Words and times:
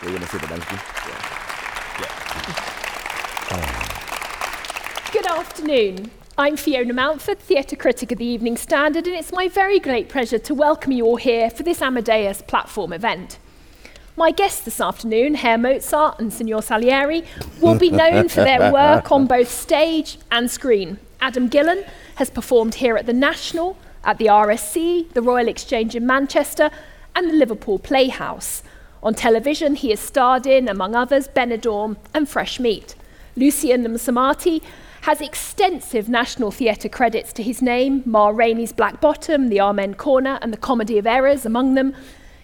We're 0.00 0.10
going 0.10 0.22
to 0.22 0.28
sit 0.28 0.40
down. 0.42 0.60
Good 5.12 5.26
afternoon. 5.26 6.12
I'm 6.36 6.56
Fiona 6.56 6.94
Mountford, 6.94 7.38
theatre 7.38 7.74
critic 7.74 8.12
of 8.12 8.18
the 8.18 8.24
Evening 8.24 8.56
Standard, 8.56 9.08
and 9.08 9.16
it's 9.16 9.32
my 9.32 9.48
very 9.48 9.80
great 9.80 10.08
pleasure 10.08 10.38
to 10.38 10.54
welcome 10.54 10.92
you 10.92 11.04
all 11.04 11.16
here 11.16 11.50
for 11.50 11.64
this 11.64 11.82
Amadeus 11.82 12.42
platform 12.42 12.92
event. 12.92 13.40
My 14.16 14.30
guests 14.30 14.60
this 14.60 14.80
afternoon, 14.80 15.34
Herr 15.34 15.58
Mozart 15.58 16.20
and 16.20 16.32
Signor 16.32 16.62
Salieri, 16.62 17.24
will 17.60 17.76
be 17.76 17.90
known 17.90 18.28
for 18.28 18.44
their 18.44 18.72
work 18.72 19.10
on 19.10 19.26
both 19.26 19.48
stage 19.48 20.16
and 20.30 20.48
screen. 20.48 21.00
Adam 21.20 21.48
Gillen 21.48 21.84
has 22.14 22.30
performed 22.30 22.76
here 22.76 22.96
at 22.96 23.06
the 23.06 23.12
National, 23.12 23.76
at 24.04 24.18
the 24.18 24.26
RSC, 24.26 25.12
the 25.12 25.22
Royal 25.22 25.48
Exchange 25.48 25.96
in 25.96 26.06
Manchester, 26.06 26.70
and 27.16 27.28
the 27.28 27.34
Liverpool 27.34 27.80
Playhouse. 27.80 28.62
On 29.02 29.14
television, 29.14 29.74
he 29.74 29.90
has 29.90 30.00
starred 30.00 30.46
in, 30.46 30.68
among 30.68 30.94
others, 30.94 31.28
Benidorm 31.28 31.96
and 32.12 32.28
Fresh 32.28 32.58
Meat. 32.58 32.94
Lucian 33.36 33.84
Msamati 33.84 34.62
has 35.02 35.20
extensive 35.20 36.08
National 36.08 36.50
Theatre 36.50 36.88
credits 36.88 37.32
to 37.34 37.42
his 37.42 37.62
name, 37.62 38.02
Ma 38.04 38.28
Rainey's 38.28 38.72
Black 38.72 39.00
Bottom, 39.00 39.48
The 39.48 39.60
Amen 39.60 39.94
Corner, 39.94 40.38
and 40.42 40.52
The 40.52 40.58
Comedy 40.58 40.98
of 40.98 41.06
Errors 41.06 41.46
among 41.46 41.74
them. 41.74 41.94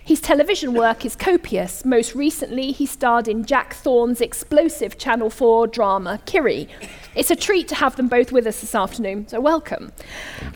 His 0.05 0.21
television 0.21 0.75
work 0.75 1.05
is 1.05 1.17
copious. 1.17 1.85
Most 1.85 2.15
recently, 2.15 2.73
he 2.73 2.87
starred 2.87 3.27
in 3.27 3.45
Jack 3.45 3.75
Thorne's 3.75 4.21
explosive 4.21 4.99
Channel 4.99 5.31
4 5.31 5.67
drama, 5.67 6.21
Kiri. 6.27 6.69
It's 7.15 7.31
a 7.31 7.37
treat 7.37 7.69
to 7.69 7.77
have 7.77 7.95
them 7.97 8.09
both 8.09 8.33
with 8.33 8.47
us 8.47 8.61
this 8.61 8.75
afternoon, 8.75 9.29
so 9.29 9.41
welcome. 9.41 9.93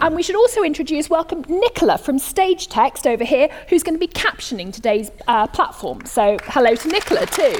And 0.00 0.16
we 0.16 0.24
should 0.24 0.34
also 0.34 0.62
introduce, 0.62 1.08
welcome 1.08 1.44
Nicola 1.48 1.98
from 1.98 2.18
Stagetext 2.18 3.06
over 3.06 3.22
here, 3.22 3.48
who's 3.68 3.84
going 3.84 3.94
to 3.94 4.00
be 4.00 4.08
captioning 4.12 4.72
today's 4.72 5.10
uh, 5.28 5.46
platform. 5.46 6.04
So 6.04 6.36
hello 6.44 6.74
to 6.74 6.88
Nicola 6.88 7.26
too. 7.26 7.54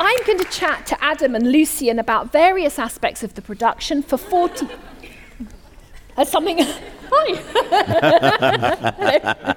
I'm 0.00 0.22
going 0.26 0.38
to 0.38 0.48
chat 0.50 0.86
to 0.86 1.02
Adam 1.02 1.34
and 1.34 1.50
Lucian 1.50 1.98
about 1.98 2.30
various 2.30 2.78
aspects 2.78 3.22
of 3.22 3.34
the 3.34 3.42
production 3.42 4.02
for 4.02 4.18
40. 4.18 4.68
That's 6.16 6.30
something. 6.30 6.58
Hi. 7.10 7.38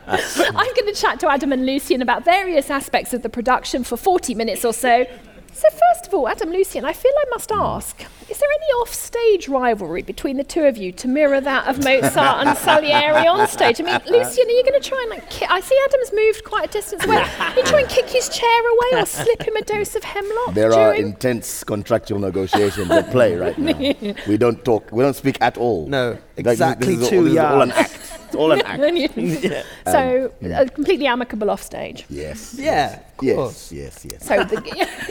I'm 0.56 0.74
going 0.74 0.94
to 0.94 0.96
chat 0.96 1.20
to 1.20 1.30
Adam 1.30 1.52
and 1.52 1.66
Lucian 1.66 2.02
about 2.02 2.24
various 2.24 2.70
aspects 2.70 3.14
of 3.14 3.24
the 3.24 3.30
production 3.30 3.84
for 3.84 3.98
40 3.98 4.36
minutes 4.36 4.64
or 4.64 4.72
so. 4.72 5.06
So, 5.54 5.68
first 5.70 6.08
of 6.08 6.14
all, 6.14 6.28
Adam 6.28 6.50
Lucian, 6.50 6.86
I 6.86 6.94
feel 6.94 7.12
I 7.18 7.26
must 7.30 7.52
hmm. 7.52 7.60
ask 7.60 8.06
is 8.32 8.40
there 8.40 8.50
any 8.50 8.72
off-stage 8.80 9.50
rivalry 9.50 10.04
between 10.04 10.38
the 10.38 10.44
two 10.46 10.64
of 10.64 10.78
you 10.78 10.94
to 10.94 11.08
mirror 11.10 11.42
that 11.42 11.68
of 11.68 11.84
Mozart 11.84 12.48
and 12.48 12.58
Salieri 12.58 13.28
on 13.28 13.46
stage? 13.50 13.82
I 13.82 13.84
mean, 13.84 13.96
Lucian, 14.08 14.48
are 14.48 14.52
you 14.52 14.64
going 14.64 14.82
to 14.82 14.90
try 14.90 15.00
and 15.02 15.10
like? 15.10 15.30
Ki- 15.30 15.48
I 15.50 15.60
see 15.60 15.78
Adam's 15.86 16.14
moved 16.14 16.46
quite 16.46 16.70
a 16.70 16.72
distance 16.72 17.04
away. 17.04 17.18
Are 17.18 17.56
you 17.58 17.64
try 17.64 17.82
and 17.82 17.90
kick 17.90 18.08
his 18.08 18.30
chair 18.30 18.70
away 18.70 19.02
or 19.02 19.06
slip 19.06 19.42
him 19.46 19.58
a 19.58 19.64
dose 19.64 19.96
of 19.96 20.06
hemlock? 20.06 20.54
There 20.54 20.74
are 20.74 20.96
intense 20.96 21.66
contractual 21.66 22.20
negotiations 22.20 22.90
at 22.90 23.12
play 23.12 23.36
right 23.36 23.58
now. 23.58 23.78
we 24.28 24.38
don't 24.38 24.64
talk, 24.64 24.90
we 24.94 25.04
don't 25.04 25.16
speak 25.16 25.38
at 25.42 25.58
all. 25.58 25.88
No, 25.88 26.12
Like, 26.12 26.36
this- 26.36 26.54
exactly 26.54 26.96
this 26.96 27.04
is, 27.04 27.10
two 27.10 27.18
all, 27.18 27.24
this 27.24 27.34
is 27.34 27.40
all 27.40 27.62
an 27.64 27.70
yards. 27.70 28.21
Act. 28.32 28.34
It's 28.34 28.36
all 28.36 28.52
an 28.52 28.62
act. 29.56 29.68
so 29.86 30.32
uh, 30.54 30.66
completely 30.74 31.08
amicable 31.08 31.50
off 31.50 31.62
stage. 31.62 32.06
Yes. 32.10 32.56
Yeah, 32.58 33.00
of 33.18 33.24
Yes. 33.24 33.36
course. 33.36 33.72
Yes. 33.72 34.06
Yes. 34.10 34.26
So 34.28 34.44
the, 34.44 34.62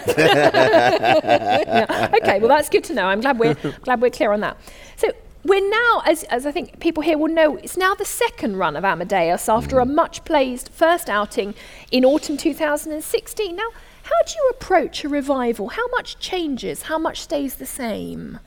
Yeah. 0.16 2.08
okay, 2.22 2.38
well 2.40 2.48
that's 2.48 2.68
good 2.68 2.84
to 2.84 2.94
know. 2.94 3.06
I'm 3.06 3.20
glad 3.20 3.38
we're 3.38 3.54
glad 3.82 4.00
we're 4.00 4.10
clear 4.10 4.32
on 4.32 4.40
that. 4.40 4.56
So 4.96 5.08
we're 5.44 5.66
now, 5.70 6.02
as, 6.04 6.24
as 6.24 6.44
I 6.44 6.52
think 6.52 6.80
people 6.80 7.02
here 7.02 7.16
will 7.16 7.32
know, 7.32 7.56
it's 7.56 7.78
now 7.78 7.94
the 7.94 8.04
second 8.04 8.56
run 8.58 8.76
of 8.76 8.84
Amadeus 8.84 9.48
after 9.48 9.78
a 9.78 9.86
much 9.86 10.22
praised 10.26 10.68
first 10.68 11.08
outing 11.08 11.54
in 11.90 12.04
autumn 12.04 12.36
2016. 12.36 13.56
Now, 13.56 13.62
how 14.02 14.22
do 14.26 14.34
you 14.36 14.48
approach 14.50 15.02
a 15.02 15.08
revival? 15.08 15.68
How 15.68 15.86
much 15.96 16.18
changes? 16.18 16.82
How 16.82 16.98
much 16.98 17.22
stays 17.22 17.54
the 17.54 17.64
same? 17.64 18.38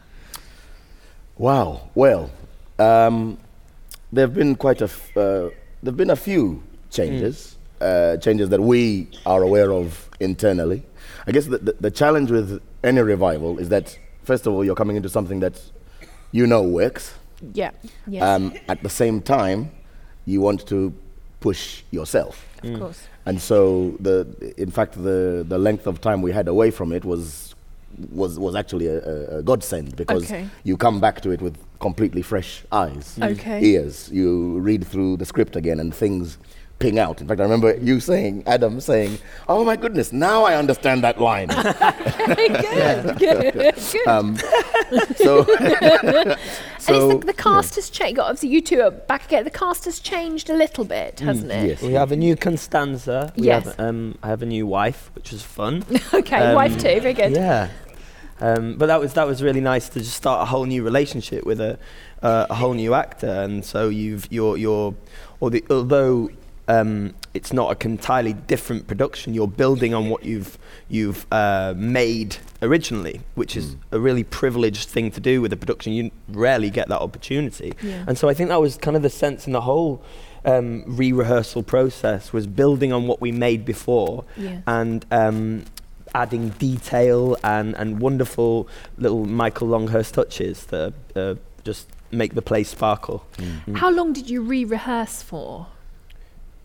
Wow. 1.36 1.90
Well, 1.96 2.30
um, 2.78 3.40
there 4.14 4.26
have 4.28 4.36
been 4.36 4.56
quite 4.56 4.82
a 4.82 4.86
f- 4.86 5.18
uh, 5.18 5.50
there've 5.82 5.98
been 5.98 6.10
a 6.12 6.16
few 6.16 6.62
changes, 6.90 7.58
uh, 7.82 8.18
changes 8.18 8.50
that 8.50 8.62
we 8.62 9.08
are 9.26 9.42
aware 9.44 9.72
of 9.74 10.10
internally. 10.20 10.84
I 11.28 11.32
guess 11.32 11.46
the, 11.48 11.58
the, 11.58 11.74
the 11.80 11.92
challenge 11.92 12.30
with 12.32 12.62
any 12.84 13.02
revival 13.02 13.60
is 13.60 13.70
that 13.70 13.98
first 14.24 14.46
of 14.48 14.54
all 14.54 14.64
you're 14.64 14.76
coming 14.76 14.96
into 14.96 15.10
something 15.10 15.40
that 15.42 15.56
you 16.32 16.46
know 16.48 16.62
works. 16.64 17.14
Yeah. 17.54 17.72
Yes. 18.08 18.24
Um, 18.24 18.54
at 18.70 18.84
the 18.84 18.90
same 18.90 19.22
time, 19.22 19.72
you 20.26 20.40
want 20.42 20.66
to 20.68 20.94
push 21.40 21.84
yourself. 21.92 22.46
of 22.64 22.80
course. 22.80 23.02
And 23.26 23.42
so 23.42 23.96
the 24.00 24.18
in 24.58 24.72
fact 24.72 24.94
the 25.10 25.44
the 25.48 25.58
length 25.58 25.88
of 25.88 26.00
time 26.02 26.22
we 26.22 26.32
had 26.32 26.48
away 26.48 26.72
from 26.72 26.92
it 26.94 27.04
was 27.04 27.56
was 28.12 28.38
was 28.40 28.56
actually 28.56 28.88
a, 28.88 28.98
a, 29.14 29.38
a 29.40 29.44
godsend 29.44 29.96
because 29.96 30.24
Okay. 30.24 30.46
you 30.64 30.78
come 30.78 31.00
back 31.00 31.22
to 31.22 31.32
it 31.32 31.42
with 31.42 31.56
completely 31.88 32.22
fresh 32.24 32.52
eyes, 32.72 33.06
Okay. 33.22 33.60
ears. 33.72 34.10
You 34.20 34.60
read 34.70 34.82
through 34.92 35.18
the 35.18 35.26
script 35.26 35.56
again 35.62 35.80
and 35.84 35.94
things 35.94 36.38
ping 36.80 36.98
out. 37.06 37.22
In 37.22 37.28
fact, 37.28 37.40
I 37.40 37.44
remember 37.44 37.70
you 37.90 38.00
saying, 38.00 38.44
Adam 38.56 38.80
saying, 38.82 39.12
"Oh 39.48 39.62
my 39.70 39.76
goodness, 39.84 40.08
now 40.12 40.40
I 40.50 40.54
understand 40.64 41.00
that 41.04 41.18
line." 41.30 41.48
good. 42.28 43.18
Good. 43.24 43.54
Good. 43.54 44.08
um, 44.08 44.38
so, 45.16 45.46
and 45.60 46.38
so 46.80 46.94
it's 46.94 47.14
the, 47.14 47.22
the 47.26 47.34
cast 47.48 47.76
has 47.76 47.90
changed. 47.90 48.20
Obviously, 48.20 48.50
you 48.50 48.62
two 48.62 48.82
are 48.82 48.92
back 48.92 49.26
again. 49.28 49.44
The 49.44 49.50
cast 49.64 49.86
has 49.86 50.00
changed 50.00 50.50
a 50.50 50.58
little 50.64 50.86
bit, 50.86 51.20
hasn't 51.20 51.52
it? 51.52 51.68
yes. 51.68 51.82
We 51.82 51.94
have 51.94 52.12
a 52.12 52.16
new 52.16 52.36
Constanza. 52.36 53.32
We 53.38 53.46
Yes. 53.48 53.66
Have, 53.66 53.80
um, 53.80 54.18
I 54.24 54.28
have 54.28 54.42
a 54.42 54.46
new 54.46 54.66
wife, 54.68 55.12
which 55.16 55.32
was 55.32 55.42
fun. 55.44 55.84
Okay, 56.14 56.38
Um, 56.38 56.56
wife 56.56 56.76
too. 56.78 57.00
Very 57.02 57.14
good. 57.14 57.32
Yeah. 57.34 57.70
Um, 58.42 58.76
but 58.78 58.88
that 58.88 59.00
was 59.00 59.14
that 59.14 59.28
was 59.28 59.42
really 59.42 59.62
nice 59.62 59.90
to 59.90 60.00
just 60.00 60.16
start 60.16 60.42
a 60.42 60.46
whole 60.46 60.66
new 60.66 60.84
relationship 60.84 61.46
with 61.46 61.62
a 61.62 61.78
uh, 62.22 62.48
a 62.50 62.56
whole 62.56 62.74
new 62.74 62.94
actor, 62.94 63.28
and 63.28 63.64
so 63.64 63.90
you've 63.90 64.28
you're 64.32 64.58
you're 64.58 64.96
or 65.40 65.50
the, 65.52 65.64
although 65.70 66.30
um, 66.68 67.14
it's 67.34 67.52
not 67.52 67.72
a 67.84 67.88
entirely 67.88 68.34
different 68.34 68.88
production, 68.88 69.34
you're 69.34 69.48
building 69.48 69.94
on 69.94 70.10
what 70.10 70.24
you've 70.24 70.58
you've 70.90 71.26
uh, 71.32 71.74
made 71.76 72.38
originally, 72.62 73.22
which 73.36 73.56
is 73.58 73.76
a 73.92 74.00
really 74.00 74.24
privileged 74.24 74.90
thing 74.90 75.12
to 75.12 75.20
do 75.20 75.42
with 75.42 75.52
a 75.54 75.58
production. 75.58 75.94
You 75.94 76.12
rarely 76.30 76.70
get 76.70 76.88
that 76.90 77.02
opportunity, 77.02 77.74
Yeah. 77.82 78.06
and 78.08 78.18
so 78.18 78.30
I 78.30 78.34
think 78.34 78.50
that 78.50 78.62
was 78.62 78.78
kind 78.78 78.96
of 78.98 79.04
the 79.04 79.10
sense 79.10 79.46
in 79.48 79.54
the 79.54 79.62
whole 79.62 80.02
um, 80.46 80.84
re-rehearsal 80.88 81.64
process 81.64 82.34
was 82.34 82.48
building 82.48 82.92
on 82.92 83.08
what 83.08 83.22
we 83.22 83.32
made 83.32 83.64
before 83.64 84.26
Yeah. 84.38 84.60
and 84.68 85.06
um, 85.12 85.64
adding 86.14 86.50
detail 86.50 87.38
and, 87.44 87.76
and 87.76 88.00
wonderful 88.00 88.68
little 88.98 89.26
Michael 89.26 89.68
Longhurst 89.68 90.14
touches 90.14 90.66
that 90.68 90.94
uh, 91.16 91.36
just 91.64 91.88
make 92.12 92.36
the 92.36 92.42
play 92.42 92.64
sparkle. 92.64 93.26
Mm. 93.38 93.78
How 93.78 93.90
long 93.90 94.14
did 94.14 94.30
you 94.30 94.42
re-rehearse 94.42 95.22
for? 95.24 95.68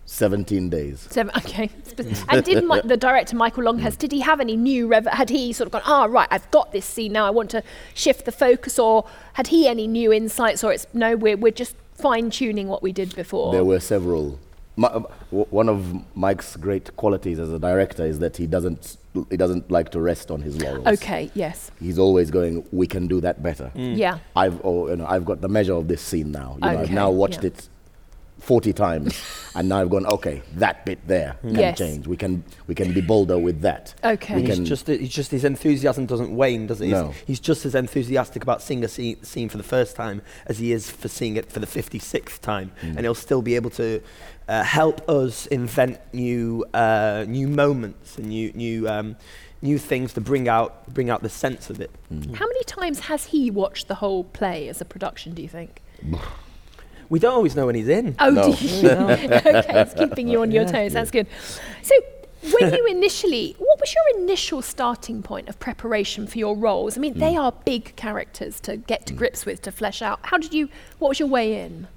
17 0.06 0.70
days. 0.70 1.06
Seven. 1.10 1.30
Okay. 1.36 1.70
and 2.30 2.42
did 2.42 2.64
Mi- 2.64 2.80
the 2.82 2.96
director 2.96 3.36
Michael 3.36 3.64
Longhurst 3.64 3.98
did 3.98 4.10
he 4.10 4.20
have 4.20 4.40
any 4.40 4.56
new 4.56 4.86
rev- 4.86 5.06
had 5.06 5.28
he 5.28 5.52
sort 5.52 5.66
of 5.66 5.72
gone 5.72 5.82
ah 5.84 6.06
right 6.06 6.26
I've 6.30 6.50
got 6.50 6.72
this 6.72 6.86
scene 6.86 7.12
now 7.12 7.26
I 7.26 7.30
want 7.30 7.50
to 7.50 7.62
shift 7.92 8.24
the 8.24 8.32
focus 8.32 8.78
or 8.78 9.04
had 9.34 9.48
he 9.48 9.68
any 9.68 9.86
new 9.86 10.10
insights 10.10 10.64
or 10.64 10.72
it's 10.72 10.86
no 10.94 11.14
we're 11.14 11.36
we're 11.36 11.52
just 11.52 11.76
fine 11.92 12.30
tuning 12.30 12.68
what 12.68 12.82
we 12.82 12.90
did 12.90 13.14
before. 13.14 13.52
There 13.52 13.64
were 13.64 13.80
several. 13.80 14.38
Mi- 14.78 14.86
uh, 14.86 15.00
one 15.30 15.68
of 15.68 15.80
Mike's 16.16 16.54
great 16.56 16.94
qualities 16.96 17.38
as 17.40 17.52
a 17.52 17.58
director 17.58 18.06
is 18.06 18.20
that 18.20 18.36
he 18.36 18.46
doesn't 18.46 18.96
he 19.28 19.36
doesn't 19.36 19.68
like 19.70 19.90
to 19.90 20.00
rest 20.00 20.30
on 20.30 20.40
his 20.40 20.62
laurels. 20.62 20.86
okay. 20.86 21.30
Yes. 21.34 21.72
He's 21.80 21.98
always 21.98 22.30
going. 22.30 22.64
We 22.70 22.86
can 22.86 23.08
do 23.08 23.20
that 23.22 23.42
better. 23.42 23.72
Yeah. 23.74 24.18
I've 24.36 24.60
oh, 24.64 24.88
you 24.88 24.96
know 24.96 25.06
I've 25.06 25.24
got 25.24 25.40
the 25.40 25.48
measure 25.48 25.74
of 25.74 25.88
this 25.88 26.00
scene 26.00 26.30
now. 26.30 26.54
You 26.54 26.60
know, 26.60 26.78
I've 26.82 26.90
now 26.92 27.10
watched 27.10 27.42
yeah. 27.42 27.48
it 27.48 27.68
forty 28.38 28.72
times, 28.72 29.20
and 29.56 29.68
now 29.68 29.80
I've 29.80 29.90
gone. 29.90 30.06
Okay, 30.06 30.42
that 30.54 30.86
bit 30.86 31.00
there 31.08 31.36
can 31.40 31.56
Yes. 31.56 31.76
change. 31.78 32.06
We 32.06 32.16
can 32.16 32.44
we 32.68 32.76
can 32.76 32.92
be 32.92 33.00
bolder 33.00 33.36
with 33.36 33.62
that. 33.62 33.94
Okay. 34.04 34.36
We 34.36 34.42
He's 34.42 34.54
can- 34.54 34.64
just, 34.64 34.86
he's 34.86 35.08
just 35.12 35.32
his 35.32 35.44
enthusiasm 35.44 36.06
doesn't 36.06 36.30
wane, 36.36 36.68
does 36.68 36.80
it? 36.80 36.84
He's, 36.84 36.92
No. 36.92 37.12
he's 37.26 37.40
just 37.40 37.66
as 37.66 37.74
enthusiastic 37.74 38.44
about 38.44 38.62
seeing 38.62 38.84
a 38.84 38.88
scene, 38.88 39.20
scene 39.24 39.48
for 39.48 39.56
the 39.56 39.64
first 39.64 39.96
time 39.96 40.22
as 40.46 40.58
he 40.60 40.70
is 40.70 40.88
for 40.88 41.08
seeing 41.08 41.36
it 41.36 41.50
for 41.50 41.58
the 41.58 41.66
56th 41.66 42.38
time, 42.40 42.70
and 42.82 43.00
he'll 43.00 43.16
still 43.16 43.42
be 43.42 43.56
able 43.56 43.70
to 43.70 44.00
uh, 44.48 44.62
help 44.62 45.08
us 45.08 45.46
invent 45.46 45.98
new 46.12 46.64
uh, 46.74 47.24
new 47.28 47.46
moments 47.48 48.16
and 48.18 48.28
new 48.28 48.50
new 48.54 48.88
um, 48.88 49.16
new 49.62 49.78
things 49.78 50.12
to 50.14 50.20
bring 50.20 50.48
out 50.48 50.92
bring 50.94 51.10
out 51.10 51.22
the 51.22 51.28
sense 51.28 51.70
of 51.70 51.80
it. 51.80 51.90
How 52.10 52.46
many 52.46 52.64
times 52.64 53.00
has 53.00 53.26
he 53.26 53.50
watched 53.50 53.88
the 53.88 53.96
whole 53.96 54.24
play 54.24 54.68
as 54.68 54.80
a 54.80 54.84
production? 54.84 55.34
Do 55.34 55.42
you 55.42 55.48
think? 55.48 55.82
We 57.10 57.18
don't 57.18 57.32
always 57.32 57.56
know 57.56 57.64
when 57.64 57.74
he's 57.74 57.88
in. 57.88 58.16
Oh, 58.18 58.28
No. 58.28 58.52
do 58.54 58.66
you? 58.66 58.88
okay, 58.90 59.80
it's 59.80 59.94
keeping 59.94 60.28
you 60.28 60.42
on 60.42 60.50
your 60.50 60.64
Yeah. 60.64 60.72
toes. 60.72 60.92
That's 60.92 61.10
good. 61.10 61.26
So, 61.82 61.94
when 62.52 62.74
you 62.78 62.84
initially, 62.86 63.56
what 63.58 63.80
was 63.80 63.94
your 63.94 64.22
initial 64.22 64.60
starting 64.60 65.22
point 65.22 65.48
of 65.48 65.58
preparation 65.58 66.26
for 66.26 66.36
your 66.38 66.54
roles? 66.54 66.98
I 66.98 67.00
mean, 67.00 67.18
they 67.18 67.34
are 67.34 67.52
big 67.64 67.96
characters 67.96 68.60
to 68.60 68.76
get 68.76 69.06
to 69.06 69.14
grips 69.14 69.46
with, 69.46 69.62
to 69.62 69.72
flesh 69.72 70.02
out. 70.02 70.20
How 70.24 70.36
did 70.36 70.52
you? 70.52 70.68
What 70.98 71.08
was 71.08 71.18
your 71.18 71.28
way 71.30 71.58
in? 71.62 71.88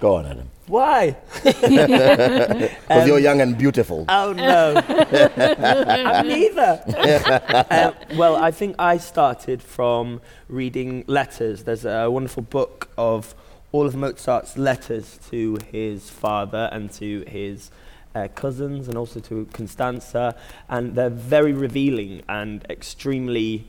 Go 0.00 0.14
on, 0.14 0.24
Adam. 0.26 0.50
Why? 0.66 1.16
Because 1.42 3.06
you're 3.06 3.18
young 3.18 3.40
and 3.40 3.56
beautiful. 3.56 4.06
Oh 4.08 4.32
no, 4.32 4.74
I'm 4.86 6.26
neither. 6.34 6.82
Um, 7.70 7.94
well, 8.16 8.36
I 8.36 8.50
think 8.50 8.76
I 8.78 8.96
started 8.96 9.62
from 9.62 10.20
reading 10.48 11.04
letters. 11.06 11.64
There's 11.64 11.84
a 11.84 12.10
wonderful 12.10 12.42
book 12.42 12.88
of 12.96 13.34
all 13.72 13.86
of 13.86 13.94
Mozart's 13.94 14.56
letters 14.56 15.18
to 15.30 15.58
his 15.70 16.08
father 16.10 16.68
and 16.72 16.90
to 16.92 17.24
his 17.28 17.70
uh, 18.14 18.28
cousins 18.34 18.88
and 18.88 18.96
also 18.96 19.20
to 19.20 19.46
Constanza, 19.52 20.34
and 20.68 20.94
they're 20.94 21.10
very 21.10 21.52
revealing 21.52 22.22
and 22.28 22.64
extremely 22.70 23.68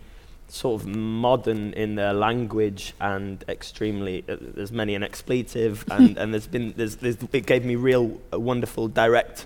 sort 0.51 0.81
of 0.81 0.88
modern 0.88 1.74
in 1.74 1.95
their 1.95 2.12
language 2.12 2.94
and 3.00 3.44
extremely 3.48 4.24
uh, 4.27 4.36
there's 4.39 4.71
many 4.71 4.95
an 4.95 5.03
expletive 5.03 5.86
and, 5.92 6.18
and 6.18 6.33
there's 6.33 6.48
been 6.48 6.74
there's, 6.75 6.98
there's 6.98 7.18
it 7.31 7.45
gave 7.45 7.63
me 7.63 7.75
real 7.75 8.19
uh, 8.33 8.39
wonderful 8.39 8.89
direct 8.89 9.45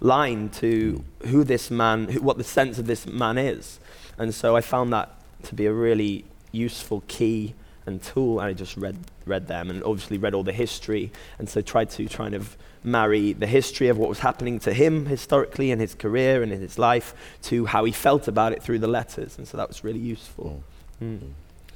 line 0.00 0.48
to 0.48 1.02
who 1.26 1.42
this 1.42 1.70
man 1.70 2.08
who, 2.08 2.20
what 2.20 2.38
the 2.38 2.44
sense 2.44 2.78
of 2.78 2.86
this 2.86 3.06
man 3.06 3.36
is. 3.36 3.80
And 4.16 4.32
so 4.32 4.56
I 4.56 4.60
found 4.60 4.92
that 4.92 5.12
to 5.44 5.54
be 5.54 5.66
a 5.66 5.72
really 5.72 6.24
useful 6.52 7.02
key 7.08 7.54
and 7.84 8.00
tool 8.00 8.38
and 8.38 8.48
I 8.48 8.52
just 8.52 8.76
read 8.76 8.96
read 9.26 9.48
them 9.48 9.70
and 9.70 9.82
obviously 9.82 10.18
read 10.18 10.34
all 10.34 10.44
the 10.44 10.52
history. 10.52 11.10
And 11.38 11.48
so 11.48 11.62
tried 11.62 11.90
to 11.90 12.06
kind 12.06 12.34
of 12.34 12.56
marry 12.84 13.32
the 13.32 13.46
history 13.46 13.88
of 13.88 13.96
what 13.98 14.08
was 14.08 14.20
happening 14.20 14.58
to 14.60 14.72
him 14.72 15.06
historically 15.06 15.70
in 15.70 15.78
his 15.80 15.94
career 15.94 16.42
and 16.42 16.52
in 16.52 16.60
his 16.60 16.78
life 16.78 17.14
to 17.42 17.66
how 17.66 17.84
he 17.84 17.92
felt 17.92 18.28
about 18.28 18.52
it 18.52 18.62
through 18.62 18.78
the 18.78 18.86
letters 18.86 19.38
and 19.38 19.48
so 19.48 19.56
that 19.56 19.66
was 19.66 19.82
really 19.82 19.98
useful 19.98 20.62
mm. 21.02 21.20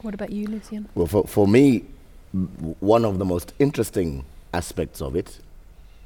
What 0.02 0.14
about 0.14 0.31
you, 0.31 0.46
Lucian? 0.46 0.88
Well, 0.94 1.06
for, 1.06 1.26
for 1.26 1.49
me, 1.49 1.84
one 2.81 3.05
of 3.05 3.19
the 3.19 3.25
most 3.25 3.52
interesting 3.58 4.25
aspects 4.55 5.02
of 5.02 5.16
it 5.16 5.38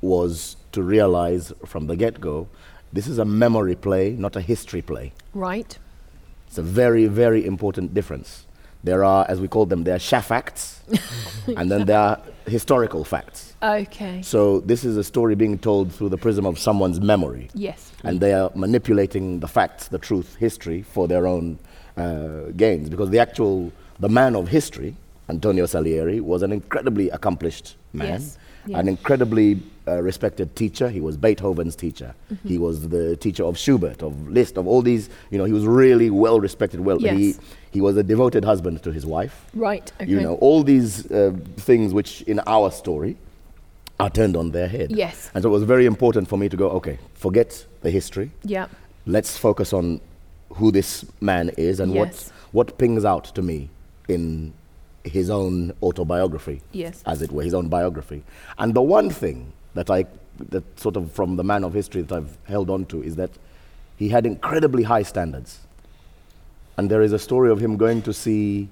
was 0.00 0.56
to 0.72 0.82
realize 0.82 1.52
from 1.66 1.86
the 1.86 1.96
get 1.96 2.20
go 2.20 2.48
this 2.92 3.06
is 3.06 3.18
a 3.18 3.24
memory 3.24 3.74
play, 3.74 4.10
not 4.10 4.36
a 4.36 4.40
history 4.40 4.82
play. 4.82 5.12
Right. 5.32 5.78
It's 6.46 6.58
a 6.58 6.62
very, 6.62 7.06
very 7.06 7.46
important 7.46 7.94
difference. 7.94 8.44
There 8.84 9.04
are, 9.04 9.24
as 9.28 9.40
we 9.40 9.46
call 9.48 9.66
them, 9.66 9.84
there 9.84 9.94
are 9.94 9.98
shafacts, 9.98 10.78
and 11.56 11.70
then 11.70 11.86
there 11.86 11.98
are 11.98 12.20
historical 12.46 13.04
facts. 13.04 13.54
Okay. 13.62 14.22
So 14.22 14.60
this 14.60 14.84
is 14.84 14.96
a 14.96 15.04
story 15.04 15.36
being 15.36 15.56
told 15.58 15.92
through 15.92 16.08
the 16.08 16.18
prism 16.18 16.44
of 16.46 16.58
someone's 16.58 17.00
memory, 17.00 17.48
Yes. 17.54 17.92
and 18.02 18.18
they 18.20 18.32
are 18.34 18.50
manipulating 18.56 19.38
the 19.40 19.46
facts, 19.48 19.86
the 19.88 19.98
truth, 19.98 20.34
history 20.36 20.82
for 20.82 21.06
their 21.06 21.26
own 21.28 21.58
uh, 21.96 22.46
gains. 22.56 22.88
Because 22.88 23.10
the 23.10 23.20
actual, 23.20 23.70
the 24.00 24.08
man 24.08 24.34
of 24.34 24.48
history, 24.48 24.96
Antonio 25.28 25.66
Salieri, 25.66 26.18
was 26.20 26.42
an 26.42 26.50
incredibly 26.52 27.08
accomplished 27.10 27.76
man, 27.92 28.08
Yes, 28.20 28.38
yes. 28.66 28.80
an 28.80 28.88
incredibly 28.88 29.62
uh, 29.88 30.00
respected 30.02 30.54
teacher. 30.56 30.88
He 30.88 31.00
was 31.00 31.16
Beethoven's 31.16 31.76
teacher. 31.76 32.14
Mm-hmm. 32.32 32.48
He 32.48 32.58
was 32.58 32.88
the 32.88 33.16
teacher 33.16 33.44
of 33.44 33.58
Schubert, 33.58 34.02
of 34.02 34.28
Liszt, 34.28 34.56
of 34.56 34.66
all 34.66 34.82
these. 34.82 35.10
You 35.30 35.38
know, 35.38 35.44
he 35.44 35.52
was 35.52 35.66
really 35.66 36.10
well 36.10 36.40
respected. 36.40 36.80
Well, 36.80 36.98
he 36.98 37.34
he 37.70 37.80
was 37.80 37.96
a 37.96 38.02
devoted 38.02 38.44
husband 38.44 38.82
to 38.82 38.92
his 38.92 39.06
wife. 39.06 39.46
Right. 39.54 39.90
Okay. 40.00 40.10
You 40.10 40.20
know, 40.20 40.34
all 40.36 40.62
these 40.62 41.10
uh, 41.10 41.32
things 41.56 41.92
which 41.94 42.22
in 42.22 42.40
our 42.46 42.70
story 42.70 43.16
are 43.98 44.10
turned 44.10 44.36
on 44.36 44.50
their 44.50 44.68
head. 44.68 44.90
Yes. 44.90 45.30
And 45.34 45.42
so 45.42 45.48
it 45.48 45.52
was 45.52 45.62
very 45.62 45.86
important 45.86 46.28
for 46.28 46.36
me 46.36 46.48
to 46.48 46.56
go, 46.56 46.68
okay, 46.70 46.98
forget 47.14 47.64
the 47.82 47.90
history. 47.90 48.30
Yeah. 48.42 48.66
Let's 49.06 49.36
focus 49.38 49.72
on 49.72 50.00
who 50.54 50.70
this 50.70 51.04
man 51.20 51.50
is 51.56 51.80
and 51.80 51.94
Yes. 51.94 52.30
what, 52.52 52.68
what 52.68 52.78
pings 52.78 53.04
out 53.04 53.24
to 53.34 53.42
me 53.42 53.70
in 54.08 54.52
his 55.04 55.30
own 55.30 55.72
autobiography, 55.82 56.60
Yes. 56.72 57.02
as 57.06 57.22
it 57.22 57.32
were, 57.32 57.42
his 57.42 57.54
own 57.54 57.68
biography. 57.68 58.22
And 58.58 58.74
the 58.74 58.82
one 58.82 59.08
thing 59.10 59.52
that 59.74 59.90
I, 59.90 60.06
that 60.50 60.64
sort 60.78 60.96
of 60.96 61.12
from 61.12 61.36
the 61.36 61.44
man 61.44 61.64
of 61.64 61.74
history 61.74 62.02
that 62.02 62.14
I've 62.14 62.36
held 62.44 62.70
on 62.70 62.86
to 62.86 63.02
is 63.02 63.16
that 63.16 63.30
he 63.96 64.08
had 64.08 64.26
incredibly 64.26 64.82
high 64.82 65.02
standards. 65.02 65.60
And 66.76 66.90
there 66.90 67.02
is 67.02 67.12
a 67.12 67.18
story 67.18 67.50
of 67.50 67.60
him 67.60 67.76
going 67.76 68.02
to 68.02 68.12
see 68.12 68.68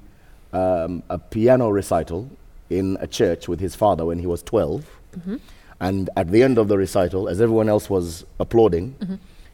um, 0.53 1.03
a 1.11 1.19
piano 1.19 1.71
recital 1.71 2.31
in 2.71 2.97
a 3.01 3.07
church 3.07 3.49
with 3.49 3.61
his 3.61 3.75
father 3.75 4.05
when 4.07 4.19
he 4.19 4.27
was 4.27 4.43
12. 4.43 4.87
Mm-hmm. 5.17 5.37
And 5.81 6.11
at 6.17 6.31
the 6.31 6.43
end 6.43 6.59
of 6.59 6.69
the 6.69 6.77
recital, 6.77 7.29
as 7.29 7.41
everyone 7.41 7.69
else 7.69 7.89
was 7.89 8.25
applauding, 8.39 8.95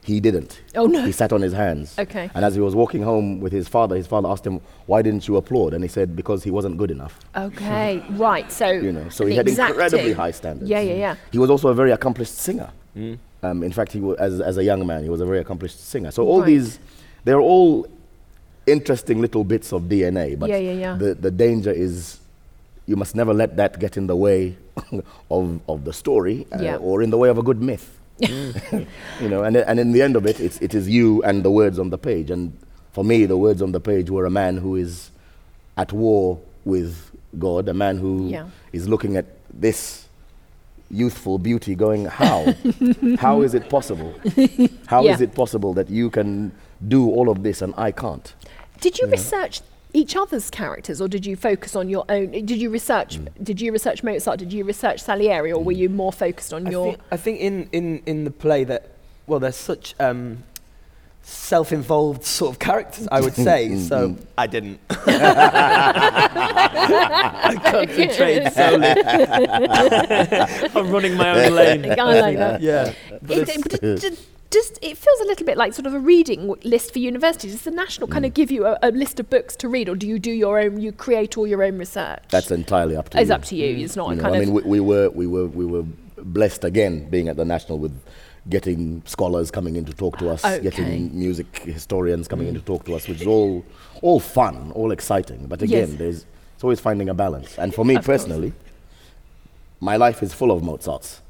he 0.07 0.21
didn't. 0.21 0.61
Oh, 0.77 0.87
no. 0.87 1.05
He 1.05 1.11
sat 1.11 1.33
on 1.33 1.41
his 1.43 1.53
hands. 1.53 1.99
Okay. 1.99 2.31
And 2.35 2.45
as 2.45 2.55
he 2.55 2.61
was 2.61 2.75
walking 2.77 3.03
home 3.03 3.41
with 3.41 3.53
his 3.53 3.67
father, 3.67 3.97
his 3.97 4.07
father 4.07 4.29
asked 4.29 4.47
him, 4.47 4.61
Why 4.87 5.03
didn't 5.03 5.27
you 5.27 5.37
applaud? 5.37 5.75
And 5.75 5.83
he 5.83 5.89
said, 5.89 6.15
Because 6.15 6.45
he 6.45 6.51
wasn't 6.53 6.77
good 6.79 6.93
enough. 6.93 7.19
Okay. 7.37 8.03
Right. 8.11 8.51
So. 8.53 8.71
You 8.71 8.93
know, 8.93 9.09
so 9.09 9.27
he 9.27 9.35
had 9.35 9.49
exacting- 9.49 9.75
incredibly 9.75 10.13
high 10.13 10.31
standards. 10.31 10.71
Yeah. 10.71 10.81
Yeah. 10.81 10.95
Yeah. 10.95 11.17
He 11.33 11.39
was 11.39 11.51
also 11.51 11.69
a 11.69 11.75
very 11.75 11.91
accomplished 11.91 12.35
singer. 12.39 12.71
Um, 13.43 13.63
in 13.65 13.73
fact, 13.73 13.93
he 13.93 14.01
was, 14.01 14.17
as, 14.19 14.41
as 14.41 14.57
a 14.59 14.65
young 14.65 14.87
man, 14.87 15.03
he 15.03 15.11
was 15.11 15.21
a 15.21 15.27
very 15.27 15.41
accomplished 15.41 15.81
singer. 15.87 16.11
So 16.13 16.25
all 16.27 16.39
Right. 16.41 16.47
these, 16.47 16.79
they're 17.25 17.41
all 17.41 17.87
interesting 18.67 19.21
little 19.21 19.45
bits 19.45 19.73
of 19.73 19.83
DNA. 19.83 20.39
But 20.39 20.51
Yeah, 20.51 20.57
yeah, 20.59 20.73
yeah. 20.73 20.97
The, 20.97 21.15
the 21.15 21.31
danger 21.31 21.71
is 21.73 22.21
you 22.87 22.97
must 22.97 23.15
never 23.17 23.35
let 23.35 23.57
that 23.57 23.79
get 23.81 23.97
in 23.97 24.07
the 24.07 24.17
way 24.17 24.57
of, 25.31 25.61
of 25.69 25.85
the 25.85 25.93
story 25.93 26.47
uh, 26.53 26.63
Yeah. 26.63 26.77
or 26.77 27.03
in 27.03 27.11
the 27.11 27.19
way 27.19 27.29
of 27.29 27.39
a 27.39 27.43
good 27.43 27.61
myth. 27.61 27.96
you 29.21 29.29
know, 29.29 29.43
and, 29.45 29.57
and 29.57 29.79
in 29.81 29.93
the 29.93 30.03
end 30.03 30.17
of 30.17 30.27
it, 30.27 30.41
it's, 30.41 30.59
it 30.61 30.75
is 30.75 30.89
you 30.89 31.23
and 31.23 31.43
the 31.43 31.51
words 31.51 31.79
on 31.79 31.91
the 31.91 31.99
page. 31.99 32.31
And 32.31 32.57
for 32.93 33.05
me, 33.05 33.27
the 33.27 33.37
words 33.37 33.61
on 33.63 33.73
the 33.73 33.81
page 33.81 34.11
were 34.11 34.25
a 34.27 34.31
man 34.31 34.57
who 34.57 34.77
is 34.77 35.11
at 35.77 35.93
war 35.93 36.41
with 36.65 37.11
God, 37.39 37.69
a 37.69 37.75
man 37.75 37.99
who 37.99 38.27
is 38.73 38.85
Yeah. 38.85 38.91
looking 38.91 39.17
at 39.17 39.27
this 39.53 40.07
youthful 40.91 41.39
beauty 41.39 41.75
going, 41.75 42.07
how? 42.07 42.55
how 43.19 43.43
is 43.43 43.55
it 43.55 43.69
possible? 43.69 44.15
How 44.87 45.01
is 45.07 45.21
Yeah. 45.21 45.25
it 45.25 45.35
possible 45.35 45.75
that 45.75 45.91
you 45.91 46.11
can 46.11 46.53
do 46.87 47.11
all 47.11 47.29
of 47.29 47.43
this 47.43 47.61
and 47.63 47.75
I 47.77 47.91
can't? 47.93 48.33
Did 48.81 48.99
you 48.99 49.09
research 49.09 49.61
each 49.93 50.17
other's 50.17 50.51
characters, 50.51 51.01
or 51.01 51.09
did 51.09 51.25
you 51.25 51.37
focus 51.37 51.77
on 51.77 51.89
your 51.89 52.05
own? 52.09 52.31
Did 52.31 52.51
you 52.51 52.71
research? 52.71 53.19
Mm. 53.19 53.29
Did 53.43 53.61
you 53.61 53.73
research 53.73 54.03
Mozart? 54.03 54.39
Did 54.39 54.53
you 54.53 54.65
research 54.65 55.03
Salieri, 55.03 55.53
or 55.53 55.63
were 55.63 55.73
you 55.73 55.89
more 55.89 56.13
focused 56.13 56.53
on 56.53 56.67
I 56.67 56.71
your? 56.71 56.93
think, 56.93 57.01
I 57.11 57.17
think 57.17 57.41
in, 57.41 57.69
in, 57.73 58.03
in 58.07 58.25
the 58.25 58.31
play 58.31 58.65
that, 58.65 58.91
well, 59.27 59.41
there's 59.41 59.57
such 59.57 59.95
um, 59.99 60.43
self-involved 61.23 62.25
sort 62.25 62.53
of 62.53 62.59
characters, 62.59 63.09
I 63.11 63.21
would 63.21 63.35
say. 63.35 63.77
so 63.79 64.17
I 64.39 64.47
didn't. 64.47 64.81
I 64.91 64.97
concentrated 67.65 68.53
solely 68.53 68.87
on 70.75 70.91
running 70.93 71.17
my 71.17 71.47
own 71.47 71.53
lane. 71.55 71.91
I 71.91 71.95
like 72.21 72.37
that. 72.37 72.61
Yeah. 72.61 72.93
But 73.23 73.49
It, 73.49 74.19
it's- 74.51 74.71
but 74.71 74.79
it 74.79 74.83
ju- 74.83 74.83
just 74.83 74.85
it 74.85 74.97
feels 74.99 75.21
a 75.21 75.25
little 75.25 75.47
bit 75.47 75.57
like 75.57 75.73
sort 75.75 75.87
of 75.87 75.95
a 75.95 75.99
reading 75.99 76.55
list 76.65 76.93
for 76.93 76.99
universities. 76.99 77.53
Does 77.53 77.63
the 77.63 77.71
national 77.71 78.09
Mm. 78.09 78.13
kind 78.13 78.27
of 78.27 78.35
give 78.35 78.51
you 78.51 78.67
a, 78.67 78.79
a 78.83 78.91
list 78.91 79.21
of 79.21 79.29
books 79.31 79.57
to 79.57 79.69
read, 79.69 79.89
or 79.89 79.95
do 79.97 80.07
you 80.07 80.19
do 80.19 80.31
your 80.31 80.59
own? 80.59 80.81
You 80.81 80.93
create 80.93 81.37
all 81.39 81.47
your 81.47 81.63
own 81.63 81.79
research. 81.79 82.23
That's 82.31 82.51
entirely 82.51 82.97
up 82.97 83.09
to 83.11 83.19
you. 83.19 83.23
it's 83.23 83.29
you. 83.29 83.35
up 83.35 83.45
to 83.45 83.57
you. 83.57 83.85
It's 83.85 83.97
not 83.97 84.07
You 84.07 84.13
a 84.13 84.17
know, 84.17 84.23
kind 84.23 84.35
I 84.35 84.39
of 84.39 84.45
mean, 84.47 84.55
we, 84.55 84.63
we 84.63 84.81
were 84.81 85.11
we 85.11 85.27
were 85.27 85.47
we 85.47 85.65
were 85.65 85.85
blessed 86.19 86.65
again 86.65 87.09
being 87.11 87.29
at 87.29 87.37
the 87.37 87.45
national 87.45 87.79
with 87.79 87.93
getting 88.49 89.03
scholars 89.07 89.51
coming 89.51 89.75
in 89.77 89.85
to 89.85 89.93
talk 89.93 90.19
to 90.19 90.31
us, 90.31 90.45
Okay. 90.45 90.61
getting 90.63 91.17
music 91.19 91.59
historians 91.65 92.29
coming 92.29 92.47
in 92.47 92.55
to 92.55 92.61
talk 92.61 92.85
to 92.85 92.95
us, 92.95 93.09
which 93.09 93.21
is 93.23 93.27
all 93.27 93.65
all 94.03 94.21
fun, 94.21 94.71
all 94.75 94.93
exciting. 94.93 95.47
But 95.49 95.63
again, 95.63 95.89
Yes. 95.91 95.99
there's 95.99 96.27
it's 96.55 96.65
always 96.65 96.81
finding 96.81 97.09
a 97.09 97.15
balance. 97.15 97.59
And 97.59 97.75
for 97.75 97.85
me 97.85 97.97
Of 97.97 98.05
course. 98.07 98.23
personally, 98.23 98.53
my 99.81 99.97
life 99.97 100.23
is 100.23 100.33
full 100.33 100.51
of 100.51 100.63
Mozarts, 100.63 101.21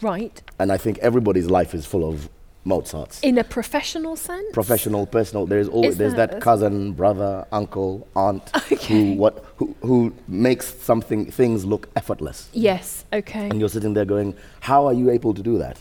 right 0.00 0.42
and 0.58 0.70
I 0.72 0.76
think 0.76 0.98
everybody's 0.98 1.48
life 1.50 1.74
is 1.74 1.86
full 1.86 2.08
of 2.08 2.28
Mozarts. 2.64 3.20
in 3.22 3.38
a 3.38 3.42
professional 3.44 4.14
sense. 4.14 4.46
Professional, 4.52 5.04
personal. 5.06 5.46
There's 5.46 5.68
always 5.68 5.92
Is 5.92 5.98
there's 5.98 6.14
there- 6.14 6.28
that 6.28 6.40
cousin, 6.40 6.92
brother, 6.92 7.44
uncle, 7.50 8.06
aunt 8.14 8.48
who 8.86 9.14
what 9.14 9.44
who, 9.56 9.74
who 9.82 10.14
makes 10.28 10.72
something 10.80 11.28
things 11.28 11.64
look 11.64 11.88
effortless. 11.96 12.48
Yes. 12.52 13.04
Okay. 13.12 13.48
and 13.50 13.58
you're 13.58 13.68
sitting 13.68 13.94
there 13.94 14.04
going, 14.04 14.34
"How 14.60 14.86
are 14.86 14.92
you 14.92 15.10
able 15.10 15.34
to 15.34 15.42
do 15.42 15.58
that?" 15.58 15.76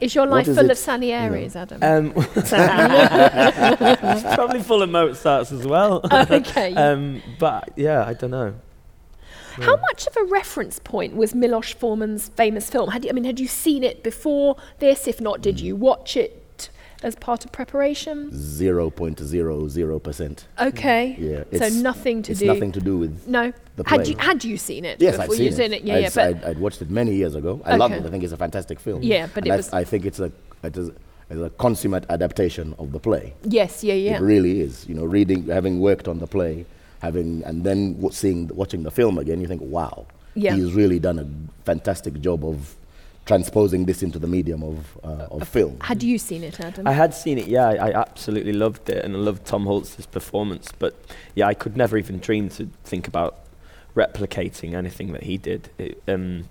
Is 0.00 0.14
your 0.14 0.26
life 0.26 0.46
is 0.46 0.56
full 0.56 0.66
it, 0.66 0.70
of 0.70 0.78
Salieris, 0.78 1.56
Adam? 1.56 1.82
Um, 1.82 2.12
it's 2.36 4.34
probably 4.34 4.62
full 4.62 4.82
of 4.82 4.90
Mozarts 4.90 5.50
as 5.52 5.66
well. 5.66 6.00
okay. 6.12 6.74
um, 6.74 7.22
but 7.40 7.70
yeah, 7.76 8.04
I 8.06 8.14
don't 8.14 8.30
know. 8.30 8.54
How 9.56 9.76
much 9.76 10.06
of 10.06 10.16
a 10.16 10.24
reference 10.24 10.78
point 10.78 11.16
was 11.16 11.34
Milos 11.34 11.70
Forman's 11.72 12.28
famous 12.28 12.68
film? 12.70 12.90
Had 12.90 13.04
you, 13.04 13.10
I 13.10 13.12
mean, 13.12 13.24
had 13.24 13.40
you 13.40 13.46
seen 13.48 13.82
it 13.84 14.02
before 14.02 14.56
this? 14.78 15.06
If 15.08 15.20
not, 15.20 15.38
Mm. 15.38 15.42
did 15.42 15.60
you 15.60 15.76
watch 15.76 16.16
it 16.16 16.36
as 17.02 17.14
part 17.16 17.44
of 17.44 17.52
preparation? 17.52 18.30
Zero 18.34 18.90
point 18.90 19.18
zero 19.20 19.68
zero 19.68 19.98
percent. 19.98 20.46
Okay. 20.60 21.16
Yeah, 21.18 21.58
So 21.58 21.68
nothing 21.80 22.22
to 22.22 22.32
It's 22.32 22.40
do. 22.40 22.46
nothing 22.46 22.72
to 22.72 22.80
do 22.80 22.98
with. 22.98 23.26
No. 23.26 23.52
the 23.76 23.84
Had 23.88 24.02
play. 24.04 24.10
you 24.12 24.16
had 24.18 24.44
you 24.44 24.56
seen 24.58 24.84
it 24.84 25.00
Yes, 25.00 25.18
I've 25.18 25.30
seen 25.32 25.46
you 25.46 25.52
seen 25.52 25.72
it. 25.72 25.82
it? 25.82 25.84
Yeah, 25.84 25.94
I'd, 25.94 26.02
yeah. 26.02 26.10
But 26.14 26.24
I'd, 26.26 26.44
I'd 26.44 26.58
watched 26.58 26.82
it 26.82 26.90
many 26.90 27.14
years 27.14 27.34
ago. 27.34 27.62
I 27.64 27.76
love 27.76 27.92
it. 27.92 28.04
I 28.04 28.10
think 28.10 28.22
it's 28.24 28.32
a 28.34 28.36
fantastic 28.36 28.78
film. 28.78 29.02
Yeah, 29.02 29.28
but 29.32 29.44
And 29.44 29.46
it 29.46 29.52
I, 29.52 29.56
was- 29.56 29.72
I 29.72 29.84
think 29.84 30.04
it's 30.04 30.20
a 30.20 30.30
it 30.62 30.76
is 30.76 30.90
it's 31.30 31.40
a 31.40 31.48
consummate 31.50 32.04
adaptation 32.10 32.74
of 32.78 32.90
the 32.92 32.98
play. 32.98 33.34
yes, 33.44 33.82
yeah, 33.84 33.94
yeah. 33.94 34.16
It 34.16 34.20
really 34.20 34.60
is. 34.60 34.84
You 34.88 34.96
know, 34.96 35.04
reading, 35.04 35.46
having 35.46 35.78
worked 35.80 36.08
on 36.08 36.18
the 36.18 36.26
play, 36.26 36.66
having 37.00 37.42
and 37.44 37.64
then 37.64 37.94
w- 37.94 38.12
seeing 38.12 38.48
watching 38.54 38.82
the 38.84 38.90
film 38.90 39.18
again, 39.18 39.40
you 39.40 39.46
think, 39.46 39.62
"Wow, 39.62 40.06
Yeah. 40.34 40.54
he's 40.54 40.72
really 40.72 40.98
done 40.98 41.18
a 41.18 41.26
fantastic 41.64 42.20
job 42.20 42.44
of 42.44 42.76
transposing 43.26 43.84
this 43.84 44.02
into 44.02 44.18
the 44.18 44.26
medium 44.26 44.62
of, 44.62 44.98
uh, 45.04 45.26
of 45.30 45.46
film. 45.46 45.76
Had 45.82 46.02
you 46.02 46.18
seen 46.18 46.42
it, 46.42 46.58
Adam? 46.58 46.86
I 46.86 46.92
had 46.92 47.14
seen 47.14 47.38
it, 47.38 47.46
yeah. 47.46 47.68
I, 47.68 47.90
I 47.90 48.00
absolutely 48.00 48.52
loved 48.52 48.88
it, 48.90 49.04
and 49.04 49.14
I 49.14 49.18
loved 49.18 49.44
Tom 49.44 49.66
Hulce's 49.66 50.06
performance. 50.06 50.72
But 50.78 50.94
yeah, 51.34 51.46
I 51.46 51.54
could 51.54 51.76
never 51.76 51.96
even 51.96 52.18
dream 52.18 52.48
to 52.50 52.68
think 52.84 53.06
about 53.06 53.38
replicating 53.96 54.74
anything 54.74 55.12
that 55.12 55.24
he 55.24 55.36
did. 55.36 55.70
It, 55.78 56.02
um, 56.08 56.48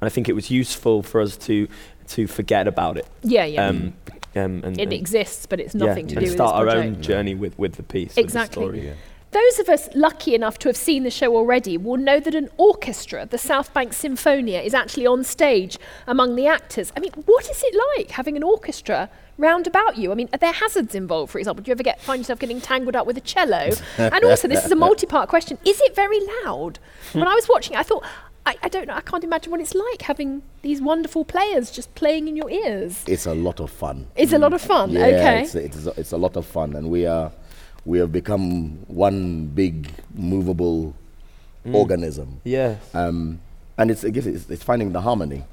and 0.00 0.02
I 0.02 0.08
think 0.08 0.28
it 0.28 0.34
was 0.34 0.50
useful 0.50 1.02
for 1.02 1.20
us 1.20 1.36
to 1.38 1.68
to 2.08 2.26
forget 2.28 2.68
about 2.68 2.96
it. 2.96 3.06
yeah, 3.24 3.44
yeah. 3.44 3.66
Um, 3.66 3.92
um, 4.36 4.62
and, 4.64 4.78
it 4.78 4.82
and- 4.84 4.92
exists, 4.92 5.44
but 5.46 5.58
it's 5.60 5.74
yeah, 5.74 5.86
nothing 5.86 6.06
to 6.08 6.14
and 6.16 6.20
do 6.24 6.30
with 6.30 6.36
start 6.36 6.54
our 6.54 6.64
project. 6.64 6.96
own 6.96 7.02
journey 7.02 7.34
with, 7.34 7.58
with 7.58 7.74
the 7.74 7.82
piece. 7.82 8.16
Exactly. 8.16 8.64
With 8.64 8.74
the 8.74 8.80
story. 8.82 8.96
Those 9.36 9.58
of 9.58 9.68
us 9.68 9.90
lucky 9.94 10.34
enough 10.34 10.58
to 10.60 10.68
have 10.70 10.78
seen 10.78 11.02
the 11.02 11.10
show 11.10 11.36
already 11.36 11.76
will 11.76 11.98
know 11.98 12.20
that 12.20 12.34
an 12.34 12.48
orchestra, 12.56 13.26
the 13.26 13.36
Southbank 13.36 13.90
Sinfonia, 13.90 14.64
is 14.64 14.72
actually 14.72 15.06
on 15.06 15.24
stage 15.24 15.76
among 16.06 16.36
the 16.36 16.46
actors. 16.46 16.90
I 16.96 17.00
mean, 17.00 17.12
what 17.26 17.50
is 17.50 17.62
it 17.62 17.78
like 17.98 18.12
having 18.12 18.38
an 18.38 18.42
orchestra 18.42 19.10
round 19.36 19.66
about 19.66 19.98
you? 19.98 20.10
I 20.10 20.14
mean, 20.14 20.30
are 20.32 20.38
there 20.38 20.54
hazards 20.54 20.94
involved, 20.94 21.32
for 21.32 21.38
example? 21.38 21.62
Do 21.62 21.68
you 21.68 21.72
ever 21.72 21.82
get 21.82 22.00
find 22.00 22.20
yourself 22.20 22.38
getting 22.38 22.62
tangled 22.62 22.96
up 22.96 23.06
with 23.06 23.18
a 23.18 23.20
cello? 23.20 23.72
and 23.98 24.24
also, 24.24 24.48
this 24.48 24.64
is 24.64 24.72
a 24.72 24.76
multi-part 24.76 25.28
question: 25.28 25.58
Is 25.66 25.82
it 25.82 25.94
very 25.94 26.20
loud? 26.42 26.78
when 27.12 27.28
I 27.28 27.34
was 27.34 27.46
watching, 27.46 27.74
it, 27.74 27.80
I 27.80 27.82
thought. 27.82 28.04
I, 28.46 28.54
I 28.62 28.68
don't 28.68 28.86
know. 28.86 28.94
I 28.94 29.00
can't 29.00 29.24
imagine 29.24 29.50
what 29.50 29.60
it's 29.60 29.74
like 29.74 30.02
having 30.02 30.40
these 30.62 30.80
wonderful 30.80 31.24
players 31.24 31.68
just 31.72 31.92
playing 31.96 32.28
in 32.28 32.36
your 32.36 32.48
ears. 32.48 33.02
It's 33.08 33.26
a 33.26 33.34
lot 33.34 33.58
of 33.58 33.72
fun. 33.72 34.06
It's 34.14 34.32
a 34.32 34.38
lot 34.38 34.52
of 34.52 34.62
fun. 34.62 34.92
Yeah, 34.92 35.06
okay. 35.06 35.42
it's, 35.42 35.56
it's, 35.56 35.86
a, 35.86 36.00
it's 36.00 36.12
a 36.12 36.16
lot 36.16 36.36
of 36.36 36.46
fun, 36.46 36.76
and 36.76 36.88
we 36.88 37.06
are 37.06 37.32
we 37.86 37.98
have 37.98 38.12
become 38.12 38.78
one 38.88 39.46
big 39.46 39.88
movable 40.14 40.94
organism. 41.72 42.40
Yes. 42.44 42.78
Um, 42.94 43.40
and 43.78 43.90
it's, 43.90 44.04
I 44.04 44.10
guess 44.10 44.26
it's, 44.26 44.48
it's 44.50 44.62
finding 44.62 44.92
the 44.92 45.00
harmony 45.00 45.44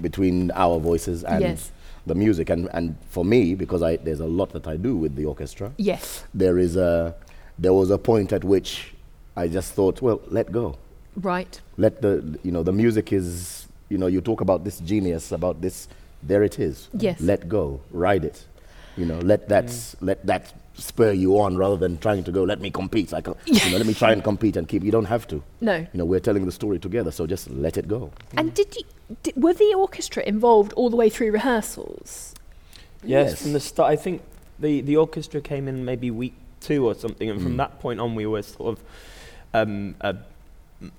between 0.00 0.50
our 0.52 0.78
voices 0.78 1.24
and 1.24 1.40
Yes. 1.42 1.70
the 2.06 2.14
music. 2.14 2.50
And, 2.50 2.68
and 2.72 2.96
for 3.10 3.24
me, 3.24 3.54
because 3.54 3.82
I, 3.82 3.96
there's 3.96 4.20
a 4.20 4.26
lot 4.26 4.50
that 4.52 4.66
I 4.66 4.76
do 4.76 4.96
with 4.96 5.14
the 5.16 5.24
orchestra, 5.26 5.72
yes. 5.76 6.24
there 6.34 6.58
is 6.58 6.76
a 6.76 7.14
there 7.58 7.72
was 7.72 7.90
a 7.90 7.98
point 7.98 8.32
at 8.32 8.42
which 8.42 8.94
I 9.36 9.46
just 9.46 9.74
thought, 9.74 10.02
well, 10.02 10.20
let 10.28 10.50
go. 10.50 10.76
Right. 11.16 11.60
Let 11.76 12.02
the 12.02 12.38
you 12.42 12.50
know 12.50 12.62
the 12.64 12.72
music 12.72 13.12
is 13.12 13.66
you 13.88 13.98
know 13.98 14.06
you 14.08 14.20
talk 14.20 14.40
about 14.40 14.64
this 14.64 14.80
genius 14.80 15.30
about 15.32 15.60
this 15.60 15.86
there 16.22 16.42
it 16.42 16.58
is. 16.58 16.88
Yes. 16.94 17.20
Let 17.20 17.48
go, 17.48 17.80
ride 17.92 18.24
it. 18.24 18.44
You 18.96 19.06
know, 19.06 19.18
let 19.20 19.48
that 19.50 19.66
s- 19.66 19.94
let 20.00 20.24
that 20.26 20.52
spur 20.74 21.12
you 21.12 21.38
on 21.40 21.56
rather 21.56 21.76
than 21.76 21.98
trying 21.98 22.24
to 22.24 22.32
go. 22.32 22.42
Let 22.44 22.60
me 22.60 22.70
compete. 22.70 23.12
Like 23.12 23.28
uh, 23.28 23.34
you 23.46 23.70
know, 23.70 23.76
let 23.78 23.86
me 23.86 23.94
try 23.94 24.12
and 24.12 24.22
compete 24.30 24.56
and 24.56 24.66
keep. 24.68 24.82
You 24.84 24.90
don't 24.90 25.04
have 25.06 25.26
to. 25.28 25.42
No. 25.60 25.76
You 25.76 25.88
know, 25.94 26.04
we're 26.04 26.20
telling 26.20 26.44
the 26.46 26.52
story 26.52 26.78
together, 26.78 27.10
so 27.10 27.26
just 27.26 27.48
let 27.50 27.76
it 27.76 27.88
go. 27.88 28.10
And 28.36 28.52
did 28.54 28.74
you 28.76 28.82
did, 29.22 29.36
were 29.36 29.52
the 29.54 29.74
orchestra 29.76 30.22
involved 30.24 30.72
all 30.74 30.90
the 30.90 30.96
way 30.96 31.08
through 31.10 31.30
rehearsals? 31.32 32.34
Yes, 33.02 33.30
Yes. 33.30 33.42
from 33.42 33.52
the 33.52 33.60
start. 33.60 33.90
I 33.92 33.96
think 33.96 34.22
the, 34.58 34.80
the 34.80 34.96
orchestra 34.96 35.40
came 35.40 35.68
in 35.68 35.84
maybe 35.84 36.10
week 36.10 36.34
two 36.60 36.86
or 36.86 36.94
something, 36.94 37.28
and 37.28 37.38
Mm. 37.40 37.42
from 37.42 37.56
that 37.58 37.80
point 37.80 38.00
on, 38.00 38.14
we 38.14 38.26
were 38.26 38.42
sort 38.42 38.78
of 38.78 38.84
um, 39.52 39.94
a, 40.00 40.16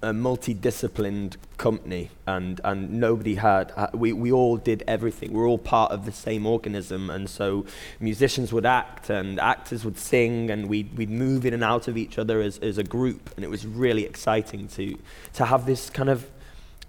a 0.01 0.11
multidisciplined 0.11 1.35
company, 1.57 2.09
and, 2.27 2.59
and 2.63 2.91
nobody 2.99 3.35
had. 3.35 3.71
ha- 3.71 3.89
We, 3.93 4.13
we 4.13 4.31
all 4.31 4.57
did 4.57 4.83
everything. 4.87 5.31
We're 5.33 5.47
all 5.47 5.57
part 5.57 5.91
of 5.91 6.05
the 6.05 6.11
same 6.11 6.45
organism, 6.45 7.09
and 7.09 7.29
so 7.29 7.65
musicians 7.99 8.51
would 8.53 8.65
act, 8.65 9.09
and 9.09 9.39
actors 9.39 9.83
would 9.85 9.97
sing, 9.97 10.49
and 10.51 10.67
we'd, 10.67 10.97
we'd 10.97 11.09
move 11.09 11.45
in 11.45 11.53
and 11.53 11.63
out 11.63 11.87
of 11.87 11.97
each 11.97 12.17
other 12.17 12.41
as, 12.41 12.57
as 12.59 12.77
a 12.77 12.83
group, 12.83 13.31
and 13.35 13.43
it 13.45 13.49
was 13.49 13.65
really 13.65 14.05
exciting 14.05 14.67
to 14.69 14.97
to 15.33 15.45
have 15.45 15.65
this 15.65 15.89
kind 15.89 16.09
of 16.09 16.29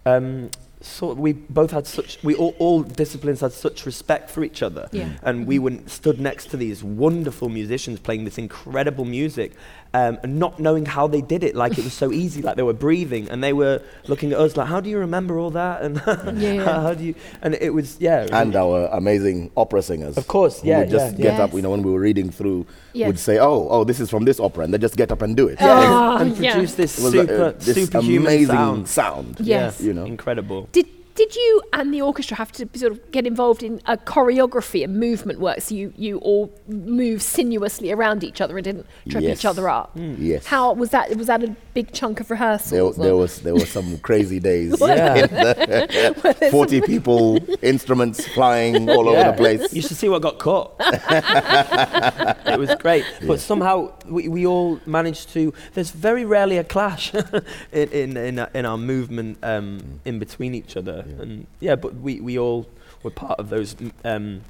um, 0.05 0.50
sort 0.81 1.17
we 1.17 1.33
both 1.33 1.71
had 1.73 1.87
such 1.87 2.23
we 2.23 2.35
all, 2.35 2.55
all 2.59 2.83
disciplines 2.83 3.41
had 3.41 3.53
such 3.53 3.87
respect 3.87 4.31
for 4.31 4.45
each 4.45 4.62
other 4.62 4.88
Yeah. 4.93 5.09
and 5.23 5.47
we 5.47 5.59
went 5.59 5.91
stood 5.91 6.21
next 6.21 6.50
to 6.50 6.57
these 6.57 6.85
wonderful 6.85 7.49
musicians 7.49 7.99
playing 7.99 8.25
this 8.25 8.38
incredible 8.38 9.05
music 9.05 9.53
um, 9.95 10.19
and 10.23 10.38
not 10.38 10.59
knowing 10.61 10.85
how 10.87 11.07
they 11.07 11.21
did 11.21 11.43
it 11.43 11.55
like 11.57 11.78
it 11.78 11.85
was 11.85 11.93
so 11.95 12.12
easy 12.23 12.43
like 12.43 12.57
they 12.57 12.62
were 12.62 12.73
breathing 12.73 13.28
and 13.31 13.43
they 13.43 13.52
were 13.52 13.81
looking 14.09 14.33
at 14.33 14.38
us 14.38 14.57
like 14.57 14.69
how 14.69 14.81
do 14.81 14.90
you 14.90 14.99
remember 14.99 15.38
all 15.38 15.50
that 15.50 15.83
and 15.83 15.97
Yeah, 16.40 16.52
yeah. 16.52 16.81
how 16.83 16.95
do 16.95 17.05
you 17.05 17.14
and 17.43 17.55
it 17.55 17.71
was 17.71 17.97
yeah 18.00 18.21
it 18.21 18.31
was 18.31 18.40
And 18.40 18.55
our 18.57 18.87
amazing 18.93 19.50
opera 19.57 19.83
singers. 19.83 20.16
Of 20.16 20.26
course, 20.28 20.62
yeah, 20.64 20.81
Would 20.81 20.90
just 20.90 21.16
yeah, 21.16 21.23
get 21.23 21.38
yeah. 21.38 21.45
up. 21.45 21.52
You 21.52 21.62
know, 21.62 21.71
when 21.71 21.83
we 21.83 21.90
were 21.93 22.00
reading 22.00 22.31
through, 22.31 22.66
Yes. 22.93 23.07
would 23.09 23.19
say, 23.19 23.38
"Oh, 23.38 23.69
oh, 23.71 23.85
this 23.85 24.00
is 24.00 24.09
from 24.11 24.25
this 24.25 24.40
opera," 24.40 24.64
and 24.64 24.73
they 24.73 24.78
just 24.78 24.97
get 24.97 25.12
up 25.12 25.21
and 25.23 25.37
do 25.37 25.49
it. 25.49 25.59
Oh, 25.61 26.16
and 26.16 26.37
yeah. 26.38 26.52
produce 26.52 26.75
this 26.75 26.99
It 26.99 27.05
was 27.05 27.14
like, 27.14 27.28
super 27.28 27.45
uh, 27.45 27.52
this 27.59 27.75
superhuman 27.76 28.26
amazing 28.26 28.57
sound 28.57 28.88
sound. 28.88 29.37
Yes. 29.40 29.81
You 29.81 29.93
know. 29.93 30.05
incredible 30.05 30.69
Did 30.73 30.87
did 31.17 31.35
you 31.35 31.63
and 31.73 31.93
the 31.93 32.01
orchestra 32.03 32.37
have 32.37 32.53
to 32.53 32.69
sort 32.75 32.93
of 32.93 33.11
get 33.11 33.27
involved 33.27 33.63
in 33.63 33.81
a 33.87 33.97
choreography 33.97 34.85
and 34.85 35.01
movement 35.01 35.41
work 35.41 35.61
so 35.61 35.75
you, 35.75 35.93
you 35.97 36.19
all 36.19 36.53
move 36.69 37.21
sinuously 37.23 37.91
around 37.91 38.23
each 38.23 38.41
other 38.41 38.57
and 38.57 38.65
didn't 38.65 38.87
trip 39.09 39.23
Yes. 39.25 39.39
each 39.41 39.45
other 39.45 39.69
up? 39.69 39.91
Yes. 39.97 40.47
How 40.47 40.73
was 40.73 40.91
that? 40.91 41.15
Was 41.17 41.27
that 41.27 41.43
a 41.43 41.57
big 41.76 41.92
chunk 41.92 42.21
of 42.21 42.30
rehearsals? 42.30 42.71
There, 42.71 42.83
or- 42.83 42.95
there 42.95 43.16
was 43.16 43.33
there 43.42 43.54
were 43.54 43.71
some 43.78 43.99
crazy 44.09 44.40
days. 44.40 44.75
yeah 44.80 46.12
Forty 46.50 46.80
people, 46.80 47.38
instruments 47.62 48.26
flying 48.37 48.88
all 48.88 49.06
over 49.11 49.25
the 49.30 49.37
place. 49.37 49.62
You 49.76 49.83
should 49.83 49.99
see 50.02 50.09
what 50.09 50.23
got 50.23 50.38
caught. 50.38 50.75
it 50.80 52.59
was 52.59 52.75
great. 52.76 53.04
But 53.26 53.40
somehow 53.40 53.92
we, 54.06 54.28
we 54.28 54.47
all 54.47 54.80
managed 54.87 55.28
to. 55.35 55.52
There's 55.75 55.90
very 55.90 56.25
rarely 56.25 56.56
a 56.59 56.64
clash 56.64 57.12
in, 57.73 57.88
in, 58.02 58.16
in, 58.16 58.38
our- 58.38 58.50
in 58.54 58.64
our 58.66 58.78
movement 58.78 59.38
um, 59.42 60.00
in 60.04 60.18
between 60.18 60.54
each 60.54 60.76
other. 60.76 61.04
Yeah. 61.06 61.23
And 61.23 61.47
yeah, 61.61 61.76
but 61.76 61.95
we, 61.97 62.21
we 62.21 62.38
all 62.38 62.66
were 63.02 63.11
part 63.11 63.38
of 63.38 63.50
those 63.50 63.76
um, 64.04 64.42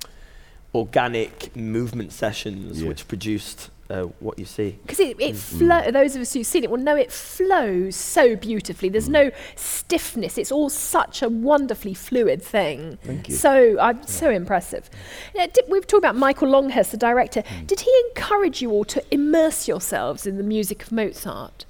organic 0.74 1.54
movement 1.56 2.12
sessions 2.12 2.82
Yeah. 2.82 2.88
which 2.88 3.08
produced 3.08 3.70
uh, 3.90 4.02
what 4.20 4.38
you 4.38 4.44
see. 4.44 4.78
Because 4.82 5.00
it, 5.00 5.20
it 5.20 5.36
flow, 5.36 5.90
those 5.90 6.16
of 6.16 6.22
us 6.22 6.32
who've 6.32 6.46
seen 6.46 6.64
it 6.64 6.70
will 6.70 6.78
know 6.78 6.96
it 6.96 7.12
flows 7.12 7.94
so 7.96 8.36
beautifully. 8.36 8.88
There's 8.88 9.08
no 9.08 9.30
stiffness. 9.54 10.38
It's 10.38 10.50
all 10.52 10.68
such 10.70 11.22
a 11.22 11.28
wonderfully 11.28 11.94
fluid 11.94 12.42
thing. 12.42 12.98
Thank 13.04 13.28
you. 13.28 13.34
So 13.34 13.76
uh, 13.78 13.94
so 14.06 14.30
impressive. 14.30 14.90
Yeah, 15.34 15.46
did, 15.46 15.64
we've 15.68 15.86
talked 15.86 16.02
about 16.04 16.16
Michael 16.16 16.48
Longhurst, 16.48 16.90
the 16.90 16.96
director. 16.96 17.42
Did 17.66 17.80
he 17.80 17.92
encourage 18.08 18.60
you 18.62 18.70
all 18.70 18.84
to 18.86 19.02
immerse 19.10 19.68
yourselves 19.68 20.26
in 20.26 20.36
the 20.36 20.42
music 20.42 20.82
of 20.82 20.92
Mozart? 20.92 21.64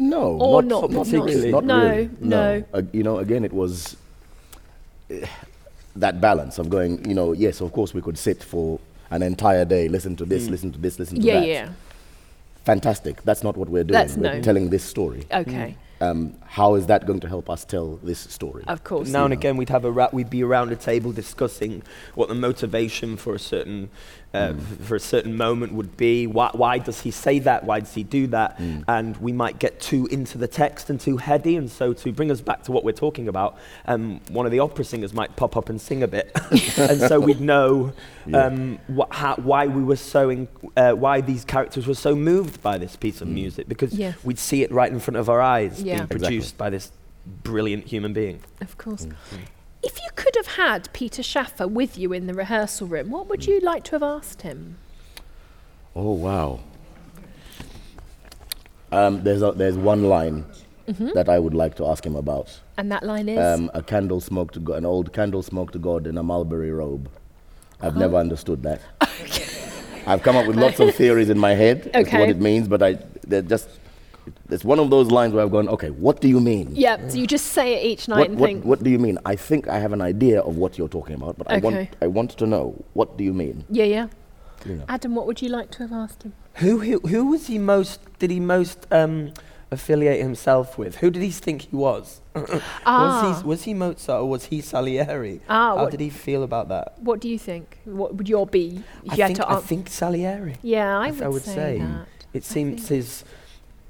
No, 0.00 0.38
Or 0.40 0.62
not, 0.62 0.82
not 0.82 0.90
not 0.92 1.04
particularly. 1.06 1.50
Not 1.50 1.64
No, 1.64 1.88
really. 1.90 2.10
no. 2.20 2.64
Uh, 2.72 2.82
you 2.92 3.02
know, 3.02 3.18
again, 3.18 3.44
it 3.44 3.52
was 3.52 3.96
eh, 5.10 5.26
that 5.96 6.20
balance 6.20 6.58
of 6.58 6.70
going. 6.70 7.04
You 7.08 7.14
know, 7.14 7.32
yes, 7.32 7.60
of 7.60 7.72
course, 7.72 7.92
we 7.92 8.00
could 8.00 8.16
sit 8.16 8.42
for 8.42 8.78
an 9.10 9.22
entire 9.22 9.64
day, 9.64 9.88
listen 9.88 10.16
to 10.16 10.24
this, 10.24 10.48
listen 10.48 10.72
to 10.72 10.78
this, 10.78 10.98
listen 10.98 11.16
to 11.16 11.22
Yeah, 11.22 11.40
that. 11.40 11.46
yeah. 11.46 11.52
yeah. 11.64 11.68
Fantastic. 12.64 13.22
That's 13.22 13.42
not 13.42 13.56
what 13.56 13.68
we're 13.68 13.84
doing. 13.84 13.92
That's 13.98 14.16
we're 14.16 14.34
no. 14.34 14.42
telling 14.42 14.68
this 14.70 14.84
story. 14.84 15.24
Okay, 15.32 15.76
Um, 16.00 16.34
how 16.46 16.74
is 16.74 16.86
that 16.86 17.06
going 17.06 17.20
to 17.20 17.28
help 17.28 17.48
us 17.48 17.64
tell 17.64 17.98
this 18.02 18.18
story? 18.18 18.62
of 18.68 18.84
course. 18.84 19.08
now 19.08 19.24
and 19.24 19.32
Yeah. 19.32 19.38
again 19.38 19.56
we'd 19.56 19.70
have 19.70 19.84
a 19.86 19.90
ra- 19.90 20.10
we'd 20.12 20.28
be 20.30 20.42
around 20.44 20.70
a 20.70 20.76
table 20.76 21.10
discussing 21.12 21.82
what 22.14 22.28
the 22.28 22.34
motivation 22.34 23.16
for 23.16 23.34
a 23.34 23.38
certain 23.38 23.88
uh, 24.34 24.48
Mm. 24.48 24.58
f- 24.58 24.86
for 24.86 24.94
a 24.94 25.00
certain 25.00 25.36
moment 25.36 25.72
would 25.72 25.96
be 25.96 26.26
why, 26.26 26.50
why 26.52 26.76
does 26.78 27.00
he 27.00 27.10
say 27.10 27.38
that 27.38 27.64
why 27.64 27.80
does 27.80 27.94
he 27.94 28.02
do 28.02 28.26
that 28.26 28.58
Mm. 28.58 28.84
and 28.86 29.16
we 29.16 29.32
might 29.32 29.58
get 29.58 29.80
too 29.80 30.06
into 30.10 30.36
the 30.36 30.46
text 30.46 30.90
and 30.90 31.00
too 31.00 31.16
heady 31.16 31.56
and 31.56 31.70
so 31.70 31.94
to 31.94 32.12
bring 32.12 32.30
us 32.30 32.40
back 32.42 32.62
to 32.64 32.72
what 32.72 32.84
we're 32.84 32.92
talking 32.92 33.26
about 33.28 33.56
um, 33.86 34.20
one 34.28 34.44
of 34.44 34.52
the 34.52 34.58
opera 34.60 34.84
singers 34.84 35.14
might 35.14 35.34
pop 35.36 35.56
up 35.56 35.70
and 35.70 35.80
sing 35.80 36.02
a 36.02 36.06
bit 36.08 36.30
and 36.78 37.00
so 37.00 37.18
we'd 37.18 37.40
know 37.40 37.92
Yeah. 38.26 38.44
um, 38.44 38.78
wh- 38.94 39.10
how, 39.10 39.36
why 39.36 39.66
we 39.66 39.82
were 39.82 39.96
so 39.96 40.28
in, 40.28 40.46
uh, 40.76 40.92
why 40.92 41.22
these 41.22 41.46
characters 41.46 41.86
were 41.86 41.94
so 41.94 42.14
moved 42.14 42.62
by 42.62 42.76
this 42.76 42.96
piece 42.96 43.22
of 43.22 43.28
Mm. 43.28 43.32
music 43.32 43.66
because 43.68 43.94
Yes. 43.94 44.16
we'd 44.22 44.38
see 44.38 44.62
it 44.62 44.70
right 44.70 44.92
in 44.92 45.00
front 45.00 45.16
of 45.16 45.30
our 45.30 45.40
eyes 45.40 45.82
Yeah. 45.82 45.84
being 45.84 46.02
Exactly. 46.02 46.18
produced 46.18 46.58
by 46.58 46.68
this 46.68 46.92
brilliant 47.42 47.84
human 47.86 48.12
being 48.12 48.40
Of 48.60 48.76
course. 48.76 49.06
Mm. 49.06 49.14
If 49.88 49.96
you 50.04 50.10
could 50.16 50.36
have 50.36 50.48
had 50.58 50.92
Peter 50.92 51.22
Shaffer 51.22 51.66
with 51.66 51.96
you 51.96 52.12
in 52.12 52.26
the 52.26 52.34
rehearsal 52.34 52.86
room, 52.86 53.08
what 53.10 53.26
would 53.30 53.46
you 53.46 53.58
like 53.60 53.84
to 53.84 53.92
have 53.92 54.02
asked 54.02 54.42
him? 54.42 54.76
Oh 55.96 56.12
wow. 56.12 56.60
Um, 58.92 59.22
there's 59.24 59.40
a, 59.40 59.52
there's 59.52 59.76
one 59.78 60.04
line 60.04 60.44
Mm-hmm. 60.88 61.10
that 61.14 61.28
I 61.28 61.38
would 61.38 61.52
like 61.52 61.74
to 61.76 61.86
ask 61.86 62.04
him 62.04 62.16
about. 62.16 62.60
And 62.78 62.90
that 62.92 63.02
line 63.02 63.28
is 63.28 63.38
Um, 63.38 63.70
a 63.74 63.82
candle 63.82 64.20
smoke 64.22 64.52
to 64.52 64.60
God, 64.60 64.76
an 64.78 64.86
old 64.86 65.12
candle 65.12 65.42
smoke 65.42 65.70
to 65.72 65.78
God 65.78 66.06
in 66.06 66.16
a 66.16 66.22
mulberry 66.22 66.70
robe. 66.72 67.10
I've 67.82 67.90
Uh-huh. 67.90 67.98
never 68.00 68.16
understood 68.16 68.62
that. 68.62 68.80
I've 70.06 70.22
come 70.22 70.36
up 70.36 70.46
with 70.46 70.56
lots 70.56 70.80
of 70.80 70.94
theories 70.94 71.28
in 71.28 71.38
my 71.38 71.52
head 71.54 71.90
as 71.94 72.08
to 72.08 72.18
what 72.18 72.30
it 72.30 72.40
means, 72.40 72.68
but 72.68 72.82
I 72.82 72.98
they're 73.26 73.42
just 73.42 73.68
it's 74.50 74.64
one 74.64 74.78
of 74.78 74.90
those 74.90 75.10
lines 75.10 75.32
where 75.34 75.44
I've 75.44 75.50
gone, 75.50 75.68
okay, 75.68 75.90
what 75.90 76.20
do 76.20 76.28
you 76.28 76.40
mean? 76.40 76.68
Yeah, 76.74 76.96
so 77.08 77.16
you 77.18 77.26
just 77.26 77.46
say 77.46 77.74
it 77.74 77.84
each 77.86 78.08
night 78.08 78.18
What, 78.18 78.30
and 78.30 78.38
what, 78.40 78.46
think, 78.48 78.64
what 78.64 78.82
do 78.82 78.90
you 78.90 78.98
mean? 78.98 79.18
I 79.24 79.36
think 79.36 79.68
I 79.68 79.78
have 79.78 79.92
an 79.92 80.00
idea 80.02 80.40
of 80.40 80.56
what 80.56 80.78
you're 80.78 80.88
talking 80.88 81.14
about, 81.14 81.38
but 81.38 81.50
I 81.50 81.58
want 81.58 81.88
I 82.02 82.06
want 82.06 82.30
to 82.38 82.46
know 82.46 82.84
what 82.94 83.16
do 83.18 83.24
you 83.24 83.32
mean? 83.32 83.64
yeah, 83.70 83.84
yeah. 83.84 84.06
You 84.66 84.74
know. 84.74 84.84
Adam, 84.88 85.14
what 85.14 85.26
would 85.26 85.40
you 85.40 85.48
like 85.48 85.70
to 85.72 85.78
have 85.84 85.92
asked 85.92 86.24
him? 86.24 86.32
Who, 86.54 86.80
who 86.80 86.98
who 87.06 87.26
was 87.26 87.46
he 87.46 87.58
most? 87.58 88.00
Did 88.18 88.32
he 88.32 88.40
most 88.40 88.86
um, 88.90 89.32
affiliate 89.70 90.20
himself 90.20 90.76
with? 90.76 90.96
Who 90.96 91.10
did 91.10 91.22
he 91.22 91.30
think 91.30 91.62
he 91.70 91.76
was? 91.76 92.20
Ah. 92.84 93.02
Was 93.04 93.40
he 93.42 93.46
was 93.46 93.62
he 93.64 93.74
Mozart 93.74 94.20
or 94.22 94.28
was 94.28 94.44
he 94.46 94.60
Salieri? 94.60 95.40
Ah, 95.48 95.76
How 95.76 95.82
what- 95.84 95.90
did 95.92 96.00
he 96.00 96.10
feel 96.10 96.42
about 96.42 96.68
that? 96.70 97.00
What 97.00 97.20
do 97.20 97.28
you 97.28 97.38
think? 97.38 97.78
What 97.84 98.16
would 98.16 98.28
your 98.28 98.46
be? 98.46 98.82
I 99.08 99.14
you 99.14 99.24
think, 99.26 99.38
to 99.38 99.48
I 99.50 99.60
think 99.60 99.88
Salieri. 99.88 100.56
yeah, 100.62 100.98
I 100.98 101.06
I 101.06 101.10
would, 101.12 101.22
I 101.22 101.28
would 101.28 101.42
say, 101.44 101.54
say. 101.54 101.78
that. 101.78 102.06
It 102.32 102.44
seems 102.44 102.88
his 102.88 103.24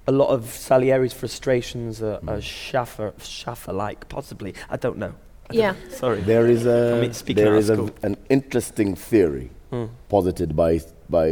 a 0.08 0.12
lot 0.20 0.30
of 0.36 0.42
Salieri's 0.46 1.12
frustrations 1.12 2.02
are, 2.02 2.18
are 2.26 2.40
Shaffer 2.40 3.12
Shaffer 3.22 3.72
like, 3.72 4.08
possibly. 4.08 4.54
I 4.70 4.76
don't 4.84 4.96
know. 4.98 5.12
I 5.50 5.52
don't 5.54 5.62
Yeah. 5.62 5.72
know. 5.72 5.96
Sorry. 6.02 6.20
There 6.22 6.46
is 6.46 6.66
a 6.66 6.96
I 6.96 7.00
mean, 7.02 7.12
speaking 7.12 7.44
there 7.44 7.54
out 7.54 7.58
is 7.58 7.68
of 7.68 7.78
a, 7.78 7.86
school. 7.86 7.96
an 8.08 8.16
interesting 8.28 8.94
theory 8.96 9.50
Hmm. 9.70 9.84
posited 10.08 10.50
by 10.56 10.80
by 11.10 11.28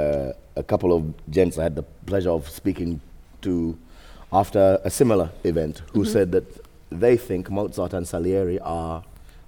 uh, 0.00 0.32
a 0.56 0.62
couple 0.62 0.90
of 0.96 1.02
gents 1.36 1.58
I 1.58 1.64
had 1.64 1.76
the 1.76 1.84
pleasure 2.06 2.30
of 2.38 2.48
speaking 2.48 3.00
to 3.42 3.76
after 4.32 4.80
a 4.84 4.90
similar 4.90 5.28
event, 5.44 5.82
who 5.92 6.00
Mm-hmm. 6.00 6.12
said 6.12 6.32
that 6.32 6.44
they 6.90 7.16
think 7.18 7.50
Mozart 7.50 7.92
and 7.92 8.06
Salieri 8.08 8.58
are 8.60 9.02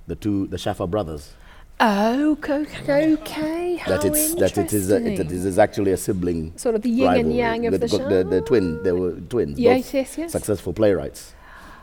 the 0.07 0.17
two 0.17 0.47
the 0.49 0.59
Shaffer 0.59 0.87
brothers. 0.87 1.33
Oh, 1.79 2.39
co- 2.41 2.65
okay. 2.89 3.77
How 3.77 3.91
that 3.99 4.05
it's 4.07 4.35
that 4.37 4.57
it 4.57 4.73
is 4.73 4.91
a, 4.91 4.95
that 4.95 5.03
it 5.03 5.21
interesting. 5.21 5.39
is 5.47 5.59
actually 5.59 5.93
a 5.93 5.97
sibling 5.99 6.57
sort 6.57 6.75
of 6.75 6.81
the 6.83 6.89
yin 6.89 7.13
and 7.15 7.37
yang 7.37 7.67
of 7.67 7.73
the, 7.73 7.79
They've 7.79 7.91
show. 7.91 8.09
the, 8.09 8.25
the 8.25 8.41
twin. 8.41 8.83
They 8.83 8.93
were 8.93 9.13
twins. 9.13 9.59
Yes, 9.59 9.83
both 9.85 9.95
yes, 9.95 10.19
yes. 10.19 10.33
Successful 10.33 10.73
playwrights. 10.73 11.35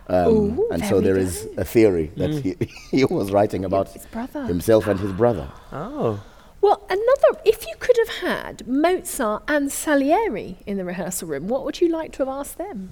Um, 0.07 0.27
Ooh, 0.59 0.67
and 0.71 0.83
so 0.83 0.97
we 0.97 1.03
there 1.03 1.13
go. 1.13 1.21
is 1.21 1.47
a 1.57 1.63
theory 1.63 2.11
that 2.17 2.31
he, 2.31 2.55
he 2.91 3.05
was 3.05 3.31
writing 3.31 3.63
about 3.65 3.89
His 3.93 4.05
brother. 4.07 4.45
himself 4.45 4.87
and 4.87 4.99
his 4.99 5.11
brother. 5.13 5.49
Oh. 5.71 6.21
Well, 6.59 6.81
another. 6.89 7.41
If 7.45 7.67
you 7.67 7.75
could 7.79 7.97
have 8.07 8.29
had 8.29 8.67
Mozart 8.67 9.43
and 9.47 9.71
Salieri 9.71 10.57
in 10.65 10.77
the 10.77 10.85
rehearsal 10.85 11.27
room, 11.27 11.47
what 11.47 11.65
would 11.65 11.79
you 11.81 11.89
like 11.89 12.11
to 12.13 12.19
have 12.19 12.29
asked 12.29 12.57
them? 12.57 12.91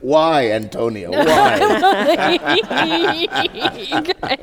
Why, 0.00 0.52
Antonio? 0.52 1.10
Why? 1.10 1.58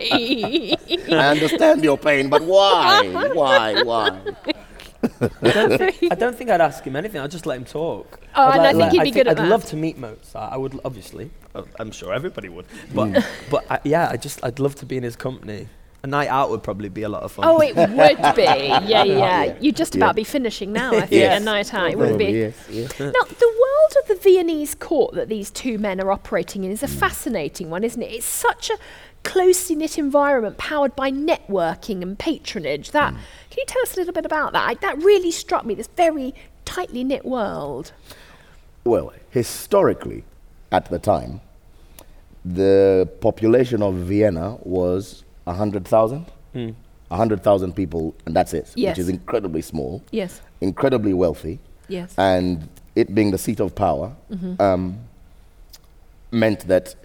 I 1.09 1.29
understand 1.31 1.83
your 1.83 1.97
pain, 1.97 2.29
but 2.29 2.41
why? 2.43 3.07
Why? 3.33 3.81
Why? 3.83 4.19
I 5.21 5.29
don't, 5.51 5.77
think, 5.77 5.97
I 6.11 6.15
don't 6.15 6.35
think 6.35 6.49
I'd 6.49 6.61
ask 6.61 6.83
him 6.83 6.95
anything. 6.95 7.21
I'd 7.21 7.31
just 7.31 7.45
let 7.45 7.57
him 7.57 7.65
talk. 7.65 8.19
Oh, 8.35 8.47
I'd 8.47 8.57
and 8.57 8.61
I 8.67 8.71
think 8.71 8.81
let- 8.81 8.91
he'd 8.93 9.03
be 9.03 9.11
good 9.11 9.27
at 9.27 9.39
I'd 9.39 9.45
that. 9.45 9.49
love 9.49 9.65
to 9.65 9.75
meet 9.77 9.97
Mozart. 9.97 10.51
I 10.51 10.57
would 10.57 10.79
obviously. 10.83 11.29
uh, 11.53 11.63
I'm 11.79 11.91
sure 11.91 12.13
everybody 12.13 12.49
would. 12.49 12.65
But 12.93 13.05
Mm. 13.09 13.25
but 13.49 13.65
I, 13.69 13.79
yeah, 13.83 14.09
I 14.11 14.17
just 14.17 14.43
I'd 14.43 14.59
love 14.59 14.75
to 14.75 14.85
be 14.85 14.97
in 14.97 15.03
his 15.03 15.15
company. 15.15 15.67
A 16.05 16.07
night 16.07 16.27
out 16.27 16.51
would 16.51 16.61
probably 16.61 16.89
be 16.89 17.01
a 17.01 17.09
lot 17.09 17.23
of 17.23 17.31
fun. 17.31 17.47
Oh, 17.47 17.59
it 17.59 17.75
would 17.75 17.89
be. 18.35 18.43
Yeah, 18.45 18.79
yeah. 18.85 19.03
Yeah. 19.03 19.55
You'd 19.59 19.75
just 19.75 19.95
Yeah. 19.95 20.03
about 20.03 20.15
be 20.15 20.23
finishing 20.23 20.71
now, 20.71 20.91
I 20.93 20.99
think, 21.07 21.13
Yes. 21.13 21.41
a 21.41 21.43
night 21.43 21.73
out. 21.73 21.89
It 21.89 21.97
would 21.97 22.19
be. 22.19 22.25
Yes, 22.25 22.53
yes. 22.69 22.99
Now, 22.99 23.09
the 23.09 23.53
world 23.63 23.93
of 24.03 24.07
the 24.09 24.15
Viennese 24.21 24.75
court 24.75 25.15
that 25.15 25.29
these 25.29 25.49
two 25.49 25.79
men 25.79 25.99
are 25.99 26.11
operating 26.11 26.63
in 26.63 26.69
is 26.69 26.83
a 26.83 26.87
mm. 26.87 26.99
fascinating 26.99 27.71
one, 27.71 27.83
isn't 27.83 27.99
it? 27.99 28.11
It's 28.11 28.23
such 28.27 28.69
a 28.69 28.77
closely 29.23 29.75
knit 29.75 29.97
environment 29.97 30.59
powered 30.59 30.95
by 30.95 31.09
networking 31.09 32.03
and 32.03 32.19
patronage. 32.19 32.91
That 32.91 33.11
mm. 33.11 33.17
can 33.49 33.57
you 33.57 33.65
tell 33.65 33.81
us 33.81 33.95
a 33.95 33.97
little 33.97 34.13
bit 34.13 34.27
about 34.27 34.53
that? 34.53 34.69
I, 34.69 34.75
that 34.75 34.99
really 34.99 35.31
struck 35.31 35.65
me. 35.65 35.73
This 35.73 35.87
very 35.87 36.35
tightly 36.65 37.03
knit 37.03 37.25
world. 37.25 37.93
Well, 38.83 39.11
historically, 39.31 40.23
at 40.71 40.91
the 40.91 40.99
time, 40.99 41.41
the 42.45 43.09
population 43.21 43.81
of 43.81 43.95
Vienna 43.95 44.59
was 44.61 45.24
100,000. 45.45 46.25
Hmm. 46.53 46.69
100,000 47.09 47.73
people, 47.75 48.15
and 48.25 48.35
that's 48.35 48.53
it, 48.53 48.71
Yes. 48.75 48.91
which 48.97 48.99
is 49.03 49.09
incredibly 49.09 49.61
small, 49.61 50.01
Yes. 50.11 50.41
incredibly 50.61 51.13
wealthy. 51.13 51.59
Yes. 51.87 52.15
and 52.17 52.67
it 52.95 53.13
being 53.13 53.29
the 53.29 53.37
seat 53.37 53.59
of 53.59 53.75
power 53.75 54.11
Mm-hmm. 54.31 54.59
um, 54.59 54.97
meant 56.31 56.61
that 56.67 56.95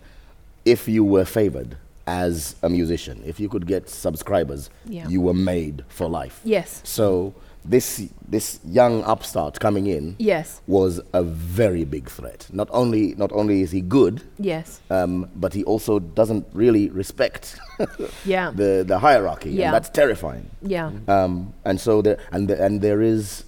if 0.64 0.88
you 0.88 1.04
were 1.04 1.26
favored 1.26 1.76
as 2.06 2.56
a 2.62 2.68
musician, 2.70 3.22
if 3.26 3.38
you 3.38 3.48
could 3.50 3.66
get 3.66 3.90
subscribers, 3.90 4.70
Yeah. 4.88 5.06
you 5.06 5.20
were 5.20 5.34
made 5.34 5.84
for 5.88 6.08
life. 6.08 6.40
Yes. 6.44 6.80
So 6.84 7.34
this 7.64 8.02
this 8.28 8.58
young 8.64 9.02
upstart 9.04 9.60
coming 9.60 9.86
in 9.86 10.16
Yes. 10.18 10.60
was 10.66 11.00
a 11.12 11.22
very 11.22 11.84
big 11.84 12.08
threat. 12.08 12.46
Not 12.52 12.68
only 12.72 13.14
not 13.16 13.32
only 13.32 13.60
is 13.62 13.70
he 13.70 13.80
good, 13.80 14.22
Yes. 14.38 14.80
um, 14.90 15.28
but 15.36 15.52
he 15.54 15.64
also 15.64 15.98
doesn't 15.98 16.46
really 16.54 16.88
respect 16.90 17.58
Yeah. 18.24 18.50
the 18.54 18.84
the 18.86 18.98
hierarchy, 18.98 19.50
Yeah. 19.50 19.66
and 19.66 19.74
that's 19.74 19.90
terrifying. 19.90 20.48
yeah. 20.62 20.90
Um, 21.08 21.52
and 21.64 21.78
so 21.80 22.02
there 22.02 22.18
and 22.32 22.48
the, 22.48 22.62
and 22.64 22.80
there 22.80 23.02
is 23.02 23.44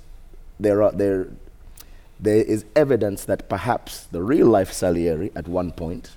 there 0.61 0.83
are 0.83 0.93
there 0.93 1.29
there 2.21 2.43
is 2.45 2.65
evidence 2.77 3.25
that 3.25 3.49
perhaps 3.49 4.05
the 4.13 4.23
real 4.23 4.47
life 4.47 4.73
Salieri 4.73 5.31
at 5.35 5.49
one 5.49 5.73
point 5.73 6.11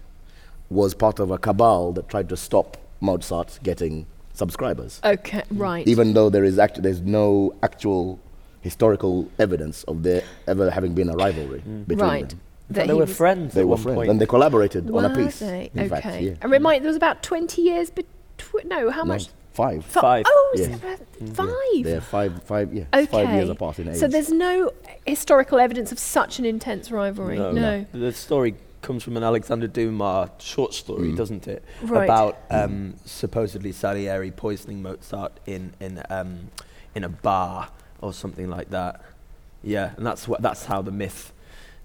was 0.69 0.93
part 0.93 1.19
of 1.19 1.31
a 1.31 1.37
cabal 1.37 1.93
that 1.93 2.09
tried 2.09 2.27
to 2.29 2.37
stop 2.37 2.77
Mozart 2.99 3.59
getting 3.63 4.05
subscribers, 4.35 4.99
Okay. 5.03 5.43
Right. 5.51 5.87
even 5.87 6.13
though 6.13 6.29
there 6.29 6.43
is 6.43 6.59
act- 6.59 6.81
there's 6.81 7.01
no 7.01 7.55
actual 7.63 8.19
historical 8.61 9.29
evidence 9.39 9.83
of 9.83 10.03
there 10.03 10.23
ever 10.47 10.69
having 10.69 10.93
been 10.93 11.09
a 11.09 11.15
rivalry 11.15 11.61
mm. 11.61 11.87
between 11.87 12.09
right. 12.09 12.29
them. 12.29 12.41
That 12.71 12.87
they 12.87 12.93
were 12.93 13.05
friends. 13.05 13.53
They 13.53 13.61
at 13.61 13.67
were 13.67 13.75
one 13.75 13.83
friends, 13.83 13.95
point. 13.97 14.09
and 14.09 14.19
they 14.21 14.25
collaborated 14.25 14.89
on 14.89 15.05
a 15.05 15.15
piece. 15.15 15.39
they? 15.39 15.69
In 15.73 15.81
okay. 15.81 15.89
fact, 15.89 16.21
yeah. 16.21 16.33
And 16.41 16.51
remind 16.51 16.83
there 16.83 16.89
was 16.89 16.95
about 16.97 17.21
twenty 17.21 17.61
years 17.61 17.91
between. 17.91 18.67
No, 18.67 18.89
how 18.89 19.03
No, 19.03 19.13
much? 19.13 19.27
five. 19.53 19.85
Fi- 19.85 20.01
Five. 20.01 20.25
Oh, 20.27 20.51
is 20.55 20.61
Yeah. 20.61 20.75
it 20.75 20.99
Yeah, 21.21 21.33
five. 21.33 21.83
They're 21.83 22.01
five, 22.01 22.43
five, 22.43 22.73
yeah, 22.73 22.85
Okay. 22.93 23.05
five 23.05 23.29
years 23.35 23.49
apart 23.49 23.77
in 23.79 23.89
age. 23.89 23.97
So 23.97 24.07
there's 24.07 24.31
no 24.31 24.71
historical 25.05 25.59
evidence 25.59 25.91
of 25.91 25.99
such 25.99 26.39
an 26.39 26.45
intense 26.45 26.91
rivalry. 26.91 27.37
No, 27.37 27.51
no. 27.51 27.85
The 27.93 28.11
story 28.11 28.55
comes 28.85 29.03
from 29.03 29.17
an 29.17 29.23
Alexander 29.23 29.67
Dumas 29.67 30.29
short 30.39 30.73
story, 30.73 31.09
Mm. 31.09 31.17
doesn't 31.17 31.47
it? 31.47 31.63
Right. 31.81 32.05
About 32.05 32.37
um, 32.49 32.93
supposedly 33.05 33.71
Salieri 33.71 34.31
poisoning 34.31 34.81
Mozart 34.81 35.33
in 35.45 35.73
in 35.79 36.01
um, 36.09 36.49
in 36.95 37.03
a 37.03 37.09
bar 37.09 37.69
or 38.01 38.13
something 38.13 38.49
like 38.49 38.69
that. 38.69 39.01
Yeah, 39.63 39.93
and 39.97 40.05
that's 40.05 40.27
what 40.27 40.41
that's 40.41 40.65
how 40.65 40.81
the 40.81 40.91
myth 40.91 41.33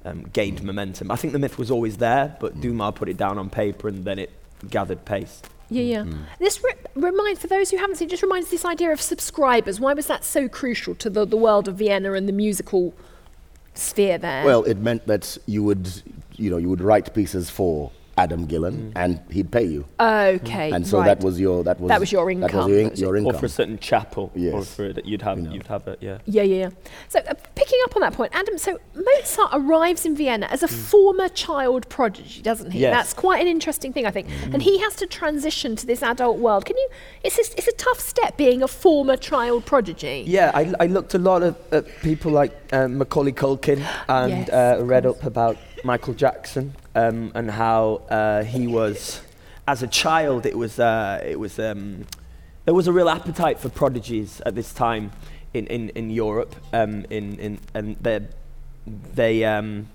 um, 0.04 0.26
gained 0.32 0.62
momentum. 0.62 1.10
I 1.10 1.16
think 1.16 1.32
the 1.32 1.38
myth 1.38 1.58
was 1.58 1.70
always 1.70 1.96
there, 1.96 2.36
but 2.40 2.60
Dumas 2.60 2.92
put 2.94 3.08
it 3.08 3.16
down 3.16 3.38
on 3.38 3.48
paper 3.50 3.88
and 3.88 4.04
then 4.04 4.18
it 4.18 4.30
gathered 4.68 5.04
pace. 5.04 5.42
Yeah, 5.70 5.82
yeah. 5.82 6.02
Mm. 6.02 6.18
This 6.38 6.62
re- 6.64 6.72
reminds, 6.96 7.40
for 7.40 7.46
those 7.46 7.70
who 7.70 7.76
haven't 7.76 7.96
seen, 7.96 8.08
just 8.08 8.22
reminds 8.24 8.50
this 8.50 8.64
idea 8.64 8.90
of 8.92 9.00
subscribers. 9.00 9.78
Why 9.78 9.94
was 9.94 10.06
that 10.08 10.24
so 10.24 10.48
crucial 10.48 10.94
to 10.96 11.08
the, 11.08 11.24
the 11.24 11.36
world 11.36 11.68
of 11.68 11.76
Vienna 11.76 12.12
and 12.14 12.28
the 12.28 12.32
musical 12.32 12.92
sphere 13.80 14.18
there? 14.18 14.44
Well, 14.44 14.64
it 14.64 14.78
meant 14.78 15.06
that 15.06 15.36
you 15.46 15.62
would, 15.64 15.90
you 16.36 16.50
know, 16.50 16.56
you 16.56 16.68
would 16.68 16.80
write 16.80 17.14
pieces 17.14 17.50
for 17.50 17.90
Adam 18.16 18.46
Gillen, 18.46 18.92
and 18.96 19.20
he'd 19.30 19.50
pay 19.50 19.64
you, 19.64 19.86
okay, 19.98 20.70
and 20.72 20.86
so 20.86 20.98
right. 20.98 21.06
that 21.06 21.20
was 21.20 21.40
your 21.40 21.64
that 21.64 21.80
was 21.80 21.88
That 21.88 22.00
was 22.00 22.12
your 22.12 22.26
That 22.26 22.32
income, 22.32 22.58
was 22.58 22.68
your, 22.68 22.78
in- 22.78 22.84
that 22.84 22.90
was 22.92 23.00
your 23.00 23.26
Or 23.26 23.32
for 23.32 23.46
a 23.46 23.48
certain 23.48 23.78
chapel, 23.78 24.30
yes. 24.34 24.52
or 24.54 24.62
for 24.64 24.92
that 24.92 25.06
you'd 25.06 25.22
have 25.22 25.38
You 25.38 25.44
know. 25.44 25.52
you'd 25.52 25.66
have 25.68 25.86
it. 25.88 25.98
Yeah. 26.02 26.18
Yeah, 26.26 26.42
yeah, 26.42 26.56
yeah. 26.64 26.70
So, 27.08 27.20
uh, 27.20 27.34
picking 27.54 27.78
up 27.84 27.96
on 27.96 28.02
that 28.02 28.12
point, 28.12 28.34
Adam, 28.34 28.58
so 28.58 28.78
Mozart 28.94 29.50
arrives 29.52 30.04
in 30.04 30.16
Vienna 30.16 30.46
as 30.50 30.62
a 30.62 30.68
former 30.68 31.28
child 31.28 31.88
prodigy, 31.88 32.42
doesn't 32.42 32.72
he? 32.72 32.80
Yes. 32.80 32.94
That's 32.94 33.14
quite 33.14 33.40
an 33.40 33.46
interesting 33.48 33.92
thing, 33.92 34.06
I 34.06 34.10
think. 34.10 34.28
And 34.52 34.62
he 34.62 34.78
has 34.80 34.96
to 34.96 35.06
transition 35.06 35.76
to 35.76 35.86
this 35.86 36.02
adult 36.02 36.38
world. 36.38 36.64
Can 36.66 36.76
you, 36.76 36.88
it's 37.24 37.38
a, 37.38 37.42
it's 37.56 37.68
a 37.68 37.72
tough 37.72 38.00
step 38.00 38.36
being 38.36 38.62
a 38.62 38.68
former 38.68 39.16
child 39.16 39.64
prodigy. 39.64 40.24
Yeah, 40.26 40.50
I, 40.54 40.72
I 40.80 40.86
looked 40.86 41.14
a 41.14 41.18
lot 41.18 41.42
at, 41.42 41.54
at 41.72 41.86
people 42.02 42.32
like 42.32 42.52
um, 42.72 42.98
Macaulay 42.98 43.32
Culkin 43.32 43.84
and 44.08 44.30
Yes, 44.30 44.50
uh, 44.50 44.84
read 44.84 45.06
up 45.06 45.22
about 45.24 45.56
Michael 45.84 46.14
Jackson 46.14 46.74
um, 46.94 47.32
and 47.34 47.50
how 47.50 48.02
uh, 48.10 48.42
he 48.44 48.66
was, 48.66 49.22
as 49.66 49.82
a 49.82 49.86
child, 49.86 50.46
it 50.46 50.56
was, 50.56 50.78
uh, 50.78 51.22
it 51.24 51.38
was 51.38 51.58
um, 51.58 52.06
there 52.64 52.74
was 52.74 52.86
a 52.86 52.92
real 52.92 53.08
appetite 53.08 53.58
for 53.58 53.68
prodigies 53.68 54.40
at 54.46 54.54
this 54.54 54.72
time 54.72 55.12
in, 55.54 55.66
in, 55.66 55.88
in 55.90 56.10
Europe. 56.10 56.54
Um, 56.72 57.04
in, 57.10 57.38
in, 57.38 57.58
and 57.74 57.96
they, 57.96 58.20
they 59.14 59.44
um, 59.44 59.88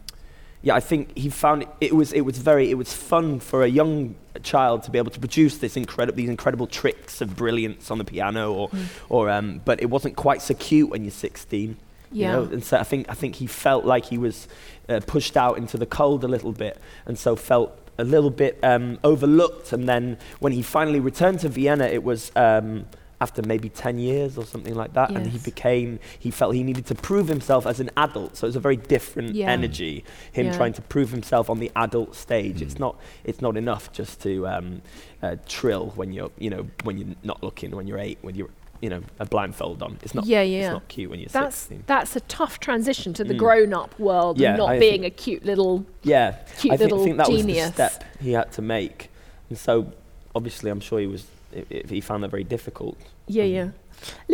yeah, 0.66 0.74
I 0.74 0.80
think 0.80 1.16
he 1.16 1.30
found 1.30 1.62
it, 1.62 1.70
it 1.80 1.96
was 1.96 2.12
it 2.12 2.22
was 2.22 2.40
very 2.40 2.72
it 2.72 2.74
was 2.74 2.92
fun 2.92 3.40
for 3.40 3.64
a 3.64 3.68
young 3.68 4.16
child 4.42 4.82
to 4.84 4.92
be 4.92 4.98
able 4.98 5.12
to 5.12 5.20
produce 5.20 5.60
this 5.60 5.78
incredible 5.78 6.18
these 6.18 6.28
incredible 6.28 6.66
tricks 6.66 7.22
of 7.22 7.36
brilliance 7.36 7.92
on 7.92 8.00
the 8.00 8.04
piano 8.04 8.52
or 8.52 8.70
Mm. 8.70 8.86
or 9.10 9.30
um, 9.30 9.62
but 9.64 9.80
it 9.80 9.92
wasn't 9.92 10.16
quite 10.16 10.42
so 10.42 10.56
cute 10.56 10.90
when 10.90 11.04
you're 11.04 11.12
16. 11.12 11.78
Yeah. 12.16 12.28
You 12.40 12.46
know? 12.46 12.52
And 12.54 12.64
so 12.64 12.78
I 12.78 12.84
think 12.84 13.08
I 13.10 13.14
think 13.14 13.36
he 13.36 13.48
felt 13.48 13.86
like 13.86 14.06
he 14.06 14.18
was 14.18 14.48
uh, 14.90 15.02
pushed 15.06 15.36
out 15.38 15.58
into 15.58 15.78
the 15.78 15.86
cold 15.86 16.24
a 16.24 16.28
little 16.28 16.52
bit, 16.54 16.78
and 17.06 17.18
so 17.18 17.36
felt 17.36 17.78
a 17.98 18.04
little 18.04 18.30
bit 18.30 18.58
um, 18.64 18.98
overlooked. 19.04 19.72
And 19.74 19.88
then 19.88 20.18
when 20.40 20.52
he 20.54 20.62
finally 20.62 21.00
returned 21.00 21.40
to 21.42 21.50
Vienna, 21.50 21.86
it 21.86 22.04
was. 22.04 22.32
Um, 22.36 22.86
after 23.22 23.42
maybe 23.44 23.70
10 23.70 23.98
years 23.98 24.38
or 24.38 24.44
something 24.46 24.76
like 24.76 24.92
that 24.92 25.10
and 25.10 25.26
he 25.26 25.38
became 25.40 26.00
he 26.20 26.30
felt 26.30 26.54
he 26.54 26.64
needed 26.64 26.86
to 26.86 26.94
prove 26.94 27.30
himself 27.30 27.66
as 27.66 27.80
an 27.80 27.90
adult 27.96 28.36
so 28.36 28.44
it 28.46 28.50
was 28.50 28.58
a 28.58 28.60
very 28.60 28.76
different 28.76 29.34
Yeah. 29.34 29.50
energy 29.50 30.04
him 30.34 30.48
Yeah. 30.48 30.58
trying 30.58 30.74
to 30.74 30.82
prove 30.82 31.12
himself 31.12 31.50
on 31.50 31.60
the 31.60 31.72
adult 31.78 32.14
stage. 32.14 32.62
It's 32.62 32.78
not 32.78 33.00
it's 33.24 33.42
not 33.42 33.56
enough 33.56 33.90
just 33.94 34.22
to 34.24 34.46
um, 34.46 34.82
uh, 35.24 35.38
trill 35.48 35.94
when 35.96 36.12
you're 36.12 36.30
you 36.38 36.50
know 36.50 36.68
when 36.84 36.98
you're 36.98 37.16
not 37.24 37.42
looking 37.42 37.72
when 37.72 37.88
you're 37.88 38.00
eight 38.00 38.18
when 38.22 38.36
you're 38.36 38.50
you 38.86 38.90
know 38.94 39.02
a 39.20 39.26
blindfold 39.26 39.82
on. 39.82 39.98
It's 40.04 40.14
not. 40.14 40.26
Yeah, 40.28 40.44
yeah. 40.44 40.60
It's 40.60 40.74
not 40.74 40.88
cute 40.88 41.10
when 41.10 41.20
you're 41.20 41.30
That's 41.30 41.56
16. 41.58 41.84
that's 41.88 42.16
a 42.16 42.20
tough 42.38 42.60
transition 42.60 43.14
to 43.16 43.24
the 43.24 43.34
Mm. 43.34 43.38
grown-up 43.46 44.00
world 44.00 44.40
Yeah, 44.40 44.50
and 44.50 44.58
not 44.60 44.70
I 44.70 44.80
being 44.80 45.02
think- 45.02 45.14
a 45.20 45.24
cute 45.24 45.44
little 45.44 45.86
Yeah, 46.04 46.26
cute 46.60 46.74
I 46.74 46.78
think, 46.78 46.92
little 46.92 47.04
think 47.06 47.18
that 47.18 47.28
genius. 47.28 47.66
was 47.70 47.76
the 47.76 47.90
step 47.90 48.04
he 48.22 48.32
had 48.34 48.52
to 48.58 48.62
make, 48.62 49.10
and 49.50 49.58
so 49.58 49.92
obviously 50.36 50.70
I'm 50.70 50.80
sure 50.88 51.00
he 51.00 51.08
was. 51.08 51.24
i 51.56 51.64
i 51.74 51.82
he 51.98 52.00
found 52.10 52.22
that 52.24 52.30
very 52.38 52.44
difficult. 52.56 52.96
Yeah, 53.28 53.44
Um, 53.46 53.50
yeah. 53.58 53.68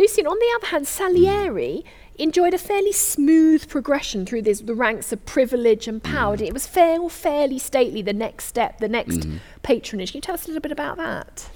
Lucian, 0.00 0.26
on 0.26 0.38
the 0.44 0.50
other 0.56 0.66
hand, 0.72 0.86
Salieri 0.86 1.84
enjoyed 2.18 2.52
a 2.52 2.58
fairly 2.58 2.92
smooth 2.92 3.66
progression 3.68 4.26
through 4.26 4.42
this, 4.42 4.60
the 4.60 4.74
ranks 4.74 5.12
of 5.14 5.24
privilege 5.24 5.88
and 5.88 6.02
power. 6.02 6.34
It 6.34 6.52
was 6.52 6.66
fair, 6.66 6.98
fairly 7.08 7.58
stately, 7.58 8.02
the 8.02 8.12
next 8.12 8.44
step, 8.46 8.78
the 8.80 8.88
next 8.88 9.26
patronage. 9.62 10.10
Can 10.12 10.18
you 10.18 10.22
tell 10.28 10.34
us 10.34 10.44
a 10.44 10.48
little 10.48 10.60
bit 10.60 10.72
about 10.72 10.96
that? 10.98 11.48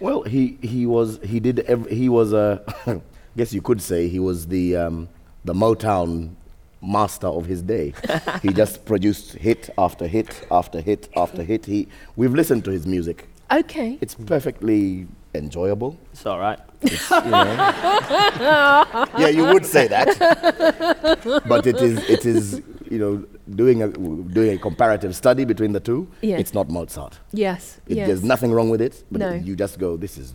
Well, 0.00 0.22
he 0.22 0.58
he 0.62 0.86
was 0.86 1.18
he 1.24 1.40
did 1.40 1.60
ev- 1.60 1.88
he 1.90 2.08
was 2.08 2.32
a 2.32 2.62
I 2.86 3.00
guess 3.36 3.52
you 3.52 3.62
could 3.62 3.80
say 3.82 4.08
he 4.08 4.18
was 4.18 4.46
the 4.46 4.76
um, 4.76 5.08
the 5.44 5.54
Motown 5.54 6.34
master 6.80 7.26
of 7.26 7.46
his 7.46 7.62
day. 7.62 7.92
he 8.42 8.52
just 8.52 8.84
produced 8.84 9.32
hit 9.32 9.70
after 9.76 10.06
hit 10.06 10.46
after 10.50 10.80
hit 10.80 11.08
after 11.16 11.42
hit. 11.42 11.66
He 11.66 11.88
we've 12.16 12.34
listened 12.34 12.64
to 12.66 12.70
his 12.70 12.86
music. 12.86 13.28
Okay. 13.50 13.98
It's 14.00 14.14
perfectly 14.14 15.06
enjoyable. 15.34 15.98
It's 16.12 16.26
all 16.26 16.38
right. 16.38 16.60
You 16.82 16.90
know. 17.30 17.54
yeah, 19.18 19.28
you 19.28 19.44
would 19.46 19.66
say 19.66 19.88
that, 19.88 21.42
but 21.48 21.66
it 21.66 21.80
is 21.80 21.98
it 22.08 22.24
is 22.26 22.62
you 22.90 22.98
know 22.98 23.24
doing 23.54 23.82
a 23.82 23.88
doing 23.88 24.50
a 24.54 24.58
comparative 24.58 25.14
study 25.16 25.44
between 25.44 25.72
the 25.72 25.80
two. 25.80 26.06
Yeah. 26.20 26.38
It's 26.38 26.54
not 26.54 26.68
Mozart. 26.68 27.18
Yes. 27.32 27.80
It, 27.88 27.96
yes. 27.96 28.06
There's 28.06 28.22
nothing 28.24 28.52
wrong 28.52 28.70
with 28.70 28.80
it, 28.80 29.02
but 29.10 29.18
No. 29.20 29.32
you 29.32 29.56
just 29.56 29.78
go, 29.78 29.96
this 29.96 30.18
is, 30.18 30.34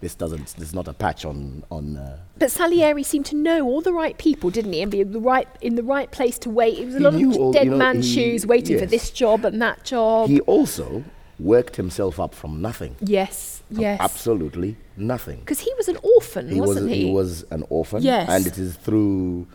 this 0.00 0.14
doesn't, 0.14 0.46
this 0.56 0.68
is 0.68 0.74
not 0.74 0.88
a 0.88 0.92
patch 0.92 1.24
on, 1.24 1.62
on. 1.70 1.96
Uh, 1.96 2.18
But 2.38 2.50
Salieri 2.50 3.02
seemed 3.02 3.26
to 3.26 3.36
know 3.36 3.64
all 3.66 3.80
the 3.82 3.92
right 3.92 4.16
people, 4.18 4.50
didn't 4.50 4.72
he? 4.72 4.80
And 4.82 4.90
be 4.90 5.02
the 5.02 5.20
right 5.20 5.48
in 5.60 5.74
the 5.76 5.82
right 5.82 6.10
place 6.10 6.38
to 6.40 6.50
wait. 6.50 6.78
It 6.78 6.86
was 6.86 6.94
a 6.96 6.98
He 6.98 7.04
lot 7.04 7.14
of 7.14 7.36
all- 7.36 7.52
dead 7.52 7.64
you 7.66 7.70
know, 7.72 7.76
man's 7.76 8.10
shoes, 8.10 8.46
waiting 8.46 8.78
for 8.78 8.86
this 8.86 9.10
job 9.10 9.44
and 9.44 9.60
that 9.62 9.84
job. 9.84 10.28
he 10.28 10.40
also 10.40 11.04
worked 11.40 11.76
himself 11.76 12.18
up 12.20 12.34
from 12.34 12.60
nothing. 12.62 12.96
yes. 13.00 13.62
From 13.72 13.80
Yes. 13.82 14.00
Absolutely 14.00 14.76
nothing. 14.96 15.38
Because 15.40 15.60
he 15.60 15.72
was 15.78 15.86
an 15.88 15.96
orphan, 16.02 16.48
He 16.48 16.60
was, 16.60 16.68
wasn't 16.68 16.90
he? 16.90 17.04
he 17.06 17.10
was 17.12 17.44
an 17.52 17.62
orphan, 17.70 18.02
Yes. 18.02 18.28
and 18.28 18.44
it 18.46 18.58
is 18.58 18.74
through 18.76 19.46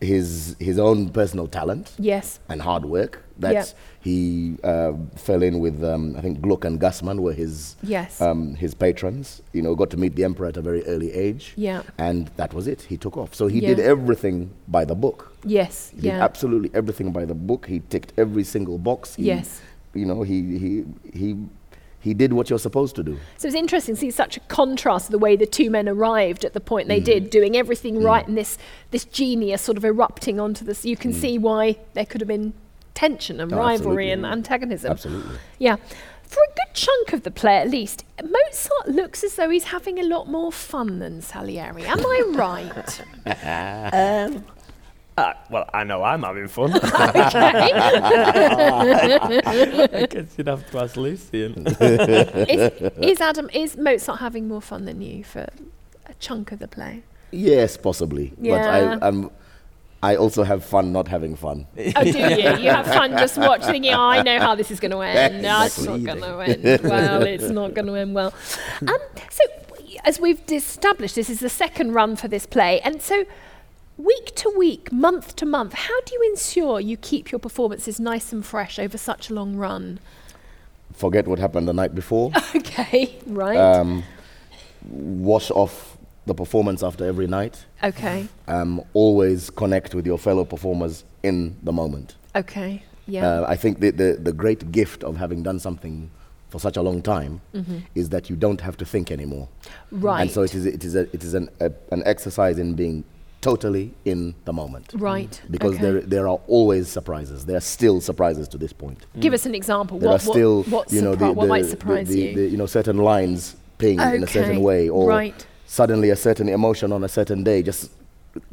his 0.00 0.56
his 0.58 0.78
own 0.78 1.08
personal 1.10 1.46
talent 1.46 1.92
Yes. 1.98 2.38
and 2.48 2.60
hard 2.60 2.84
work 2.84 3.22
that 3.38 3.52
Yeah. 3.54 3.64
he 4.00 4.56
uh, 4.62 4.92
fell 5.16 5.42
in 5.42 5.60
with. 5.60 5.82
Um, 5.84 6.14
I 6.16 6.20
think 6.20 6.40
Gluck 6.40 6.64
and 6.64 6.78
Gassman 6.80 7.20
were 7.20 7.32
his 7.32 7.76
Yes. 7.82 8.20
um, 8.20 8.54
his 8.54 8.74
patrons. 8.74 9.42
You 9.52 9.62
know, 9.62 9.74
got 9.74 9.90
to 9.90 9.96
meet 9.96 10.14
the 10.16 10.24
emperor 10.24 10.46
at 10.48 10.56
a 10.56 10.62
very 10.62 10.84
early 10.86 11.12
age. 11.12 11.52
Yeah. 11.56 11.82
and 11.98 12.30
that 12.36 12.52
was 12.54 12.66
it. 12.66 12.82
He 12.82 12.96
took 12.96 13.16
off. 13.16 13.34
So 13.34 13.46
he 13.46 13.60
Yeah. 13.60 13.68
did 13.74 13.80
everything 13.80 14.50
by 14.68 14.84
the 14.84 14.94
book. 14.94 15.32
yes. 15.44 15.90
He 15.94 16.00
did 16.02 16.06
Yeah. 16.06 16.24
absolutely 16.24 16.70
everything 16.74 17.12
by 17.12 17.24
the 17.24 17.34
book. 17.34 17.66
He 17.66 17.80
ticked 17.90 18.12
every 18.18 18.44
single 18.44 18.78
box. 18.78 19.14
He, 19.16 19.24
Yes. 19.24 19.60
You 19.94 20.06
know, 20.06 20.22
he 20.22 20.58
he 20.58 20.84
he 21.12 21.36
he 22.00 22.12
did 22.14 22.32
what 22.34 22.50
you're 22.50 22.58
supposed 22.58 22.94
to 22.96 23.02
do. 23.02 23.18
So 23.38 23.48
it's 23.48 23.56
interesting 23.56 23.94
to 23.94 24.00
see 24.00 24.10
such 24.10 24.36
a 24.36 24.40
contrast 24.40 25.10
the 25.10 25.18
way 25.18 25.36
the 25.36 25.46
two 25.46 25.70
men 25.70 25.88
arrived 25.88 26.44
at 26.44 26.52
the 26.52 26.60
point 26.60 26.86
Mm. 26.86 26.88
they 26.88 27.00
did, 27.00 27.30
doing 27.30 27.56
everything 27.56 28.02
right, 28.02 28.26
and 28.28 28.36
this 28.36 28.58
this 28.90 29.04
genius 29.04 29.62
sort 29.62 29.78
of 29.78 29.84
erupting 29.84 30.38
onto 30.38 30.64
this. 30.64 30.84
You 30.84 30.96
can 30.96 31.12
see 31.12 31.38
why 31.38 31.78
there 31.94 32.04
could 32.04 32.20
have 32.20 32.28
been 32.28 32.52
tension 32.94 33.40
and 33.40 33.50
Mm. 33.50 33.56
Oh, 33.56 33.58
rivalry 33.60 34.10
and 34.10 34.24
antagonism. 34.26 34.90
Absolutely. 34.90 35.36
Yeah. 35.58 35.76
For 36.26 36.40
a 36.42 36.54
good 36.56 36.74
chunk 36.74 37.12
of 37.12 37.22
the 37.22 37.30
play, 37.30 37.58
at 37.58 37.70
least, 37.70 38.04
Mozart 38.20 38.88
looks 38.88 39.22
as 39.22 39.36
though 39.36 39.50
he's 39.50 39.64
having 39.64 40.00
a 40.00 40.02
lot 40.02 40.28
more 40.28 40.50
fun 40.50 40.98
than 40.98 41.20
Salieri. 41.22 41.84
Am 41.84 42.00
I 42.00 42.22
right? 42.34 43.02
Um, 44.34 44.44
uh, 45.16 45.32
well, 45.48 45.70
I 45.72 45.84
know 45.84 46.02
I'm 46.02 46.24
having 46.24 46.48
fun. 46.48 46.72
I 46.82 46.88
guess 50.10 50.34
you'd 50.36 50.48
have 50.48 50.68
to 50.70 50.78
ask 50.80 50.96
Lucian. 50.96 51.66
is, 51.68 52.92
is 52.98 53.20
Adam 53.20 53.48
is 53.52 53.76
Mozart 53.76 54.18
having 54.18 54.48
more 54.48 54.60
fun 54.60 54.86
than 54.86 55.00
you 55.00 55.22
for 55.22 55.48
a 56.06 56.14
chunk 56.14 56.50
of 56.50 56.58
the 56.58 56.66
play? 56.66 57.04
Yes, 57.30 57.76
possibly. 57.76 58.32
Yeah. 58.40 58.58
But 58.58 59.02
I, 59.02 59.06
I'm, 59.06 59.30
I 60.02 60.16
also 60.16 60.42
have 60.42 60.64
fun 60.64 60.92
not 60.92 61.06
having 61.06 61.36
fun. 61.36 61.66
Oh, 61.78 62.02
do 62.02 62.18
you? 62.18 62.56
You 62.56 62.70
have 62.70 62.86
fun 62.86 63.12
just 63.12 63.38
watching, 63.38 63.66
thinking, 63.68 63.94
oh, 63.94 64.00
I 64.00 64.22
know 64.22 64.40
how 64.40 64.56
this 64.56 64.72
is 64.72 64.80
going 64.80 64.90
to 64.90 64.98
end. 64.98 65.42
No, 65.42 65.64
it's 65.64 65.82
not 65.82 66.02
going 66.02 66.20
to 66.20 66.40
end 66.40 66.82
well. 66.82 67.22
It's 67.22 67.50
not 67.50 67.74
going 67.74 67.86
to 67.86 67.94
end 67.94 68.14
well. 68.14 68.34
Um, 68.86 68.98
so, 69.30 69.44
as 70.04 70.20
we've 70.20 70.42
established, 70.50 71.14
this 71.14 71.30
is 71.30 71.38
the 71.40 71.48
second 71.48 71.92
run 71.92 72.16
for 72.16 72.28
this 72.28 72.46
play. 72.46 72.80
And 72.80 73.00
so, 73.00 73.24
week 73.96 74.34
to 74.36 74.50
week, 74.56 74.92
month 74.92 75.36
to 75.36 75.46
month, 75.46 75.72
how 75.74 76.00
do 76.02 76.14
you 76.14 76.30
ensure 76.30 76.80
you 76.80 76.96
keep 76.96 77.30
your 77.30 77.38
performances 77.38 78.00
nice 78.00 78.32
and 78.32 78.44
fresh 78.44 78.78
over 78.78 78.98
such 78.98 79.30
a 79.30 79.34
long 79.34 79.56
run? 79.56 79.98
Forget 80.92 81.26
what 81.26 81.38
happened 81.38 81.68
the 81.68 81.72
night 81.72 81.94
before. 81.94 82.30
Okay, 82.56 83.16
right. 83.26 83.56
um, 83.56 84.04
wash 84.88 85.50
off 85.50 85.96
the 86.26 86.34
performance 86.34 86.82
after 86.82 87.04
every 87.04 87.26
night. 87.26 87.64
okay, 87.82 88.26
Um, 88.48 88.82
always 88.94 89.50
connect 89.50 89.94
with 89.94 90.06
your 90.06 90.18
fellow 90.18 90.44
performers 90.44 91.04
in 91.22 91.56
the 91.62 91.72
moment. 91.72 92.14
okay, 92.34 92.82
yeah. 93.06 93.26
Uh, 93.26 93.46
I 93.48 93.56
think 93.56 93.80
the, 93.80 93.90
the, 93.90 94.18
the 94.20 94.32
great 94.32 94.72
gift 94.72 95.04
of 95.04 95.16
having 95.18 95.42
done 95.42 95.58
something 95.58 96.10
for 96.48 96.58
such 96.58 96.76
a 96.76 96.82
long 96.82 97.02
time 97.02 97.40
is 97.94 98.08
that 98.10 98.30
you 98.30 98.36
don't 98.36 98.60
have 98.62 98.76
to 98.78 98.84
think 98.86 99.10
anymore. 99.10 99.48
Mm-hmm. 99.92 100.00
right. 100.00 100.20
And 100.22 100.30
so 100.30 100.42
it 100.42 100.54
is, 100.54 100.64
it 100.64 100.84
is, 100.84 100.94
a, 100.94 101.00
it 101.14 101.22
is 101.22 101.34
an, 101.34 101.50
a, 101.60 101.70
an 101.90 102.02
exercise 102.06 102.58
in 102.58 102.74
being 102.74 103.04
totally 103.44 103.92
in 104.04 104.34
the 104.46 104.52
moment. 104.52 104.92
right. 104.96 105.34
Mm. 105.44 105.50
Because 105.50 105.74
okay. 105.74 105.82
there, 105.82 106.00
there 106.00 106.28
are 106.28 106.40
always 106.46 106.88
surprises. 106.88 107.44
There 107.44 107.56
are 107.56 107.68
still 107.76 108.00
surprises 108.00 108.48
to 108.48 108.58
this 108.58 108.72
point. 108.72 109.00
Mm. 109.16 109.20
Give 109.20 109.34
us 109.34 109.44
an 109.46 109.54
example. 109.54 109.98
There 109.98 110.08
what, 110.08 110.20
are 110.22 110.32
still, 110.32 110.62
what, 110.64 110.90
you 110.92 111.02
know, 111.02 111.14
surpri- 111.14 111.18
the, 111.18 111.32
what 111.32 111.48
might 111.48 111.66
surprise 111.66 112.08
the, 112.08 112.20
you? 112.20 112.34
the- 112.34 112.48
you 112.48 112.56
know, 112.56 112.66
certain 112.66 112.96
lines 112.96 113.56
ping 113.78 114.00
in 114.00 114.22
a 114.22 114.26
certain 114.26 114.60
way, 114.62 114.88
or 114.88 115.08
right. 115.08 115.46
suddenly 115.66 116.10
a 116.10 116.16
certain 116.16 116.48
emotion 116.48 116.92
on 116.92 117.04
a 117.04 117.08
certain 117.08 117.44
day 117.44 117.62
just 117.62 117.90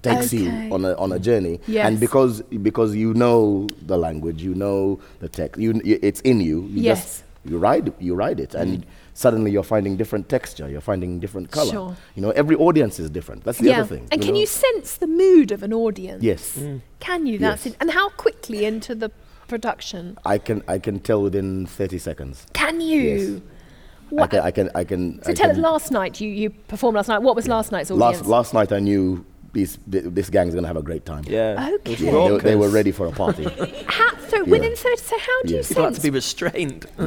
takes 0.02 0.28
Okay. 0.34 0.44
you 0.44 0.50
on 0.74 0.84
a 0.86 0.94
on 0.96 1.12
a 1.12 1.20
journey. 1.20 1.60
Yes. 1.68 1.88
And 1.88 2.00
because 2.00 2.42
because 2.42 2.96
you 2.96 3.14
know 3.14 3.68
the 3.86 3.98
language, 3.98 4.42
you 4.44 4.54
know 4.56 5.00
the 5.20 5.30
text, 5.30 5.60
you, 5.60 5.80
it's 5.86 6.22
in 6.22 6.42
you. 6.42 6.62
you 6.64 6.82
Yes. 6.82 7.00
Just, 7.04 7.24
you 7.46 7.58
ride 7.58 7.94
you 8.00 8.14
ride 8.16 8.40
it, 8.40 8.54
and 8.54 8.70
mm. 8.80 8.84
Suddenly 9.14 9.52
you're 9.52 9.64
finding 9.64 9.98
different 9.98 10.30
texture. 10.30 10.70
You're 10.70 10.82
finding 10.82 11.20
different 11.20 11.52
color. 11.52 11.72
Sure. 11.72 11.98
You 12.16 12.22
know, 12.22 12.32
every 12.32 12.56
audience 12.56 13.00
is 13.00 13.10
different. 13.10 13.44
That's 13.44 13.60
the 13.60 13.70
yeah. 13.70 13.82
other 13.82 13.96
thing. 13.96 14.08
And 14.12 14.22
can 14.22 14.34
know? 14.34 14.40
you 14.40 14.46
sense 14.46 14.98
the 14.98 15.08
mood 15.08 15.52
of 15.52 15.64
an 15.64 15.74
audience? 15.74 16.24
Yes. 16.24 16.60
Can 17.00 17.26
you? 17.26 17.38
That's 17.38 17.66
Yes. 17.66 17.74
it. 17.74 17.78
And 17.82 17.92
how 17.92 18.10
quickly 18.10 18.66
into 18.66 18.96
the 18.96 19.12
production? 19.48 20.18
I 20.26 20.38
can 20.38 20.64
I 20.68 20.80
can 20.80 21.00
tell 21.00 21.22
within 21.22 21.66
30 21.66 21.98
seconds. 21.98 22.46
Can 22.54 22.82
you? 22.82 23.42
I 24.12 24.14
What? 24.16 24.30
can 24.30 24.40
I 24.42 24.52
can 24.52 24.70
I 24.76 24.84
can. 24.84 25.22
so 25.24 25.32
I 25.32 25.34
tell 25.34 25.52
us 25.52 25.58
last 25.58 25.92
night 25.92 26.20
you, 26.20 26.30
you 26.30 26.50
performed 26.50 26.96
last 26.96 27.08
night. 27.08 27.22
What 27.22 27.36
was 27.36 27.48
last 27.48 27.72
night's 27.72 27.92
audience? 27.92 28.20
Last 28.20 28.26
last 28.28 28.54
night 28.54 28.72
I 28.72 28.80
knew 28.80 29.26
this 29.54 29.78
th- 29.92 30.06
this 30.08 30.30
gang's 30.30 30.56
gonna 30.56 30.68
have 30.68 30.78
a 30.78 30.82
great 30.82 31.06
time. 31.06 31.24
Yeah. 31.28 31.70
Okay. 31.76 31.96
Yeah, 31.96 32.12
they, 32.12 32.32
were- 32.32 32.40
they 32.40 32.56
were 32.56 32.70
ready 32.70 32.92
for 32.92 33.06
a 33.08 33.12
party. 33.12 33.44
How, 33.88 34.18
so 34.30 34.44
within 34.46 34.76
30, 34.76 34.98
so 34.98 35.18
how 35.20 35.42
do 35.44 35.50
you 35.50 35.56
Yes. 35.58 35.68
People 35.68 35.84
had 35.84 35.94
sense? 35.94 35.98
to 35.98 36.04
be 36.04 36.10
restrained. 36.10 36.86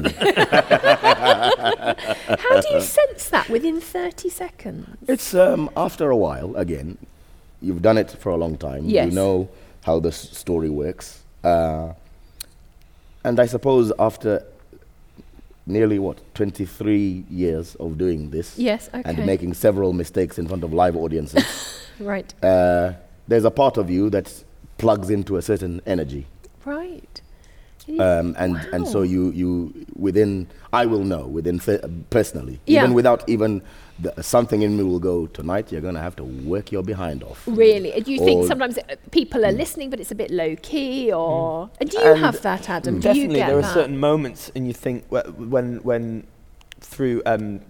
how 1.45 2.61
do 2.61 2.69
you 2.75 2.81
sense 2.81 3.29
that 3.31 3.49
within 3.49 3.81
30 3.81 4.29
seconds? 4.29 4.87
it's 5.09 5.35
um, 5.35 5.71
after 5.77 6.11
a 6.11 6.17
while. 6.17 6.55
Again, 6.57 6.99
you've 7.63 7.83
done 7.83 7.99
it 7.99 8.11
for 8.11 8.31
a 8.31 8.37
long 8.37 8.57
time. 8.59 8.85
Yes. 8.87 9.07
You 9.09 9.13
know 9.15 9.49
how 9.83 10.01
the 10.01 10.13
story 10.13 10.71
works, 10.71 11.23
uh, 11.43 11.93
and 13.25 13.41
I 13.41 13.47
suppose 13.47 13.93
after 13.99 14.45
nearly 15.67 15.99
what 15.99 16.19
23 16.35 17.25
years 17.31 17.75
of 17.77 17.97
doing 17.97 18.29
this 18.31 18.59
Yes, 18.59 18.89
okay. 18.93 19.03
and 19.07 19.25
making 19.25 19.55
several 19.55 19.95
mistakes 19.95 20.39
in 20.39 20.47
front 20.47 20.63
of 20.63 20.75
live 20.75 20.95
audiences, 20.97 21.43
Right. 22.01 22.33
uh, 22.43 22.93
there's 23.29 23.45
a 23.45 23.51
part 23.51 23.77
of 23.79 23.89
you 23.91 24.11
that 24.11 24.45
plugs 24.79 25.11
into 25.11 25.37
a 25.37 25.43
certain 25.43 25.81
energy. 25.87 26.27
Right. 26.65 27.21
um, 28.01 28.35
and 28.39 28.57
and 28.73 28.89
so 28.89 29.03
you 29.03 29.31
you 29.33 29.73
within 29.95 30.47
I 30.73 30.87
will 30.87 31.05
know 31.05 31.27
within 31.27 31.59
th- 31.59 31.83
personally 32.09 32.59
Yeah. 32.67 32.79
even 32.85 32.95
without 32.95 33.29
even 33.29 33.61
the, 33.99 34.23
something 34.23 34.63
in 34.63 34.75
me 34.79 34.83
will 34.85 34.99
go 34.99 35.27
tonight 35.27 35.71
you're 35.71 35.83
gonna 35.83 36.01
have 36.01 36.17
to 36.17 36.25
work 36.25 36.73
your 36.73 36.83
behind 36.83 37.23
off 37.23 37.43
Really? 37.47 37.91
Do 38.01 38.11
you 38.11 38.21
think 38.25 38.47
sometimes 38.47 38.79
uh, 38.79 38.97
people 39.11 39.45
are 39.45 39.53
listening, 39.53 39.91
but 39.91 40.01
it's 40.01 40.11
a 40.11 40.15
bit 40.15 40.31
low 40.31 40.57
key, 40.63 41.13
or 41.13 41.69
and 41.79 41.91
do 41.91 41.99
you 41.99 42.05
And 42.13 42.21
have 42.21 42.41
that, 42.41 42.71
Adam? 42.71 42.95
Do 42.95 43.01
Definitely, 43.03 43.23
you 43.41 43.41
get 43.43 43.47
there 43.49 43.59
are 43.59 43.63
that? 43.63 43.75
certain 43.75 43.99
moments, 43.99 44.51
and 44.57 44.67
you 44.67 44.73
think 44.73 45.05
wh- 45.11 45.29
when 45.55 45.77
when 45.89 46.27
through 46.81 47.21
um, 47.27 47.43
m- 47.45 47.61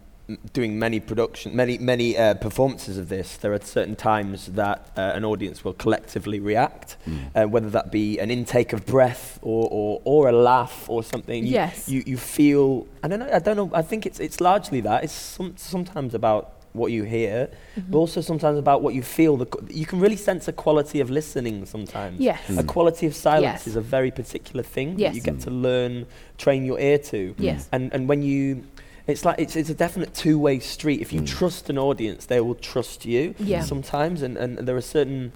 doing 0.55 0.79
many 0.79 1.01
production, 1.01 1.55
many 1.55 1.77
many 1.79 2.17
uh, 2.17 2.35
performances 2.35 2.97
of 2.97 3.09
this, 3.09 3.37
there 3.37 3.53
are 3.53 3.61
certain 3.61 3.95
times 3.97 4.47
that 4.53 4.91
uh, 4.97 5.13
an 5.15 5.25
audience 5.25 5.65
will 5.65 5.75
collectively 5.75 6.41
react, 6.41 6.97
uh, 7.35 7.45
whether 7.45 7.69
that 7.71 7.93
be 7.93 8.19
an 8.19 8.31
intake 8.31 8.73
of 8.73 8.87
breath 8.87 9.39
or, 9.43 9.69
or, 9.71 10.01
or 10.05 10.29
a 10.29 10.33
laugh 10.33 10.89
or 10.89 11.03
something. 11.03 11.45
You, 11.45 11.53
Yes. 11.53 11.89
You, 11.89 12.03
you 12.07 12.17
feel 12.17 12.87
I 13.03 13.09
don't 13.09 13.19
know 13.21 13.31
I 13.33 13.39
don't 13.39 13.57
know 13.57 13.71
I 13.75 13.83
think 13.83 14.07
it's 14.07 14.19
it's 14.19 14.41
largely 14.41 14.81
that 14.83 15.05
it's 15.05 15.13
some, 15.13 15.55
sometimes 15.57 16.15
about 16.15 16.53
what 16.73 16.91
you 16.91 17.05
hear, 17.05 17.49
but 17.89 17.97
also 17.99 18.21
sometimes 18.21 18.59
about 18.59 18.83
what 18.83 18.95
you 18.95 19.03
feel. 19.03 19.37
The, 19.37 19.47
qu- 19.47 19.65
you 19.71 19.87
can 19.87 20.01
really 20.01 20.17
sense 20.17 20.49
a 20.49 20.53
quality 20.53 20.99
of 20.99 21.09
listening 21.09 21.67
sometimes. 21.67 22.19
Yes. 22.19 22.41
A 22.59 22.65
quality 22.65 23.07
of 23.07 23.15
silence 23.15 23.61
Yes. 23.61 23.67
is 23.69 23.77
a 23.77 23.81
very 23.81 24.11
particular 24.11 24.65
thing 24.65 24.97
that 24.97 25.15
you 25.15 25.21
Yes. 25.23 25.25
get 25.25 25.39
to 25.43 25.51
learn, 25.53 26.07
train 26.37 26.65
your 26.65 26.81
ear 26.81 26.99
to. 26.99 27.33
Yes. 27.39 27.69
And 27.71 27.93
and 27.95 28.09
when 28.09 28.23
you, 28.23 28.65
it's 29.07 29.25
like 29.25 29.39
it's, 29.39 29.55
it's 29.57 29.71
a 29.71 29.75
definite 29.75 30.15
two-way 30.15 30.59
street. 30.61 31.01
If 31.01 31.13
you 31.13 31.21
Mm. 31.21 31.27
trust 31.27 31.69
an 31.71 31.79
audience, 31.79 32.27
they 32.27 32.41
will 32.41 32.55
trust 32.55 33.05
you. 33.05 33.35
Yeah. 33.39 33.63
Sometimes, 33.63 34.23
and, 34.23 34.37
and 34.37 34.59
there 34.59 34.77
are 34.77 34.81
certain, 34.81 35.33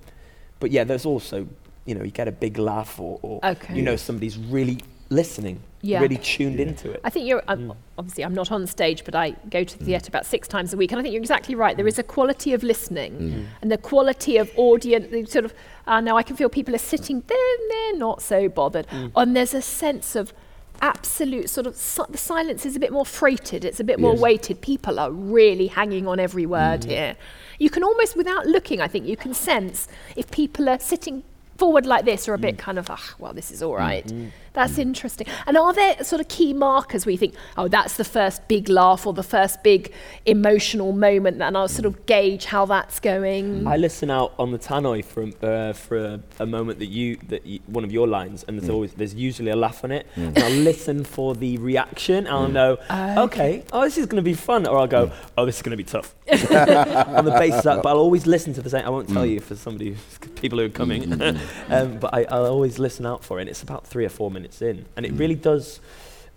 but 0.60 0.70
yeah, 0.70 0.84
there's 0.84 1.04
also, 1.06 1.46
you 1.84 1.94
know, 1.94 2.02
you 2.02 2.10
get 2.10 2.28
a 2.28 2.32
big 2.32 2.58
laugh 2.58 2.98
or, 2.98 3.18
or 3.22 3.40
Okay. 3.44 3.74
you 3.76 3.82
know 3.82 3.96
somebody's 3.96 4.38
really 4.38 4.78
listening, 5.10 5.58
Yeah. 5.80 6.00
really 6.00 6.18
tuned 6.18 6.60
into 6.60 6.90
it. 6.90 7.00
I 7.02 7.08
think 7.10 7.26
you're, 7.26 7.42
um, 7.48 7.68
Mm. 7.68 7.76
obviously, 7.98 8.24
I'm 8.24 8.34
not 8.34 8.50
on 8.52 8.66
stage, 8.66 9.04
but 9.04 9.14
I 9.14 9.30
go 9.50 9.64
to 9.64 9.78
the 9.78 9.84
theatre 9.84 10.08
about 10.08 10.26
six 10.26 10.46
times 10.48 10.74
a 10.74 10.76
week, 10.76 10.92
and 10.92 10.98
I 10.98 11.02
think 11.02 11.12
you're 11.14 11.22
exactly 11.22 11.54
right. 11.54 11.76
There 11.76 11.86
is 11.88 11.98
a 11.98 12.02
quality 12.02 12.52
of 12.52 12.62
listening 12.62 13.12
Mm. 13.14 13.44
and 13.62 13.70
the 13.72 13.78
quality 13.78 14.36
of 14.36 14.50
audience, 14.56 15.10
the 15.10 15.24
sort 15.24 15.44
of, 15.46 15.54
uh, 15.86 16.00
now 16.00 16.16
I 16.18 16.22
can 16.22 16.36
feel 16.36 16.48
people 16.50 16.74
are 16.74 16.78
sitting 16.94 17.22
there, 17.26 17.38
and 17.58 17.70
they're 17.70 17.98
not 17.98 18.20
so 18.22 18.48
bothered. 18.50 18.86
Mm. 18.88 19.12
And 19.16 19.34
there's 19.36 19.54
a 19.54 19.62
sense 19.62 20.14
of 20.14 20.34
absolute 20.82 21.50
sort 21.50 21.66
of, 21.66 21.76
si- 21.76 22.02
the 22.08 22.18
silence 22.18 22.64
is 22.66 22.76
a 22.76 22.80
bit 22.80 22.92
more 22.92 23.06
freighted, 23.06 23.64
it's 23.64 23.80
a 23.80 23.84
bit 23.84 23.98
more 23.98 24.12
Yes. 24.12 24.20
weighted. 24.20 24.60
People 24.60 24.98
are 24.98 25.10
really 25.10 25.66
hanging 25.68 26.06
on 26.06 26.18
every 26.20 26.46
word 26.46 26.82
Mm. 26.82 26.88
here. 26.88 27.16
You 27.58 27.70
can 27.70 27.82
almost, 27.82 28.16
without 28.16 28.46
looking, 28.46 28.80
I 28.80 28.88
think, 28.88 29.06
you 29.06 29.16
can 29.16 29.34
sense 29.34 29.88
if 30.16 30.30
people 30.30 30.68
are 30.68 30.78
sitting 30.78 31.22
forward 31.56 31.86
like 31.86 32.04
this 32.04 32.28
or 32.28 32.34
a 32.34 32.38
bit 32.38 32.54
Mm. 32.56 32.58
kind 32.58 32.78
of, 32.78 32.88
ah, 32.90 33.14
well, 33.18 33.32
this 33.32 33.50
is 33.50 33.62
all 33.62 33.74
right. 33.74 34.06
That's 34.52 34.78
interesting. 34.78 35.26
And 35.46 35.56
are 35.56 35.72
there 35.72 36.02
sort 36.04 36.20
of 36.20 36.28
key 36.28 36.52
markers 36.52 37.06
where 37.06 37.12
you 37.12 37.18
think, 37.18 37.34
oh, 37.56 37.68
that's 37.68 37.96
the 37.96 38.04
first 38.04 38.46
big 38.48 38.68
laugh 38.68 39.06
or 39.06 39.12
the 39.12 39.22
first 39.22 39.62
big 39.62 39.92
emotional 40.26 40.92
moment, 40.92 41.40
and 41.42 41.56
I'll 41.56 41.68
sort 41.68 41.86
of 41.86 42.06
gauge 42.06 42.46
how 42.46 42.66
that's 42.66 43.00
going? 43.00 43.66
I 43.66 43.76
listen 43.76 44.10
out 44.10 44.34
on 44.38 44.50
the 44.50 44.58
tannoy 44.58 45.04
for 45.04 45.28
uh, 45.46 45.72
for 45.72 45.96
a, 45.96 46.20
a 46.40 46.46
moment 46.46 46.78
that 46.78 46.86
you 46.86 47.16
that 47.28 47.46
you, 47.46 47.60
one 47.66 47.84
of 47.84 47.92
your 47.92 48.08
lines, 48.08 48.44
and 48.46 48.58
there's 48.58 48.70
mm. 48.70 48.74
always 48.74 48.94
there's 48.94 49.14
usually 49.14 49.50
a 49.50 49.56
laugh 49.56 49.84
on 49.84 49.92
it, 49.92 50.06
mm. 50.16 50.26
and 50.28 50.38
I'll 50.38 50.50
listen 50.50 51.04
for 51.04 51.34
the 51.34 51.58
reaction. 51.58 52.26
and 52.26 52.28
I'll 52.28 52.48
mm. 52.48 52.52
know, 52.52 52.78
oh, 52.90 53.24
okay, 53.24 53.64
oh, 53.72 53.82
this 53.82 53.98
is 53.98 54.06
going 54.06 54.22
to 54.22 54.28
be 54.28 54.34
fun, 54.34 54.66
or 54.66 54.78
I'll 54.78 54.86
go, 54.86 55.12
oh, 55.36 55.46
this 55.46 55.56
is 55.56 55.62
going 55.62 55.76
to 55.76 55.76
be 55.76 55.84
tough. 55.84 56.14
on 56.28 57.24
the 57.24 57.36
basis 57.38 57.64
that, 57.64 57.82
but 57.82 57.88
I'll 57.90 57.98
always 57.98 58.26
listen 58.26 58.52
to 58.54 58.62
the 58.62 58.70
same. 58.70 58.84
I 58.84 58.90
won't 58.90 59.08
tell 59.08 59.24
you 59.24 59.40
for 59.40 59.56
somebody, 59.56 59.90
who's- 59.90 60.18
people 60.36 60.58
who 60.58 60.66
are 60.66 60.70
coming, 60.70 61.12
um, 61.68 61.98
but 61.98 62.14
I, 62.14 62.24
I'll 62.24 62.46
always 62.46 62.78
listen 62.78 63.06
out 63.06 63.24
for 63.24 63.38
it. 63.38 63.42
And 63.42 63.50
it's 63.50 63.62
about 63.62 63.86
three 63.86 64.04
or 64.04 64.08
four 64.08 64.30
minutes 64.30 64.37
in, 64.46 64.86
and 64.96 65.06
it 65.06 65.12
really 65.12 65.34
does. 65.34 65.80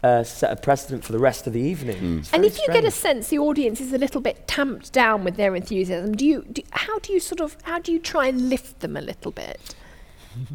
Uh, 0.04 0.24
set 0.24 0.52
a 0.52 0.56
precedent 0.56 1.06
for 1.06 1.12
the 1.12 1.20
rest 1.20 1.46
of 1.46 1.54
the 1.54 1.60
evening. 1.62 2.18
It's 2.22 2.34
and 2.34 2.42
very 2.42 2.48
if 2.48 2.58
you 2.58 2.74
get 2.74 2.84
a 2.86 2.90
sense 2.90 3.28
the 3.28 3.38
audience 3.38 3.80
is 3.80 3.94
a 3.94 4.00
little 4.00 4.20
bit 4.20 4.48
tamped 4.48 4.92
down 4.92 5.24
with 5.24 5.36
their 5.36 5.56
enthusiasm, 5.56 6.14
do 6.16 6.26
you, 6.26 6.44
do, 6.52 6.64
how 6.72 6.98
do 6.98 7.14
you 7.14 7.20
sort 7.20 7.40
of, 7.40 7.56
how 7.62 7.78
do 7.78 7.92
you 7.92 8.00
try 8.00 8.26
and 8.26 8.50
lift 8.50 8.80
them 8.80 8.98
a 8.98 9.02
little 9.02 9.32
bit? 9.32 9.76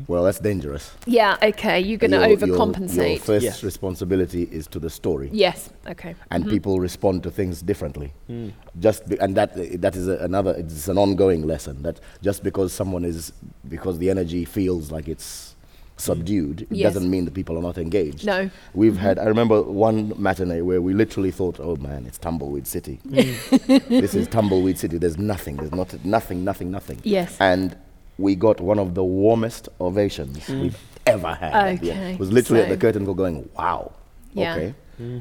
Well, 0.08 0.24
that's 0.24 0.40
dangerous. 0.40 0.90
Yeah, 1.06 1.36
okay, 1.40 1.80
you're 1.80 1.98
going 1.98 2.10
to 2.10 2.16
Your- 2.16 2.28
your- 2.30 2.38
overcompensate. 2.38 3.10
Your 3.10 3.18
first 3.20 3.44
Yes. 3.44 3.62
responsibility 3.62 4.44
is 4.50 4.66
to 4.68 4.80
the 4.80 4.90
story. 4.90 5.28
yes, 5.32 5.70
okay. 5.86 6.16
and 6.32 6.48
people 6.48 6.80
respond 6.80 7.22
to 7.22 7.30
things 7.30 7.62
differently. 7.62 8.12
Mm. 8.28 8.52
Just 8.80 9.08
be, 9.08 9.16
and 9.20 9.36
that 9.36 9.54
that 9.80 9.94
is 9.94 10.08
a, 10.08 10.16
another. 10.24 10.54
It's 10.58 10.88
an 10.88 10.98
ongoing 10.98 11.46
lesson 11.46 11.82
that 11.82 12.00
just 12.22 12.42
because 12.42 12.72
someone 12.72 13.04
is 13.04 13.32
because 13.68 13.98
the 13.98 14.10
energy 14.10 14.44
feels 14.44 14.90
like 14.90 15.08
it's 15.08 15.54
subdued, 15.96 16.62
it 16.62 16.68
Yes. 16.70 16.94
doesn't 16.94 17.10
mean 17.10 17.24
that 17.24 17.34
people 17.34 17.56
are 17.58 17.62
not 17.62 17.78
engaged. 17.78 18.26
No. 18.26 18.50
We've 18.74 18.96
had. 18.98 19.18
I 19.18 19.24
remember 19.24 19.62
one 19.62 20.12
matinee 20.16 20.60
where 20.60 20.80
we 20.82 20.92
literally 20.94 21.30
thought, 21.30 21.58
"Oh 21.60 21.76
man, 21.76 22.04
it's 22.06 22.18
Tumbleweed 22.18 22.66
City. 22.66 23.00
Mm. 23.06 23.88
this 23.88 24.14
is 24.14 24.28
Tumbleweed 24.28 24.78
City. 24.78 24.98
There's 24.98 25.18
nothing. 25.18 25.56
There's 25.56 25.72
not 25.72 25.92
nothing. 26.04 26.44
Nothing. 26.44 26.70
Nothing." 26.70 26.98
Yes. 27.02 27.36
And 27.40 27.76
we 28.18 28.34
got 28.34 28.60
one 28.60 28.78
of 28.78 28.94
the 28.94 29.04
warmest 29.04 29.68
ovations 29.80 30.48
we've 30.48 30.78
ever 31.06 31.34
had. 31.34 31.54
at 31.54 31.80
the 31.80 31.90
end. 31.92 32.00
Okay, 32.00 32.12
It 32.14 32.18
was 32.20 32.32
literally 32.32 32.62
at 32.62 32.68
the 32.68 32.76
curtain 32.76 33.04
call 33.04 33.14
going, 33.14 33.48
"Wow." 33.56 33.92
Yeah. 34.36 34.54
Okay. 34.54 34.74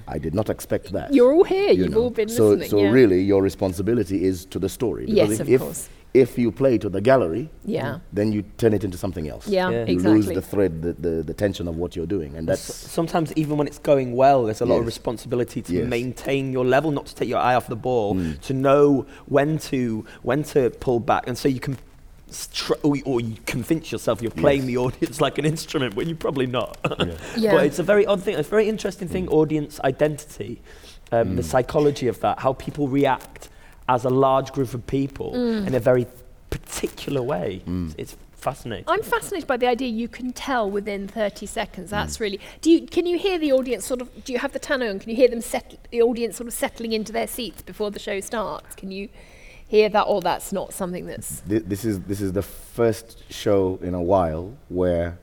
I 0.07 0.17
did 0.19 0.33
not 0.33 0.49
expect 0.49 0.93
that 0.93 1.13
You're 1.13 1.33
all 1.33 1.43
here, 1.43 1.71
you 1.73 1.83
you've 1.83 1.91
know. 1.91 2.03
all 2.03 2.09
been 2.09 2.29
so, 2.29 2.49
listening. 2.49 2.69
So 2.69 2.77
yeah. 2.79 2.91
really, 2.91 3.21
your 3.21 3.41
responsibility 3.41 4.23
is 4.23 4.45
to 4.47 4.57
the 4.59 4.69
story. 4.69 5.05
Yes, 5.07 5.31
if, 5.31 5.39
of 5.41 5.49
if, 5.49 5.61
course. 5.61 5.89
If 6.13 6.37
you 6.37 6.49
play 6.49 6.77
to 6.77 6.87
the 6.87 7.01
gallery, 7.01 7.49
Yeah. 7.65 7.99
then 8.13 8.31
you 8.31 8.43
turn 8.57 8.73
it 8.73 8.85
into 8.85 8.97
something 8.97 9.27
else. 9.27 9.49
Yeah, 9.49 9.69
Yeah. 9.69 9.83
You 9.85 9.93
exactly. 9.95 10.13
lose 10.21 10.27
the 10.27 10.41
thread, 10.41 10.81
the, 10.81 10.93
the, 10.93 11.23
the 11.23 11.33
tension 11.33 11.67
of 11.67 11.75
what 11.75 11.93
you're 11.93 12.05
doing, 12.17 12.37
and 12.37 12.49
S- 12.49 12.65
that's 12.67 12.73
sometimes 12.89 13.33
even 13.35 13.57
when 13.57 13.67
it's 13.67 13.79
going 13.79 14.13
well, 14.15 14.45
there's 14.45 14.61
a 14.61 14.65
lot 14.65 14.79
of 14.79 14.85
responsibility 14.85 15.61
to 15.63 15.73
Yes. 15.73 15.87
maintain 15.89 16.53
your 16.53 16.63
level, 16.63 16.91
not 16.91 17.07
to 17.07 17.15
take 17.15 17.27
your 17.27 17.39
eye 17.39 17.55
off 17.55 17.67
the 17.67 17.75
ball, 17.75 18.15
Mm. 18.15 18.39
to 18.47 18.53
know 18.53 19.05
when 19.25 19.57
to 19.71 20.05
when 20.23 20.43
to 20.53 20.69
pull 20.79 21.01
back, 21.01 21.27
and 21.27 21.37
so 21.37 21.49
you 21.49 21.59
can. 21.59 21.75
Str- 22.35 22.73
or, 22.83 22.95
or 23.05 23.21
you 23.21 23.35
convince 23.45 23.91
yourself 23.91 24.21
you're 24.21 24.29
playing 24.31 24.61
Yes. 24.63 24.67
the 24.67 24.77
audience 24.77 25.21
like 25.27 25.37
an 25.37 25.45
instrument 25.45 25.95
when 25.95 26.07
you're 26.09 26.17
probably 26.17 26.47
not. 26.47 26.77
Yeah. 27.37 27.53
But 27.53 27.65
it's 27.65 27.79
a 27.79 27.83
very 27.83 28.05
odd 28.05 28.21
thing, 28.23 28.37
it's 28.37 28.47
a 28.47 28.51
very 28.51 28.67
interesting 28.67 29.07
thing, 29.07 29.29
audience 29.29 29.79
identity, 29.83 30.61
um, 31.11 31.35
the 31.37 31.43
psychology 31.43 32.07
of 32.07 32.19
that, 32.21 32.39
how 32.39 32.53
people 32.53 32.87
react 32.87 33.49
as 33.87 34.03
a 34.05 34.09
large 34.09 34.51
group 34.51 34.73
of 34.73 34.85
people 34.87 35.31
Mm. 35.33 35.67
in 35.67 35.75
a 35.75 35.79
very 35.79 36.07
particular 36.49 37.21
way. 37.21 37.61
Mm. 37.67 37.85
It's, 37.97 38.13
it's 38.13 38.15
fascinating. 38.35 38.85
I'm 38.87 39.01
fascinated 39.03 39.47
by 39.47 39.57
the 39.57 39.67
idea 39.67 39.87
you 39.87 40.07
can 40.07 40.31
tell 40.33 40.69
within 40.69 41.07
30 41.07 41.45
seconds. 41.45 41.89
That's 41.89 42.19
really. 42.19 42.39
Do 42.61 42.69
you 42.71 42.85
can 42.85 43.05
you 43.05 43.17
hear 43.17 43.37
the 43.39 43.51
audience 43.53 43.85
sort 43.85 44.01
of? 44.01 44.07
Do 44.25 44.33
you 44.33 44.39
have 44.39 44.53
the 44.53 44.59
tannoy 44.59 44.89
on? 44.89 44.99
Can 44.99 45.09
you 45.09 45.15
hear 45.15 45.29
them 45.29 45.41
settle? 45.41 45.79
The 45.91 46.01
audience 46.01 46.37
sort 46.37 46.47
of 46.47 46.53
settling 46.53 46.91
into 46.93 47.11
their 47.11 47.27
seats 47.27 47.61
before 47.61 47.91
the 47.91 47.99
show 47.99 48.19
starts. 48.19 48.75
Can 48.75 48.91
you 48.91 49.09
hear 49.67 49.89
that, 49.89 50.03
or 50.03 50.21
that's 50.21 50.51
not 50.53 50.73
something 50.73 51.05
that's? 51.05 51.39
thi- 51.41 51.59
this 51.59 51.85
is 51.85 51.99
this 52.01 52.21
is 52.21 52.33
the 52.33 52.41
first 52.41 53.23
show 53.31 53.79
in 53.81 53.93
a 53.93 54.01
while 54.01 54.53
where 54.69 55.17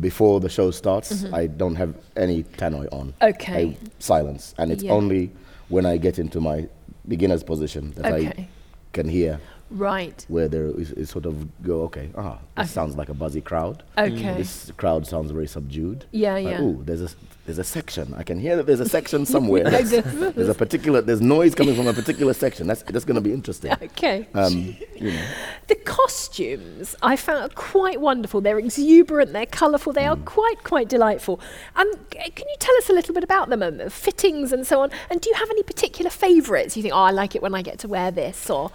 before 0.00 0.38
the 0.40 0.48
show 0.48 0.70
starts, 0.70 1.24
I 1.32 1.46
don't 1.48 1.74
have 1.76 1.94
any 2.16 2.44
tannoy 2.44 2.86
on. 2.92 3.12
Mm-hmm. 3.20 3.24
Okay. 3.24 3.76
I 3.80 3.88
silence, 3.98 4.54
and 4.58 4.70
it's 4.70 4.82
Yeah. 4.82 4.92
only 4.92 5.30
when 5.68 5.84
I 5.86 5.96
get 5.96 6.18
into 6.18 6.40
my 6.40 6.68
beginner's 7.08 7.42
position 7.42 7.92
that 7.96 8.12
I 8.12 8.48
can 8.92 9.08
hear 9.08 9.40
Right. 9.70 10.24
where 10.28 10.48
there 10.48 10.66
is, 10.66 10.90
is 10.92 11.10
sort 11.10 11.26
of 11.26 11.62
go, 11.62 11.82
okay, 11.84 12.10
ah, 12.16 12.38
this 12.56 12.70
sounds 12.70 12.96
like 12.96 13.08
a 13.08 13.14
buzzy 13.14 13.40
crowd. 13.40 13.82
Okay. 13.96 14.34
This 14.34 14.70
crowd 14.76 15.06
sounds 15.06 15.30
very 15.30 15.46
subdued. 15.46 16.04
Yeah, 16.10 16.34
Like, 16.34 16.44
yeah. 16.44 16.60
ooh, 16.62 16.82
there's 16.84 17.02
a 17.02 17.08
there's 17.46 17.58
a 17.58 17.64
section. 17.64 18.14
I 18.16 18.22
can 18.22 18.38
hear 18.38 18.54
that 18.56 18.66
there's 18.66 18.80
a 18.80 18.88
section 18.88 19.26
somewhere. 19.26 19.64
There's 19.70 20.48
a 20.48 20.54
particular 20.54 21.00
there's 21.00 21.20
noise 21.20 21.54
coming 21.54 21.74
from 21.74 21.88
a 21.88 21.92
particular 21.92 22.32
section. 22.32 22.66
That's 22.68 22.82
that's 22.82 23.04
going 23.04 23.16
to 23.16 23.20
be 23.20 23.32
interesting. 23.32 23.72
Okay. 23.72 24.28
Um, 24.34 24.76
you 24.96 25.12
know, 25.12 25.24
The 25.66 25.74
costumes 25.74 26.94
I 27.02 27.16
found 27.16 27.54
quite 27.54 28.00
wonderful. 28.00 28.40
They're 28.40 28.58
exuberant, 28.58 29.32
they're 29.32 29.46
colourful, 29.46 29.92
they 29.94 30.06
are 30.06 30.16
Mm. 30.16 30.24
quite, 30.26 30.62
quite 30.64 30.88
delightful. 30.88 31.40
And 31.76 31.88
can 32.10 32.46
you 32.48 32.56
tell 32.58 32.76
us 32.76 32.88
a 32.90 32.92
little 32.92 33.14
bit 33.14 33.24
about 33.24 33.48
them 33.48 33.62
and 33.62 33.80
the 33.80 33.90
fittings 33.90 34.52
and 34.52 34.66
so 34.66 34.80
on? 34.82 34.90
And 35.10 35.20
do 35.20 35.28
you 35.30 35.34
have 35.36 35.48
any 35.50 35.62
particular 35.62 36.10
favourites? 36.10 36.76
You 36.76 36.82
think, 36.82 36.94
oh, 36.94 36.98
I 36.98 37.10
like 37.10 37.34
it 37.34 37.42
when 37.42 37.54
I 37.54 37.62
get 37.62 37.78
to 37.80 37.88
wear 37.88 38.10
this, 38.10 38.50
or 38.50 38.70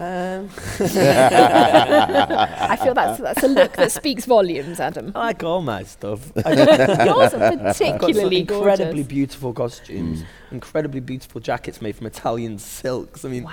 Um, 0.00 0.50
I 0.80 2.76
feel 2.82 2.94
that's 2.94 3.20
that's 3.20 3.42
a 3.42 3.48
look 3.48 3.72
that 3.74 3.92
speaks 3.92 4.24
volumes, 4.24 4.80
Adam. 4.80 5.12
I 5.14 5.26
like 5.26 5.44
all 5.44 5.62
my 5.62 5.84
stuff. 5.84 6.32
I 6.44 6.52
Yours 7.04 7.32
are 7.34 7.42
I've 7.44 7.58
got 7.60 7.76
some 7.76 7.98
particularly 7.98 8.40
incredibly 8.40 8.84
gorgeous. 9.02 9.06
beautiful 9.06 9.52
costumes, 9.52 10.22
Mm. 10.22 10.26
incredibly 10.52 11.00
beautiful 11.00 11.40
jackets 11.40 11.80
made 11.80 11.94
from 11.96 12.06
Italian 12.06 12.58
silks. 12.58 13.24
I 13.24 13.28
mean, 13.28 13.46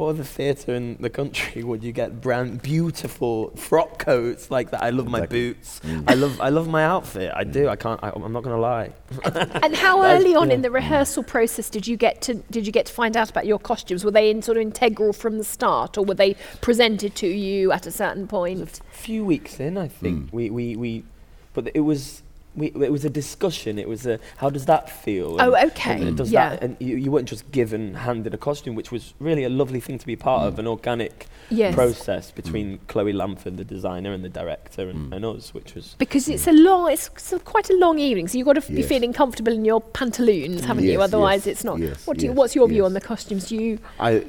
what 0.00 0.08
other 0.10 0.24
theatre 0.24 0.74
in 0.74 0.96
the 0.98 1.10
country 1.10 1.62
would 1.70 1.84
you 1.84 1.92
get 1.92 2.22
brand 2.22 2.62
beautiful 2.62 3.50
frock 3.50 3.98
coats 3.98 4.50
like 4.50 4.70
that? 4.70 4.82
I 4.82 4.90
love 4.90 5.08
my 5.08 5.26
boots. 5.26 5.80
Mm. 5.84 6.04
I 6.08 6.14
love 6.14 6.40
I 6.40 6.48
love 6.48 6.68
my 6.68 6.84
outfit. 6.84 7.30
I 7.36 7.44
do. 7.44 7.68
I 7.68 7.76
can't. 7.76 8.02
I, 8.02 8.10
I'm 8.14 8.32
not 8.32 8.42
going 8.42 8.56
to 8.56 8.60
lie. 8.60 8.92
And 9.62 9.76
how 9.76 10.02
early 10.02 10.34
on 10.34 10.48
yeah. 10.48 10.54
in 10.54 10.62
the 10.62 10.70
rehearsal 10.70 11.22
process 11.22 11.68
did 11.68 11.86
you 11.86 11.96
get 11.96 12.22
to 12.22 12.34
did 12.50 12.66
you 12.66 12.72
get 12.72 12.86
to 12.86 12.92
find 12.92 13.16
out 13.16 13.28
about 13.30 13.46
your 13.46 13.58
costumes? 13.58 14.04
Were 14.04 14.10
they 14.10 14.30
in 14.30 14.40
sort 14.40 14.56
of 14.56 14.62
integral 14.62 15.12
from 15.12 15.36
the 15.38 15.44
start, 15.44 15.98
or 15.98 16.04
were 16.04 16.14
they 16.14 16.34
presented 16.62 17.14
to 17.16 17.26
you 17.26 17.70
at 17.70 17.86
a 17.86 17.90
certain 17.90 18.26
point? 18.26 18.80
A 18.92 18.96
few 18.96 19.24
weeks 19.24 19.60
in, 19.60 19.76
I 19.76 19.88
think 19.88 20.30
Mm. 20.30 20.32
we, 20.32 20.50
we 20.50 20.76
we, 20.76 21.04
but 21.52 21.70
it 21.74 21.80
was. 21.80 22.22
We, 22.56 22.66
it 22.68 22.90
was 22.90 23.04
a 23.04 23.10
discussion. 23.10 23.78
It 23.78 23.88
was 23.88 24.06
a 24.06 24.18
how 24.38 24.50
does 24.50 24.66
that 24.66 24.90
feel? 24.90 25.36
Oh, 25.40 25.54
okay. 25.66 26.02
And, 26.02 26.16
does 26.16 26.32
Yeah. 26.32 26.50
that, 26.50 26.62
and 26.62 26.76
you, 26.80 26.96
you 26.96 27.10
weren't 27.10 27.28
just 27.28 27.50
given 27.52 27.94
handed 27.94 28.34
a 28.34 28.38
costume, 28.38 28.74
which 28.74 28.90
was 28.90 29.14
really 29.20 29.44
a 29.44 29.48
lovely 29.48 29.78
thing 29.80 29.98
to 29.98 30.06
be 30.06 30.16
part 30.16 30.42
of, 30.46 30.54
mm. 30.54 30.58
an 30.60 30.66
organic 30.66 31.26
Yes. 31.50 31.74
process 31.74 32.30
mm. 32.30 32.34
between 32.34 32.78
Chloe 32.88 33.12
Lamford, 33.12 33.56
the 33.56 33.64
designer, 33.64 34.12
and 34.12 34.24
the 34.24 34.28
director, 34.28 34.88
and, 34.88 35.10
Mm. 35.10 35.16
and 35.16 35.24
us, 35.24 35.54
which 35.54 35.74
was 35.74 35.94
Because 35.98 36.26
mm. 36.26 36.34
it's 36.34 36.46
a 36.48 36.52
long, 36.52 36.90
it's 36.90 37.08
sort 37.22 37.40
of 37.40 37.44
quite 37.44 37.70
a 37.70 37.76
long 37.76 37.98
evening, 37.98 38.26
so 38.28 38.36
you've 38.36 38.46
got 38.46 38.54
to 38.54 38.60
f- 38.62 38.68
be 38.68 38.82
feeling 38.82 39.12
comfortable 39.12 39.52
in 39.52 39.64
your 39.64 39.80
pantaloons, 39.80 40.64
haven't 40.64 40.84
you? 40.84 41.00
Otherwise, 41.00 41.46
yes, 41.46 41.52
it's 41.52 41.64
not. 41.64 41.78
yes, 41.78 42.06
what 42.06 42.18
do 42.18 42.26
you, 42.26 42.32
what's 42.32 42.54
your 42.56 42.68
view 42.68 42.84
on 42.84 42.94
the 42.94 43.00
costumes? 43.00 43.48
Do 43.48 43.56
you? 43.56 43.78
I 43.98 44.24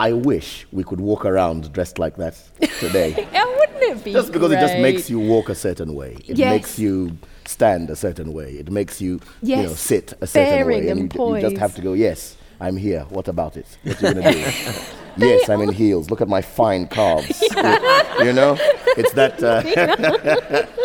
I 0.00 0.12
wish 0.12 0.66
we 0.72 0.84
could 0.84 1.00
walk 1.00 1.24
around 1.24 1.72
dressed 1.72 1.98
like 1.98 2.16
that 2.16 2.34
today. 2.80 3.26
Oh, 3.34 3.56
wouldn't 3.58 3.98
it 3.98 4.04
be 4.04 4.12
just 4.12 4.32
because 4.32 4.52
it 4.52 4.60
just 4.60 4.78
makes 4.78 5.08
you 5.10 5.18
walk 5.20 5.48
a 5.48 5.54
certain 5.54 5.94
way. 5.94 6.16
It 6.26 6.36
Yes. 6.38 6.50
makes 6.52 6.78
you 6.78 7.18
stand 7.46 7.90
a 7.90 7.96
certain 7.96 8.32
way. 8.32 8.52
It 8.54 8.70
makes 8.70 9.00
you, 9.00 9.20
you 9.42 9.56
know, 9.56 9.68
sit 9.74 10.12
a 10.20 10.26
certain 10.26 10.50
Bearing 10.50 10.84
way. 10.84 10.90
and 10.90 11.00
you, 11.00 11.08
d- 11.08 11.18
you 11.18 11.40
just 11.40 11.56
have 11.56 11.74
to 11.76 11.80
go, 11.82 11.92
yes, 11.94 12.36
I'm 12.60 12.76
here. 12.76 13.06
What 13.10 13.28
about 13.28 13.56
it? 13.56 13.66
What 13.82 14.00
you 14.02 14.14
gonna 14.14 14.32
do? 14.32 14.38
yes, 15.16 15.48
I'm 15.48 15.60
in 15.62 15.72
heels. 15.72 16.10
Look 16.10 16.20
at 16.20 16.28
my 16.28 16.42
fine 16.42 16.86
calves. 16.88 17.40
you 17.42 18.32
know, 18.32 18.56
it's 18.96 19.12
that. 19.14 19.42
Uh, 19.42 19.62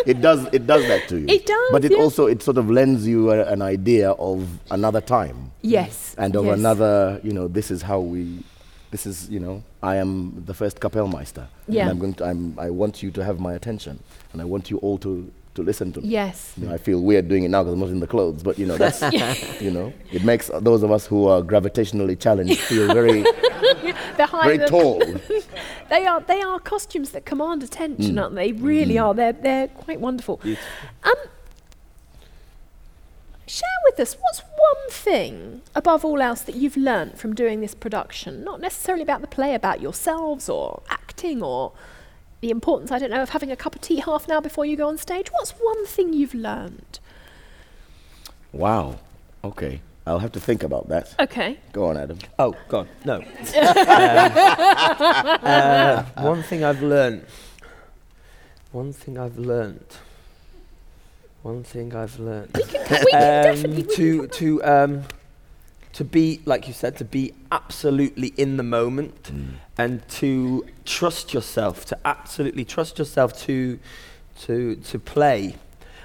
it 0.06 0.20
does. 0.20 0.46
It 0.52 0.66
does 0.66 0.86
that 0.88 1.08
to 1.08 1.18
you. 1.20 1.26
It 1.28 1.46
does, 1.46 1.68
But 1.72 1.84
it 1.84 1.92
yeah. 1.92 1.98
also 1.98 2.26
it 2.26 2.42
sort 2.42 2.58
of 2.58 2.68
lends 2.70 3.06
you 3.06 3.30
a, 3.30 3.44
an 3.46 3.62
idea 3.62 4.10
of 4.12 4.48
another 4.70 5.00
time 5.00 5.52
Yes. 5.62 6.14
and 6.18 6.34
of 6.36 6.46
yes. 6.46 6.58
another. 6.58 7.20
You 7.22 7.32
know, 7.32 7.46
this 7.48 7.70
is 7.70 7.82
how 7.82 8.00
we. 8.00 8.38
This 8.94 9.06
is 9.06 9.28
you 9.28 9.40
know. 9.40 9.56
I 9.82 9.96
am 9.96 10.44
the 10.46 10.54
first 10.54 10.78
Kapellmeister. 10.78 11.48
Yeah. 11.66 11.82
And 11.82 11.90
I'm 11.90 11.98
going 11.98 12.14
to. 12.14 12.24
I'm, 12.26 12.56
I 12.66 12.70
want 12.70 13.02
you 13.02 13.10
to 13.10 13.24
have 13.24 13.40
my 13.40 13.54
attention, 13.54 13.98
and 14.32 14.40
I 14.40 14.44
want 14.44 14.70
you 14.70 14.76
all 14.78 14.98
to 14.98 15.32
to 15.54 15.62
listen 15.64 15.92
to 15.94 16.00
me. 16.00 16.10
Yes. 16.10 16.52
You 16.56 16.68
know, 16.68 16.74
I 16.74 16.78
feel 16.78 17.00
weird 17.00 17.26
doing 17.28 17.42
it 17.42 17.48
now 17.48 17.64
because 17.64 17.74
I'm 17.74 17.80
not 17.80 17.88
in 17.88 17.98
the 17.98 18.06
clothes, 18.06 18.44
but 18.44 18.56
you 18.56 18.66
know, 18.66 18.76
that's, 18.76 19.02
you 19.60 19.72
know, 19.72 19.92
it 20.12 20.22
makes 20.22 20.48
those 20.60 20.84
of 20.84 20.92
us 20.92 21.06
who 21.06 21.26
are 21.26 21.42
gravitationally 21.42 22.16
challenged 22.20 22.60
feel 22.60 22.86
very, 22.94 23.22
very 24.44 24.58
tall. 24.58 25.02
They 25.90 26.06
are 26.06 26.20
they 26.20 26.40
are 26.40 26.58
costumes 26.60 27.10
that 27.10 27.24
command 27.24 27.62
attention, 27.64 28.14
Mm. 28.14 28.22
aren't 28.22 28.34
they? 28.36 28.52
Really 28.52 28.96
are. 28.98 29.12
They're 29.12 29.32
they're 29.32 29.68
quite 29.68 30.00
wonderful. 30.00 30.40
Um, 31.04 31.14
share 33.46 33.68
with 33.84 34.00
us 34.00 34.14
what's 34.20 34.40
one 34.40 34.90
thing 34.90 35.62
above 35.74 36.04
all 36.04 36.20
else 36.22 36.42
that 36.42 36.54
you've 36.54 36.76
learnt 36.76 37.18
from 37.18 37.34
doing 37.34 37.60
this 37.60 37.74
production? 37.74 38.44
Not 38.44 38.60
necessarily 38.60 39.02
about 39.02 39.20
the 39.20 39.26
play, 39.26 39.54
about 39.54 39.80
yourselves 39.80 40.48
or 40.48 40.82
acting 40.88 41.42
or 41.42 41.72
the 42.40 42.50
importance 42.50 42.90
I 42.90 42.98
don't 42.98 43.10
know 43.10 43.22
of 43.22 43.30
having 43.30 43.50
a 43.50 43.56
cup 43.56 43.74
of 43.74 43.80
tea 43.80 44.00
half 44.00 44.26
an 44.26 44.32
hour 44.32 44.40
before 44.40 44.66
you 44.66 44.76
go 44.76 44.88
on 44.88 44.98
stage. 44.98 45.28
What's 45.32 45.52
one 45.52 45.86
thing 45.86 46.12
you've 46.12 46.34
learnt? 46.34 47.00
Wow. 48.52 48.98
Okay. 49.42 49.80
I'll 50.06 50.18
have 50.18 50.32
to 50.32 50.40
think 50.40 50.62
about 50.62 50.88
that. 50.88 51.14
Okay. 51.18 51.58
Go 51.72 51.86
on, 51.86 51.96
Adam. 51.96 52.18
Oh 52.38 52.54
God, 52.68 52.88
no. 53.04 53.22
Um, 55.44 55.50
uh, 55.50 56.02
one 56.22 56.42
thing 56.42 56.62
I've 56.64 56.82
learned. 56.82 57.24
One 58.72 58.92
thing 58.92 59.18
I've 59.18 59.38
learned. 59.38 59.86
One 61.44 61.62
thing 61.62 61.94
I've 61.94 62.18
learned. 62.18 62.52
We 62.54 62.62
can 62.62 62.86
definitely 62.88 63.82
we 63.82 63.82
can 63.82 63.96
to 63.96 64.18
come 64.20 64.28
to 64.30 64.64
um, 64.64 65.02
to 65.92 66.02
be 66.02 66.40
like 66.46 66.66
you 66.66 66.72
said 66.72 66.96
to 66.96 67.04
be 67.04 67.34
absolutely 67.52 68.28
in 68.38 68.56
the 68.56 68.62
moment 68.62 69.30
and 69.76 70.08
to 70.08 70.64
trust 70.86 71.34
yourself 71.34 71.84
to 71.84 71.98
absolutely 72.06 72.64
trust 72.64 72.98
yourself 72.98 73.38
to 73.42 73.78
to 74.40 74.76
to 74.76 74.98
play 74.98 75.54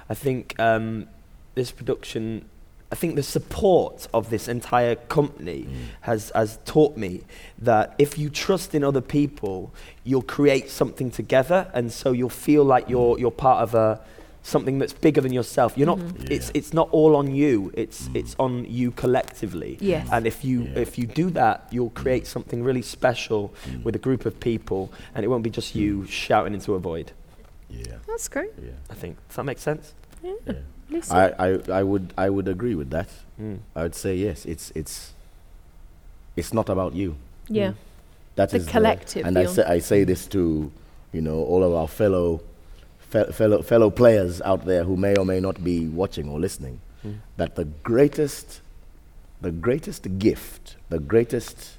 i 0.10 0.14
think 0.14 0.60
um, 0.60 1.08
this 1.56 1.72
production 1.72 2.46
i 2.92 2.96
think 2.96 3.16
the 3.16 3.24
support 3.24 4.08
of 4.14 4.30
this 4.30 4.48
entire 4.48 4.96
company 4.96 5.68
has 6.02 6.32
has 6.36 6.60
taught 6.66 6.98
me 6.98 7.22
that 7.58 7.96
if 7.98 8.18
you 8.18 8.30
trust 8.30 8.76
in 8.76 8.84
other 8.84 9.02
people 9.02 9.74
you'll 10.04 10.22
create 10.22 10.70
something 10.70 11.10
together 11.10 11.72
and 11.74 11.92
so 11.92 12.12
you'll 12.12 12.30
feel 12.30 12.64
like 12.64 12.88
you're 12.90 13.18
you're 13.18 13.32
part 13.32 13.64
of 13.64 13.74
a 13.74 14.00
something 14.44 14.80
that's 14.80 14.94
bigger 14.94 15.22
than 15.22 15.34
yourself 15.34 15.78
you're 15.78 15.86
not 15.86 16.00
mm-hmm. 16.00 16.32
it's 16.32 16.48
Yeah. 16.48 16.60
it's 16.60 16.74
not 16.74 16.88
all 16.92 17.16
on 17.16 17.34
you 17.36 17.72
it's 17.76 18.08
mm. 18.08 18.16
it's 18.16 18.36
on 18.40 18.66
you 18.66 18.92
collectively 18.92 19.78
Yes. 19.82 20.08
and 20.12 20.26
if 20.26 20.44
you 20.46 20.64
Yeah. 20.64 20.80
if 20.80 20.98
you 20.98 21.06
do 21.08 21.30
that 21.32 21.68
you'll 21.72 21.90
mm. 21.92 22.02
create 22.04 22.26
something 22.26 22.64
really 22.64 22.82
special 22.82 23.54
mm. 23.68 23.84
with 23.84 23.96
a 23.96 24.00
group 24.00 24.26
of 24.26 24.40
people 24.40 24.92
and 25.14 25.24
it 25.26 25.28
won't 25.28 25.44
be 25.44 25.50
just 25.50 25.76
you 25.76 26.06
shouting 26.08 26.54
into 26.54 26.74
a 26.74 26.80
void 26.80 27.12
Yeah. 27.70 27.98
That's 28.08 28.28
great. 28.30 28.52
Yeah. 28.58 28.72
i 28.90 28.96
think 28.96 29.18
does 29.28 29.36
that 29.36 29.44
make 29.46 29.60
sense 29.60 29.94
Yeah. 30.24 30.34
yeah. 30.48 31.02
I, 31.12 31.26
I, 31.48 31.50
I 31.80 31.84
would 31.84 32.14
I 32.18 32.28
would 32.30 32.48
agree 32.48 32.74
with 32.76 32.90
that. 32.90 33.10
mm. 33.40 33.60
I 33.76 33.84
would 33.84 33.94
say 33.96 34.16
yes. 34.16 34.46
It's 34.46 34.72
it's 34.74 35.14
it's 36.36 36.52
not 36.54 36.68
about 36.70 36.96
you. 36.96 37.16
yeah. 37.48 37.74
That 38.36 38.50
The 38.52 38.58
is 38.58 38.66
collective, 38.68 39.26
and 39.26 39.38
I 39.38 39.46
say 39.46 39.64
I 39.64 39.80
say 39.80 40.04
this 40.06 40.26
to 40.28 40.72
you 41.12 41.22
know 41.22 41.40
all 41.52 41.64
of 41.64 41.74
our 41.74 41.88
fellow 41.88 42.42
fe- 43.10 43.32
fellow 43.32 43.62
fellow 43.62 43.90
players 43.90 44.42
out 44.42 44.66
there 44.66 44.84
who 44.84 44.96
may 44.98 45.16
or 45.16 45.26
may 45.26 45.40
not 45.40 45.64
be 45.64 45.88
watching 45.88 46.30
or 46.30 46.40
listening. 46.40 46.80
Mm. 47.06 47.16
That 47.38 47.56
the 47.56 47.66
greatest 47.66 48.62
the 49.42 49.52
greatest 49.52 50.20
gift, 50.20 50.76
the 50.90 51.00
greatest 51.00 51.78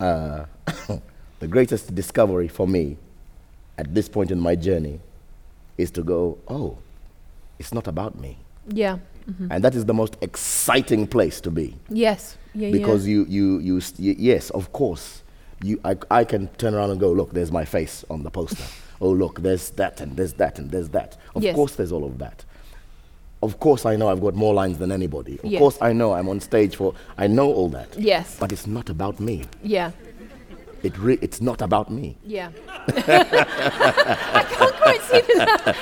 uh, 0.00 0.44
the 1.40 1.46
greatest 1.48 1.94
discovery 1.94 2.48
for 2.48 2.66
me 2.68 2.96
at 3.76 3.94
this 3.94 4.08
point 4.08 4.30
in 4.30 4.40
my 4.40 4.54
journey 4.56 5.00
is 5.76 5.90
to 5.92 6.02
go, 6.02 6.36
oh, 6.48 6.76
it's 7.58 7.72
not 7.72 7.86
about 7.86 8.18
me. 8.18 8.36
Yeah. 8.68 8.98
And 9.50 9.62
that 9.62 9.74
is 9.74 9.84
the 9.84 9.92
most 9.92 10.16
exciting 10.22 11.06
place 11.06 11.38
to 11.42 11.50
be 11.50 11.74
Yes. 11.90 12.38
Yeah. 12.54 12.70
because 12.70 13.06
yeah. 13.06 13.12
you 13.12 13.26
you 13.28 13.58
you 13.58 13.80
st- 13.80 14.00
y- 14.08 14.16
yes 14.18 14.48
of 14.50 14.72
course 14.72 15.22
you 15.62 15.78
I, 15.84 15.96
I 16.10 16.24
can 16.24 16.48
turn 16.56 16.74
around 16.74 16.90
and 16.92 16.98
go 16.98 17.12
look 17.12 17.32
there's 17.34 17.52
my 17.52 17.66
face 17.66 18.06
on 18.08 18.22
the 18.22 18.30
poster 18.30 18.64
oh 19.00 19.10
look 19.10 19.40
there's 19.42 19.70
that 19.70 20.00
and 20.00 20.16
there's 20.16 20.32
that 20.34 20.58
and 20.58 20.70
there's 20.70 20.88
that 20.90 21.16
of 21.34 21.42
Yes. 21.42 21.54
course 21.54 21.74
there's 21.76 21.92
all 21.92 22.04
of 22.04 22.18
that 22.18 22.44
of 23.42 23.58
course 23.60 23.86
I 23.86 23.96
know 23.96 24.08
I've 24.08 24.20
got 24.20 24.34
more 24.34 24.52
lines 24.54 24.78
than 24.78 24.90
anybody 24.92 25.38
of 25.38 25.44
Yes. 25.44 25.58
course 25.60 25.78
I 25.80 25.92
know 25.92 26.12
I'm 26.14 26.28
on 26.28 26.40
stage 26.40 26.74
for 26.76 26.94
I 27.16 27.26
know 27.28 27.52
all 27.52 27.68
that 27.70 27.96
Yes. 27.98 28.36
but 28.40 28.52
it's 28.52 28.66
not 28.66 28.90
about 28.90 29.20
me 29.20 29.44
Yeah. 29.62 29.92
it 30.82 30.96
re- 30.98 31.18
it's 31.22 31.40
not 31.40 31.62
about 31.62 31.90
me 31.90 32.16
Yeah. 32.24 32.50
I 32.88 34.44
can't 34.48 34.74
quite 34.76 35.02
see 35.02 35.20
that. 35.36 35.76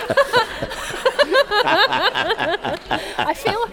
I 3.18 3.34
feel. 3.34 3.66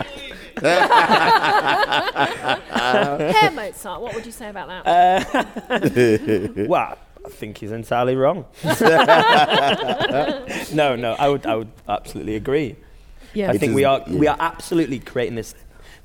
Herr 3.34 3.52
Mozart, 3.52 4.02
what 4.02 4.14
would 4.16 4.26
you 4.26 4.32
say 4.32 4.50
about 4.50 4.68
that? 4.86 6.66
well 6.68 6.98
i 7.26 7.30
think 7.30 7.58
he's 7.58 7.72
entirely 7.72 8.16
wrong 8.16 8.46
no 10.74 10.96
no 10.96 11.16
i 11.20 11.28
would 11.30 11.46
i 11.46 11.56
would 11.56 11.72
absolutely 11.88 12.36
agree 12.36 12.76
yeah. 13.36 13.50
I 13.50 13.56
It 13.56 13.60
think 13.62 13.72
is- 13.72 13.76
we 13.78 13.84
are 13.84 14.04
we 14.08 14.26
yeah. 14.26 14.34
are 14.34 14.38
absolutely 14.40 15.00
creating 15.00 15.34
this 15.36 15.56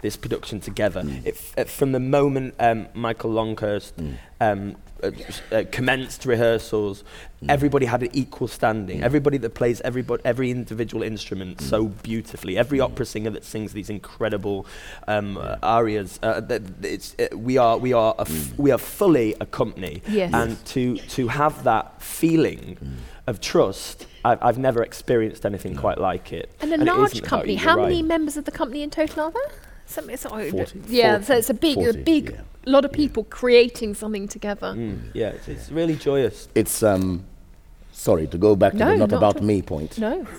this 0.00 0.16
production 0.16 0.60
together. 0.60 1.02
It, 1.24 1.34
f- 1.34 1.54
uh, 1.58 1.64
from 1.64 1.92
the 1.92 2.00
moment 2.00 2.54
um, 2.60 2.86
Michael 2.94 3.30
Longhurst 3.32 3.94
um, 4.40 4.76
uh, 5.02 5.10
uh, 5.52 5.62
commenced 5.70 6.24
rehearsals, 6.24 7.04
everybody 7.48 7.86
had 7.86 8.02
an 8.02 8.10
equal 8.12 8.48
standing. 8.48 9.02
Everybody 9.02 9.38
that 9.38 9.54
plays 9.54 9.80
everybody, 9.82 10.22
every 10.24 10.50
individual 10.50 11.02
instrument 11.02 11.60
so 11.60 11.86
beautifully. 11.86 12.56
Every 12.58 12.80
opera 12.80 13.06
singer 13.06 13.30
that 13.30 13.44
sings 13.44 13.72
these 13.72 13.90
incredible 13.90 14.66
um, 15.06 15.36
uh, 15.36 15.56
arias. 15.62 16.18
Uh, 16.22 16.40
th- 16.40 16.62
th- 16.80 16.94
it's, 16.94 17.16
uh, 17.18 17.36
we 17.36 17.58
are 17.58 17.78
we 17.78 17.92
are 17.92 18.14
a 18.18 18.22
f- 18.22 18.58
we 18.58 18.70
are 18.72 18.78
fully 18.78 19.34
a 19.40 19.46
company. 19.46 20.02
Yes. 20.08 20.32
And 20.34 20.64
to 20.66 20.96
to 20.96 21.28
have 21.28 21.64
that 21.64 22.00
feeling 22.02 22.76
of 23.26 23.40
trust. 23.40 24.06
I've, 24.24 24.42
I've 24.42 24.58
never 24.58 24.82
experienced 24.82 25.46
anything 25.46 25.76
quite 25.76 25.98
like 25.98 26.32
it. 26.32 26.50
And 26.60 26.72
a 26.72 26.74
it 26.74 26.84
large 26.84 27.22
company. 27.22 27.54
How 27.54 27.76
you're 27.76 27.86
many 27.86 28.02
members 28.02 28.36
of 28.36 28.44
the 28.46 28.50
company 28.50 28.82
in 28.82 28.90
total 28.90 29.24
are 29.24 29.30
there? 29.30 29.67
Something, 29.88 30.14
it's 30.14 30.24
not- 30.24 30.42
40. 30.50 30.80
Yeah, 30.88 31.20
so 31.22 31.34
it's 31.34 31.50
a 31.50 31.54
big, 31.54 31.78
a 31.78 31.94
big 31.94 32.30
yeah. 32.30 32.40
lot 32.66 32.84
of 32.84 32.92
people 32.92 33.24
creating 33.24 33.94
something 33.94 34.28
together. 34.28 34.74
Mm, 34.76 34.98
yeah, 35.14 35.28
it's, 35.30 35.48
it's 35.48 35.70
really 35.70 35.96
joyous. 35.96 36.48
it's 36.54 36.82
um 36.82 37.24
sorry 37.92 38.26
to 38.28 38.38
go 38.38 38.54
back 38.54 38.72
to 38.72 38.78
No, 38.78 38.90
the 38.90 38.96
not 38.98 39.10
not 39.10 39.16
about 39.16 39.42
me 39.42 39.62
point 39.62 39.98
No. 39.98 40.24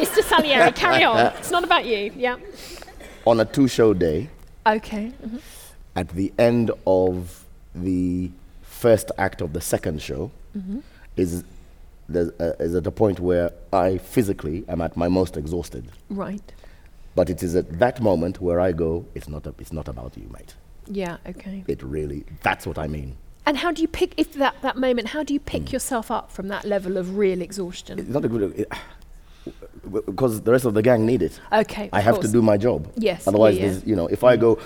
Mr. 0.00 0.22
Salieri, 0.22 0.72
carry 0.72 1.02
on. 1.04 1.32
It's 1.38 1.50
not 1.50 1.64
about 1.64 1.84
you. 1.84 2.12
Yeah. 2.16 2.36
on 3.26 3.40
a 3.40 3.44
two 3.44 3.66
show 3.68 3.94
day 3.94 4.28
Okay. 4.66 5.12
mhm. 5.26 5.40
at 5.96 6.08
the 6.10 6.32
end 6.38 6.70
of 6.86 7.44
the 7.74 8.30
first 8.62 9.10
act 9.18 9.40
of 9.40 9.52
the 9.52 9.60
second 9.60 10.00
show 10.02 10.30
Mm-hmm. 10.56 10.78
is 11.16 11.42
there's, 12.08 12.28
uh, 12.38 12.52
is 12.60 12.74
at 12.76 12.86
a 12.86 12.90
point 12.92 13.18
where 13.18 13.50
I 13.72 13.98
physically 13.98 14.62
am 14.68 14.80
at 14.82 14.96
my 14.96 15.08
most 15.08 15.36
exhausted. 15.36 15.84
Right. 16.10 16.52
But 17.14 17.30
it 17.30 17.42
is 17.42 17.54
at 17.54 17.78
that 17.78 18.00
moment 18.00 18.40
where 18.40 18.60
I 18.60 18.72
go, 18.72 19.06
it's 19.14 19.28
not, 19.28 19.46
a, 19.46 19.54
it's 19.58 19.72
not 19.72 19.88
about 19.88 20.16
you, 20.16 20.28
mate. 20.32 20.54
Yeah, 20.86 21.18
okay. 21.26 21.64
It 21.66 21.82
really, 21.82 22.24
that's 22.42 22.66
what 22.66 22.78
I 22.78 22.86
mean. 22.86 23.16
And 23.46 23.58
how 23.58 23.72
do 23.72 23.82
you 23.82 23.88
pick, 23.88 24.14
if 24.16 24.32
that, 24.34 24.60
that 24.62 24.76
moment, 24.76 25.08
how 25.08 25.22
do 25.22 25.34
you 25.34 25.40
pick 25.40 25.70
yourself 25.70 26.10
up 26.10 26.30
from 26.30 26.48
that 26.48 26.64
level 26.64 26.96
of 26.96 27.16
real 27.16 27.42
exhaustion? 27.42 27.98
It's 27.98 28.08
not 28.08 28.24
a 28.24 28.28
good, 28.28 28.58
it, 28.58 28.72
because 29.90 30.40
the 30.42 30.52
rest 30.52 30.64
of 30.64 30.74
the 30.74 30.82
gang 30.82 31.06
need 31.06 31.22
it. 31.22 31.38
Okay. 31.52 31.88
I 31.92 32.00
have 32.00 32.20
to 32.20 32.28
do 32.28 32.42
my 32.42 32.56
job. 32.56 32.90
Yes, 32.96 33.26
Otherwise, 33.26 33.58
yeah, 33.58 33.72
yeah. 33.72 33.80
you 33.84 33.96
know, 33.96 34.06
if 34.06 34.24
I 34.24 34.36
go, 34.36 34.58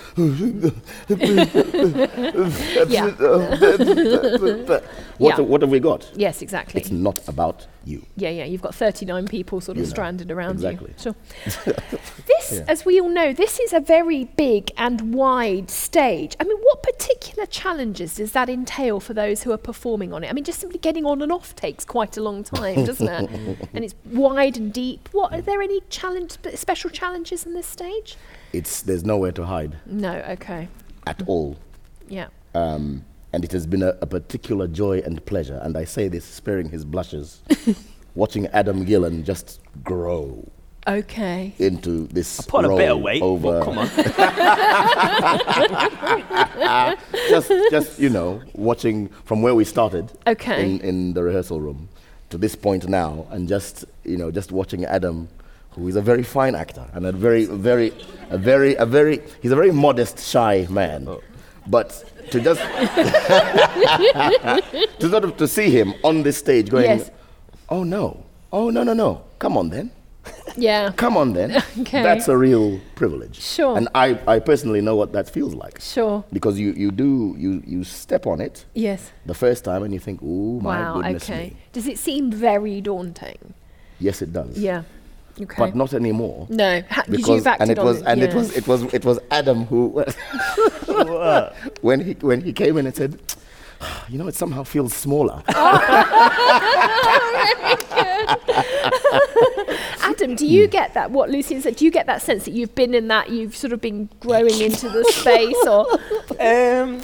Yeah. 2.89 3.11
what, 5.19 5.39
Yeah. 5.39 5.41
what 5.41 5.61
have 5.63 5.71
we 5.71 5.81
got? 5.81 6.11
Yes, 6.15 6.43
exactly. 6.43 6.81
It's 6.81 6.91
not 6.91 7.27
about 7.29 7.67
you. 7.85 8.05
Yeah, 8.17 8.31
yeah. 8.31 8.45
You've 8.45 8.63
got 8.63 8.75
39 8.75 9.27
people 9.29 9.61
sort 9.61 9.77
of 9.77 9.83
You 9.83 9.87
know, 9.87 9.91
stranded 9.91 10.31
around 10.31 10.53
exactly. 10.57 10.95
you. 10.97 11.03
Sure. 11.03 11.15
this, 12.27 12.53
Yeah. 12.53 12.65
as 12.69 12.85
we 12.85 13.01
all 13.01 13.09
know, 13.09 13.33
this 13.33 13.59
is 13.61 13.73
a 13.73 13.81
very 13.81 14.25
big 14.25 14.71
and 14.77 15.15
wide 15.15 15.71
stage. 15.71 16.37
I 16.41 16.45
mean, 16.45 16.59
what 16.63 16.83
particular 16.83 17.47
challenges 17.47 18.17
does 18.17 18.33
that 18.33 18.49
entail 18.49 19.01
for 19.01 19.15
those 19.15 19.43
who 19.43 19.53
are 19.53 19.57
performing 19.59 20.13
on 20.13 20.25
it? 20.25 20.29
I 20.31 20.33
mean, 20.33 20.45
just 20.45 20.61
simply 20.61 20.79
getting 20.79 21.05
on 21.07 21.23
and 21.23 21.33
off 21.33 21.55
takes 21.57 21.85
quite 21.85 22.17
a 22.17 22.23
long 22.23 22.45
time, 22.45 22.85
doesn't 22.85 23.09
it? 23.09 23.69
and 23.75 23.85
it's 23.85 23.95
wide 24.05 24.57
and 24.57 24.73
deep. 24.73 25.08
What 25.13 25.33
are 25.33 25.41
there 25.41 25.63
any 25.63 25.81
challenge, 25.89 26.37
special 26.55 26.91
challenges 26.91 27.47
in 27.47 27.55
this 27.55 27.67
stage? 27.67 28.17
It's 28.53 28.83
there's 28.83 29.05
nowhere 29.05 29.33
to 29.33 29.45
hide 29.45 29.77
No, 29.87 30.15
okay. 30.31 30.69
at 31.07 31.23
all. 31.27 31.57
Yeah. 32.09 32.29
Um, 32.55 33.05
and 33.33 33.45
it 33.45 33.53
has 33.53 33.67
been 33.67 33.83
a, 33.83 33.95
a 34.01 34.07
particular 34.07 34.67
joy 34.67 35.03
and 35.05 35.25
pleasure, 35.27 35.61
and 35.63 35.77
I 35.77 35.85
say 35.85 36.09
this 36.09 36.25
sparing 36.25 36.71
his 36.71 36.85
blushes, 36.85 37.43
watching 38.15 38.47
Adam 38.49 38.85
Gillen 38.85 39.25
just 39.25 39.61
grow 39.85 40.49
Okay. 40.87 41.53
into 41.59 42.07
this 42.07 42.41
Put 42.43 42.65
a 42.65 42.69
bit 42.75 42.91
of 42.91 43.01
weight. 43.01 43.21
over 43.21 43.61
but 43.61 43.65
come 43.65 43.79
on. 43.79 43.89
just 47.29 47.53
just 47.71 47.99
you 47.99 48.09
know 48.09 48.41
watching 48.55 49.09
from 49.25 49.43
where 49.43 49.55
we 49.55 49.65
started 49.65 50.11
Okay. 50.27 50.65
in, 50.65 50.81
in 50.81 51.13
the 51.13 51.23
rehearsal 51.23 51.61
room 51.61 51.91
to 52.31 52.39
this 52.39 52.55
point 52.55 52.89
now 52.89 53.27
and 53.31 53.49
just 53.49 53.85
you 54.05 54.17
know 54.17 54.31
just 54.31 54.53
watching 54.53 54.85
Adam 54.85 55.29
who 55.71 55.89
is 55.89 55.97
a 55.97 56.03
very 56.03 56.23
fine 56.23 56.55
actor 56.55 56.87
and 56.93 57.07
a 57.07 57.13
very 57.13 57.45
very 57.47 57.93
a 58.31 58.39
very 58.39 58.75
a 58.77 58.87
very 58.87 59.21
he's 59.43 59.53
a 59.53 59.57
very 59.57 59.71
modest 59.73 60.19
shy 60.19 60.67
man 60.71 61.07
Oh. 61.09 61.23
but 61.67 62.05
to 62.31 62.41
just 62.41 62.61
to 64.99 65.09
sort 65.11 65.25
of 65.25 65.37
to 65.37 65.49
see 65.49 65.71
him 65.71 65.95
on 66.05 66.23
this 66.23 66.39
stage 66.39 66.71
going 66.71 66.85
Yes. 66.99 67.11
oh 67.69 67.85
no 67.85 68.25
oh 68.53 68.71
no 68.71 68.83
no 68.83 68.93
no 68.93 69.23
come 69.39 69.57
on 69.57 69.71
then 69.71 69.91
Yeah. 70.57 70.93
come 70.97 71.17
on 71.17 71.33
then 71.35 71.63
Okay. 71.81 72.03
that's 72.03 72.29
a 72.29 72.37
real 72.37 72.81
privilege 72.97 73.41
Sure. 73.41 73.77
and 73.77 73.89
I, 73.95 74.19
I 74.27 74.39
personally 74.41 74.81
know 74.81 74.97
what 74.97 75.13
that 75.13 75.31
feels 75.31 75.55
like 75.55 75.81
Sure. 75.81 76.25
because 76.33 76.59
you, 76.59 76.73
you 76.73 76.91
do 76.91 77.35
you, 77.39 77.63
you 77.67 77.85
step 77.85 78.27
on 78.27 78.41
it 78.41 78.65
Yes. 78.75 79.13
the 79.27 79.35
first 79.35 79.65
time 79.65 79.83
and 79.85 79.93
you 79.95 80.01
think, 80.01 80.21
oh 80.23 80.61
my 80.61 80.81
wow. 80.81 80.95
goodness 80.97 81.25
Okay. 81.31 81.45
me!" 81.51 81.57
Does 81.73 81.87
it 81.87 81.99
seem 81.99 82.31
very 82.33 82.81
daunting? 82.81 83.55
Yes, 84.01 84.21
it 84.23 84.33
does. 84.33 84.59
Yeah. 84.59 84.83
Okay. 85.41 85.55
but 85.57 85.75
not 85.77 85.95
anymore. 85.95 86.47
no, 86.51 86.83
ha- 86.91 87.05
because 87.09 87.47
and 87.47 87.71
it 87.71 87.79
was 87.79 88.01
it. 88.01 88.07
and 88.09 88.23
it 88.23 88.35
was 88.35 88.57
it 88.57 88.67
was 88.67 88.83
it 88.93 89.05
was 89.05 89.21
Adam 89.31 89.67
who 89.67 89.91
when 91.81 92.01
he 92.01 92.13
when 92.15 92.41
he 92.41 92.53
came 92.53 92.77
in 92.77 92.87
and 92.87 92.97
said, 92.97 93.21
"You 94.09 94.19
know, 94.19 94.27
it 94.27 94.35
somehow 94.35 94.65
feels 94.65 94.93
smaller." 94.95 95.41
Oh, 95.47 95.79
Adam, 100.21 100.35
do 100.35 100.47
you 100.47 100.67
get 100.67 100.95
that? 100.95 101.11
What 101.11 101.31
Lucian 101.31 101.61
said. 101.63 101.77
Do 101.77 101.85
you 101.85 101.91
get 101.91 102.07
that 102.07 102.23
sense 102.23 102.45
that 102.45 102.51
you've 102.53 102.75
been 102.75 102.95
in 102.95 103.09
that? 103.09 103.31
You've 103.31 103.55
sort 103.57 103.73
of 103.73 103.81
been 103.81 104.09
growing 104.21 104.61
into 104.61 104.89
the 104.89 105.05
space, 105.13 105.57
or 105.67 105.87
um, 106.41 107.01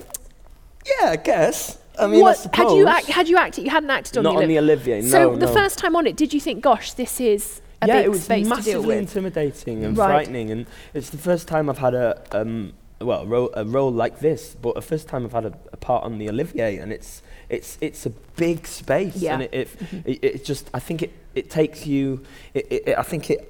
yeah, 1.01 1.11
I 1.11 1.17
guess. 1.17 1.79
I 1.99 2.09
mean, 2.09 2.21
what? 2.21 2.37
suppose. 2.37 2.71
Had 2.71 2.77
you 2.77 2.89
act, 2.89 3.07
had 3.07 3.29
you 3.29 3.37
acted? 3.37 3.65
You 3.65 3.71
hadn't 3.71 3.91
acted 3.91 4.19
on 4.19 4.25
Not 4.25 4.37
the 4.37 4.43
on 4.43 4.49
the 4.49 4.59
Olivier. 4.59 4.97
Olivier. 4.99 5.11
So 5.11 5.31
no, 5.31 5.37
the 5.37 5.47
no. 5.47 5.53
first 5.55 5.79
time 5.79 5.95
on 5.95 6.07
it, 6.09 6.17
did 6.17 6.33
you 6.35 6.41
think, 6.41 6.61
"Gosh, 6.63 6.93
this 6.95 7.21
is 7.21 7.61
a 7.81 7.87
yeah, 7.87 7.99
big 7.99 8.07
it 8.07 8.09
was 8.11 8.25
space 8.25 8.39
to 8.49 8.51
deal 8.51 8.57
massively 8.57 8.87
with"? 8.89 8.99
intimidating 8.99 9.85
and 9.85 9.97
Right. 9.97 10.09
frightening, 10.09 10.51
and 10.51 10.67
it's 10.93 11.11
the 11.11 11.19
first 11.19 11.47
time 11.47 11.71
I've 11.71 11.79
had 11.79 11.95
a 11.95 12.21
um, 12.33 12.73
well 13.01 13.23
a 13.23 13.27
role, 13.27 13.51
a 13.55 13.65
role 13.65 13.93
like 13.93 14.19
this, 14.19 14.57
but 14.61 14.75
the 14.75 14.83
first 14.83 15.07
time 15.07 15.25
I've 15.25 15.33
had 15.33 15.47
a, 15.47 15.53
a 15.73 15.77
part 15.77 16.03
on 16.05 16.19
the 16.19 16.29
Olivier, 16.29 16.79
and 16.79 16.93
it's 16.93 17.23
it's 17.55 17.79
it's 17.81 18.07
a 18.07 18.11
big 18.37 18.67
space, 18.67 19.17
Yeah. 19.17 19.35
and 19.35 19.43
it 19.43 19.55
it, 19.55 19.69
it 20.05 20.25
it 20.25 20.45
just 20.45 20.65
I 20.75 20.81
think 20.81 21.03
it 21.03 21.13
it 21.35 21.51
takes 21.51 21.87
you, 21.87 22.23
it, 22.55 22.67
it, 22.71 22.83
it- 22.89 22.99
I 22.99 23.03
think 23.03 23.31
it 23.31 23.41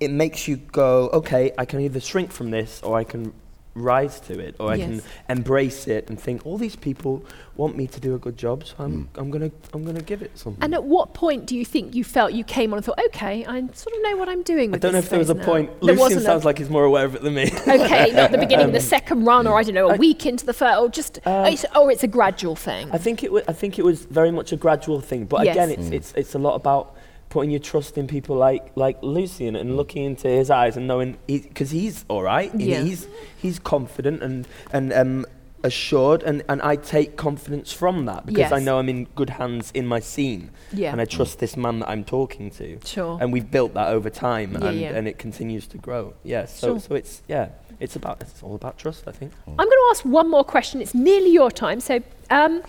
it 0.00 0.10
makes 0.10 0.46
you 0.48 0.56
go, 0.56 1.08
okay, 1.20 1.52
I 1.56 1.64
can 1.64 1.80
either 1.80 2.00
shrink 2.00 2.30
from 2.30 2.50
this 2.50 2.82
or 2.82 2.98
I 2.98 3.04
can 3.04 3.32
rise 3.76 4.18
to 4.20 4.38
it 4.40 4.56
or 4.58 4.70
I 4.70 4.78
can 4.78 5.02
embrace 5.28 5.86
it 5.86 6.08
and 6.08 6.18
think 6.18 6.46
all 6.46 6.56
these 6.56 6.76
people 6.76 7.22
want 7.56 7.76
me 7.76 7.86
to 7.86 8.00
do 8.00 8.14
a 8.14 8.18
good 8.18 8.36
job 8.38 8.64
so 8.64 8.74
I'm 8.78 9.08
I'm 9.16 9.30
going 9.30 9.50
to 9.50 9.56
I'm 9.74 9.84
going 9.84 9.96
to 9.96 10.02
give 10.02 10.22
it 10.22 10.36
something. 10.38 10.62
And 10.64 10.74
at 10.74 10.84
what 10.84 11.12
point 11.14 11.46
do 11.46 11.54
you 11.56 11.64
think 11.64 11.94
you 11.94 12.02
felt 12.02 12.32
you 12.32 12.42
came 12.42 12.72
on 12.72 12.78
and 12.78 12.84
thought, 12.86 12.98
"Okay, 13.08 13.44
I 13.44 13.60
sort 13.72 13.94
of 13.96 14.02
know 14.02 14.16
what 14.16 14.28
I'm 14.28 14.42
doing"? 14.42 14.74
I 14.74 14.78
don't 14.78 14.92
know 14.92 14.98
if 14.98 15.10
there 15.10 15.18
was 15.18 15.30
a 15.30 15.34
now"? 15.34 15.44
point. 15.44 15.68
There 15.80 15.88
Lucian 15.88 15.98
wasn't 16.00 16.22
a- 16.22 16.24
sounds 16.24 16.44
like 16.46 16.58
he's 16.58 16.70
more 16.70 16.84
aware 16.84 17.04
of 17.04 17.14
it 17.14 17.22
than 17.22 17.34
me. 17.34 17.44
okay, 17.68 18.12
not 18.12 18.30
the 18.32 18.38
beginning, 18.38 18.72
the 18.72 18.80
second 18.96 19.24
run, 19.24 19.46
or 19.46 19.58
I 19.58 19.62
don't 19.62 19.74
know, 19.74 19.90
a 19.90 19.94
I- 19.94 19.96
week 19.98 20.24
into 20.26 20.46
the 20.46 20.54
first, 20.54 20.78
or 20.80 20.88
just, 20.88 21.18
Um, 21.26 21.46
it's, 21.46 21.64
or 21.74 21.90
it's 21.90 22.02
a 22.02 22.08
gradual 22.08 22.56
thing. 22.56 22.90
I 22.92 22.98
think 22.98 23.22
it. 23.22 23.30
wa- 23.32 23.42
I 23.46 23.52
think 23.52 23.78
it 23.78 23.84
was 23.84 24.04
very 24.06 24.30
much 24.30 24.52
a 24.52 24.56
gradual 24.56 25.00
thing. 25.00 25.26
But 25.26 25.42
again, 25.42 25.68
Yes. 25.70 25.78
it's 25.78 25.90
it's 25.90 26.12
it's 26.16 26.34
a 26.34 26.38
lot 26.38 26.54
about 26.54 26.95
putting 27.28 27.50
your 27.50 27.60
trust 27.60 27.98
in 27.98 28.06
people 28.06 28.36
like 28.36 28.70
like 28.76 28.98
Lucian 29.02 29.56
and 29.56 29.76
looking 29.76 30.04
into 30.04 30.28
his 30.28 30.50
eyes 30.50 30.76
and 30.76 30.86
knowing 30.86 31.18
because 31.26 31.70
he's 31.70 32.04
all 32.08 32.22
right. 32.22 32.52
Yeah. 32.54 32.82
He's 32.82 33.06
he's 33.36 33.58
confident 33.58 34.22
and 34.22 34.46
and 34.72 34.92
um 34.92 35.26
assured 35.64 36.22
and 36.22 36.44
and 36.48 36.62
I 36.62 36.76
take 36.76 37.16
confidence 37.16 37.72
from 37.72 38.06
that 38.06 38.24
because 38.26 38.52
I 38.52 38.60
know 38.60 38.78
I'm 38.78 38.88
in 38.88 39.04
good 39.16 39.30
hands 39.30 39.72
in 39.74 39.84
my 39.86 39.98
scene 39.98 40.50
yeah, 40.72 40.92
and 40.92 41.00
I 41.00 41.04
trust 41.06 41.40
this 41.40 41.56
man 41.56 41.80
that 41.80 41.88
I'm 41.88 42.04
talking 42.04 42.50
to. 42.52 42.78
sure. 42.84 43.18
And 43.20 43.32
we've 43.32 43.50
built 43.50 43.74
that 43.74 43.88
over 43.88 44.08
time 44.10 44.52
Yeah, 44.52 44.66
and, 44.68 44.80
yeah. 44.80 44.88
and 44.94 45.08
it 45.08 45.18
continues 45.18 45.66
to 45.68 45.78
grow. 45.78 46.14
Yeah. 46.22 46.44
So 46.44 46.66
Sure. 46.74 46.80
so 46.80 46.94
it's 46.94 47.22
yeah. 47.26 47.48
It's 47.80 47.96
about 47.96 48.20
it's 48.22 48.42
all 48.42 48.54
about 48.54 48.78
trust. 48.78 49.08
I 49.08 49.12
think. 49.12 49.32
I'm 49.46 49.54
going 49.56 49.68
to 49.68 49.86
ask 49.90 50.02
one 50.04 50.30
more 50.30 50.44
question. 50.44 50.80
It's 50.80 50.94
nearly 50.94 51.30
your 51.30 51.50
time. 51.50 51.80
So, 51.80 51.96
um, 52.30 52.62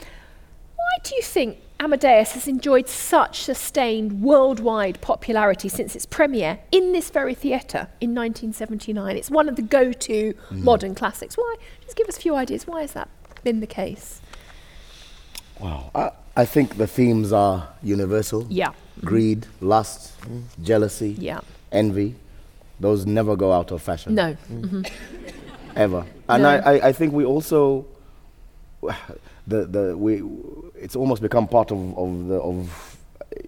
why 0.75 0.93
do 1.03 1.15
you 1.15 1.21
think 1.21 1.59
Amadeus 1.79 2.31
has 2.31 2.47
enjoyed 2.47 2.87
such 2.89 3.41
sustained 3.43 4.21
worldwide 4.21 4.99
popularity 5.01 5.69
since 5.69 5.95
its 5.95 6.05
premiere 6.07 6.59
in 6.71 6.91
this 6.91 7.09
very 7.11 7.35
theatre 7.35 7.87
in 8.01 8.15
1979? 8.15 9.15
It's 9.15 9.29
one 9.29 9.47
of 9.47 9.55
the 9.55 9.61
go 9.61 9.91
to 9.93 10.33
modern 10.49 10.95
classics. 10.95 11.37
Why? 11.37 11.55
Just 11.83 11.95
give 11.95 12.07
us 12.07 12.17
a 12.17 12.21
few 12.21 12.35
ideas. 12.35 12.65
Why 12.65 12.81
has 12.81 12.93
that 12.93 13.09
been 13.43 13.59
the 13.59 13.67
case? 13.67 14.21
Wow. 15.59 15.91
I, 15.93 16.11
I 16.35 16.45
think 16.45 16.77
the 16.77 16.87
themes 16.87 17.31
are 17.31 17.69
universal. 17.83 18.47
Yeah. 18.49 18.71
Greed, 19.01 19.45
lust, 19.61 20.13
jealousy, 20.63 21.15
Yeah. 21.19 21.41
envy. 21.71 22.15
Those 22.79 23.05
never 23.05 23.35
go 23.35 23.51
out 23.51 23.71
of 23.71 23.81
fashion. 23.83 24.15
No. 24.15 24.33
hmm 24.33 24.81
ever. 25.75 26.05
And 26.27 26.41
No. 26.41 26.49
I, 26.49 26.55
I, 26.77 26.87
I 26.87 26.91
think 26.91 27.13
we 27.13 27.23
also 27.23 27.85
the 29.47 29.65
the 29.65 29.97
we 29.97 30.21
it's 30.75 30.95
almost 30.95 31.21
become 31.21 31.47
part 31.47 31.71
of, 31.71 31.97
of 31.97 32.27
the 32.27 32.35
of 32.35 32.97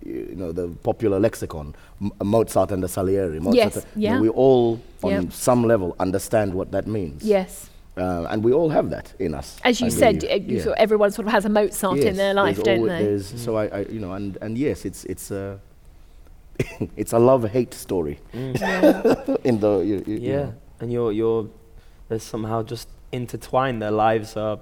you 0.06 0.36
know 0.36 0.52
the 0.52 0.68
popular 0.84 1.20
lexicon 1.20 1.76
M- 2.02 2.12
Mozart 2.24 2.72
and 2.72 2.82
the 2.84 2.88
Salieri. 2.88 3.40
Mozart, 3.40 3.56
Yes, 3.56 3.76
you 3.96 4.08
know, 4.10 4.16
yeah. 4.16 4.20
we 4.22 4.30
all 4.30 4.80
on 5.04 5.12
Yeah. 5.12 5.24
some 5.30 5.64
level 5.68 5.96
understand 6.00 6.54
what 6.54 6.72
that 6.72 6.88
means. 6.88 7.24
Yes. 7.24 7.70
Uh, 7.98 8.28
and 8.30 8.44
we 8.46 8.54
all 8.54 8.70
have 8.70 8.90
that 8.92 9.14
in 9.20 9.34
us. 9.34 9.58
As 9.64 9.82
you 9.82 9.88
I 9.88 9.90
said, 9.90 10.20
believe. 10.20 10.42
uh, 10.42 10.46
you 10.52 10.58
Yeah. 10.58 10.64
sort 10.64 10.78
of, 10.78 10.82
everyone 10.84 11.12
sort 11.12 11.28
of 11.28 11.34
has 11.34 11.46
a 11.46 11.50
Mozart 11.50 12.00
in 12.00 12.16
their 12.16 12.34
life, 12.34 12.56
there's 12.64 12.66
don't 12.80 12.88
they? 12.88 13.04
there's- 13.04 13.34
So 13.44 13.58
I, 13.58 13.66
I, 13.68 13.80
you 13.90 14.00
know, 14.00 14.14
and, 14.14 14.38
and 14.42 14.58
yes, 14.58 14.86
it's 14.86 15.04
it's 15.06 15.32
a 15.32 15.60
it's 16.98 17.14
a 17.14 17.20
love 17.20 17.44
hate 17.50 17.74
story 17.74 18.20
in 18.34 19.60
the 19.60 19.82
you, 19.86 20.04
you, 20.08 20.16
you 20.16 20.32
Yeah, 20.32 20.44
know. 20.44 20.54
and 20.82 20.92
you're 20.94 21.12
you're 21.12 21.48
they're 22.10 22.20
somehow 22.20 22.64
just 22.64 22.88
intertwined. 23.12 23.82
Their 23.82 23.92
lives 23.92 24.38
are 24.38 24.60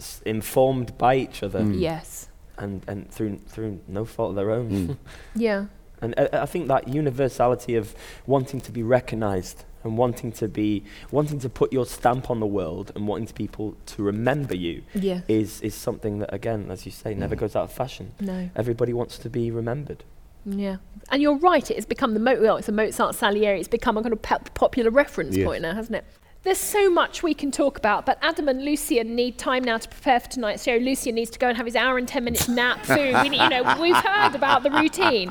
s- 0.00 0.22
informed 0.24 0.96
by 0.98 1.16
each 1.16 1.42
other, 1.42 1.60
Mm. 1.60 1.80
Yes. 1.80 2.28
and 2.58 2.82
and 2.88 3.10
through 3.10 3.38
through 3.46 3.80
no 3.88 4.04
fault 4.04 4.30
of 4.30 4.36
their 4.36 4.50
own. 4.50 4.70
Mm. 4.70 4.96
Yeah. 5.34 5.66
and 6.02 6.14
I, 6.18 6.28
I 6.44 6.46
think 6.46 6.68
that 6.68 6.88
universality 6.88 7.74
of 7.76 7.94
wanting 8.26 8.60
to 8.62 8.72
be 8.72 8.82
recognised 8.82 9.64
and 9.84 9.96
wanting 9.98 10.30
to 10.32 10.46
be 10.48 10.82
wanting 11.10 11.38
to 11.40 11.48
put 11.48 11.72
your 11.72 11.86
stamp 11.86 12.30
on 12.30 12.38
the 12.40 12.46
world 12.46 12.92
and 12.94 13.06
wanting 13.08 13.26
to 13.26 13.34
people 13.34 13.76
to 13.86 14.02
remember 14.02 14.54
you 14.54 14.82
Yeah. 14.94 15.20
is 15.28 15.60
is 15.62 15.74
something 15.74 16.18
that 16.20 16.32
again, 16.34 16.70
as 16.70 16.84
you 16.86 16.92
say, 16.92 17.14
never 17.14 17.34
Mm. 17.36 17.40
goes 17.40 17.54
out 17.56 17.64
of 17.64 17.72
fashion. 17.72 18.12
No. 18.20 18.50
Everybody 18.56 18.92
wants 18.92 19.18
to 19.18 19.28
be 19.30 19.50
remembered. 19.50 20.04
Yeah, 20.46 20.76
and 21.10 21.20
you're 21.20 21.36
right. 21.36 21.70
It 21.70 21.76
has 21.76 21.84
become 21.84 22.14
the 22.14 22.20
Mo- 22.20 22.40
well, 22.40 22.56
it's 22.56 22.68
a 22.68 22.72
Mozart 22.72 23.14
Salieri. 23.14 23.58
It's 23.60 23.68
become 23.68 23.98
a 23.98 24.02
kind 24.02 24.14
of 24.14 24.22
pop- 24.22 24.54
popular 24.54 24.90
reference 24.90 25.36
Yes. 25.36 25.44
point 25.46 25.60
now, 25.62 25.74
hasn't 25.74 25.96
it? 25.96 26.04
There's 26.42 26.56
so 26.56 26.88
much 26.88 27.22
we 27.22 27.34
can 27.34 27.50
talk 27.50 27.76
about, 27.76 28.06
but 28.06 28.16
Adam 28.22 28.48
and 28.48 28.64
Lucian 28.64 29.14
need 29.14 29.36
time 29.36 29.62
now 29.62 29.76
to 29.76 29.86
prepare 29.86 30.20
for 30.20 30.30
tonight's 30.30 30.62
show. 30.62 30.76
Lucian 30.76 31.14
needs 31.14 31.30
to 31.32 31.38
go 31.38 31.48
and 31.48 31.56
have 31.58 31.66
his 31.66 31.76
hour 31.76 31.98
and 31.98 32.08
ten 32.08 32.24
minutes 32.24 32.48
nap 32.48 32.86
soon. 32.86 33.20
We 33.20 33.36
you 33.36 33.48
know, 33.50 33.76
we've 33.78 33.94
heard 33.94 34.34
about 34.34 34.62
the 34.62 34.70
routine. 34.70 35.28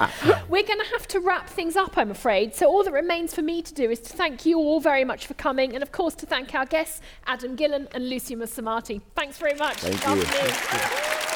We're 0.50 0.64
going 0.64 0.80
to 0.80 0.90
have 0.92 1.08
to 1.08 1.20
wrap 1.20 1.50
things 1.50 1.76
up, 1.76 1.98
I'm 1.98 2.12
afraid. 2.12 2.54
So 2.54 2.68
all 2.68 2.84
that 2.84 2.94
remains 2.94 3.34
for 3.34 3.42
me 3.42 3.64
to 3.64 3.74
do 3.74 3.90
is 3.90 4.00
to 4.02 4.14
thank 4.14 4.46
you 4.46 4.60
all 4.60 4.80
very 4.80 5.04
much 5.04 5.26
for 5.26 5.34
coming, 5.34 5.74
and 5.74 5.82
of 5.82 5.92
course 5.92 6.14
to 6.16 6.28
thank 6.28 6.54
our 6.54 6.68
guests, 6.68 7.02
Adam 7.26 7.56
Gillen 7.56 7.88
and 7.94 8.08
Lucian 8.08 8.38
Msamati. 8.38 9.02
Thanks 9.16 9.40
very 9.40 9.56
much. 9.56 9.78
Thank 9.78 11.24
you. 11.24 11.29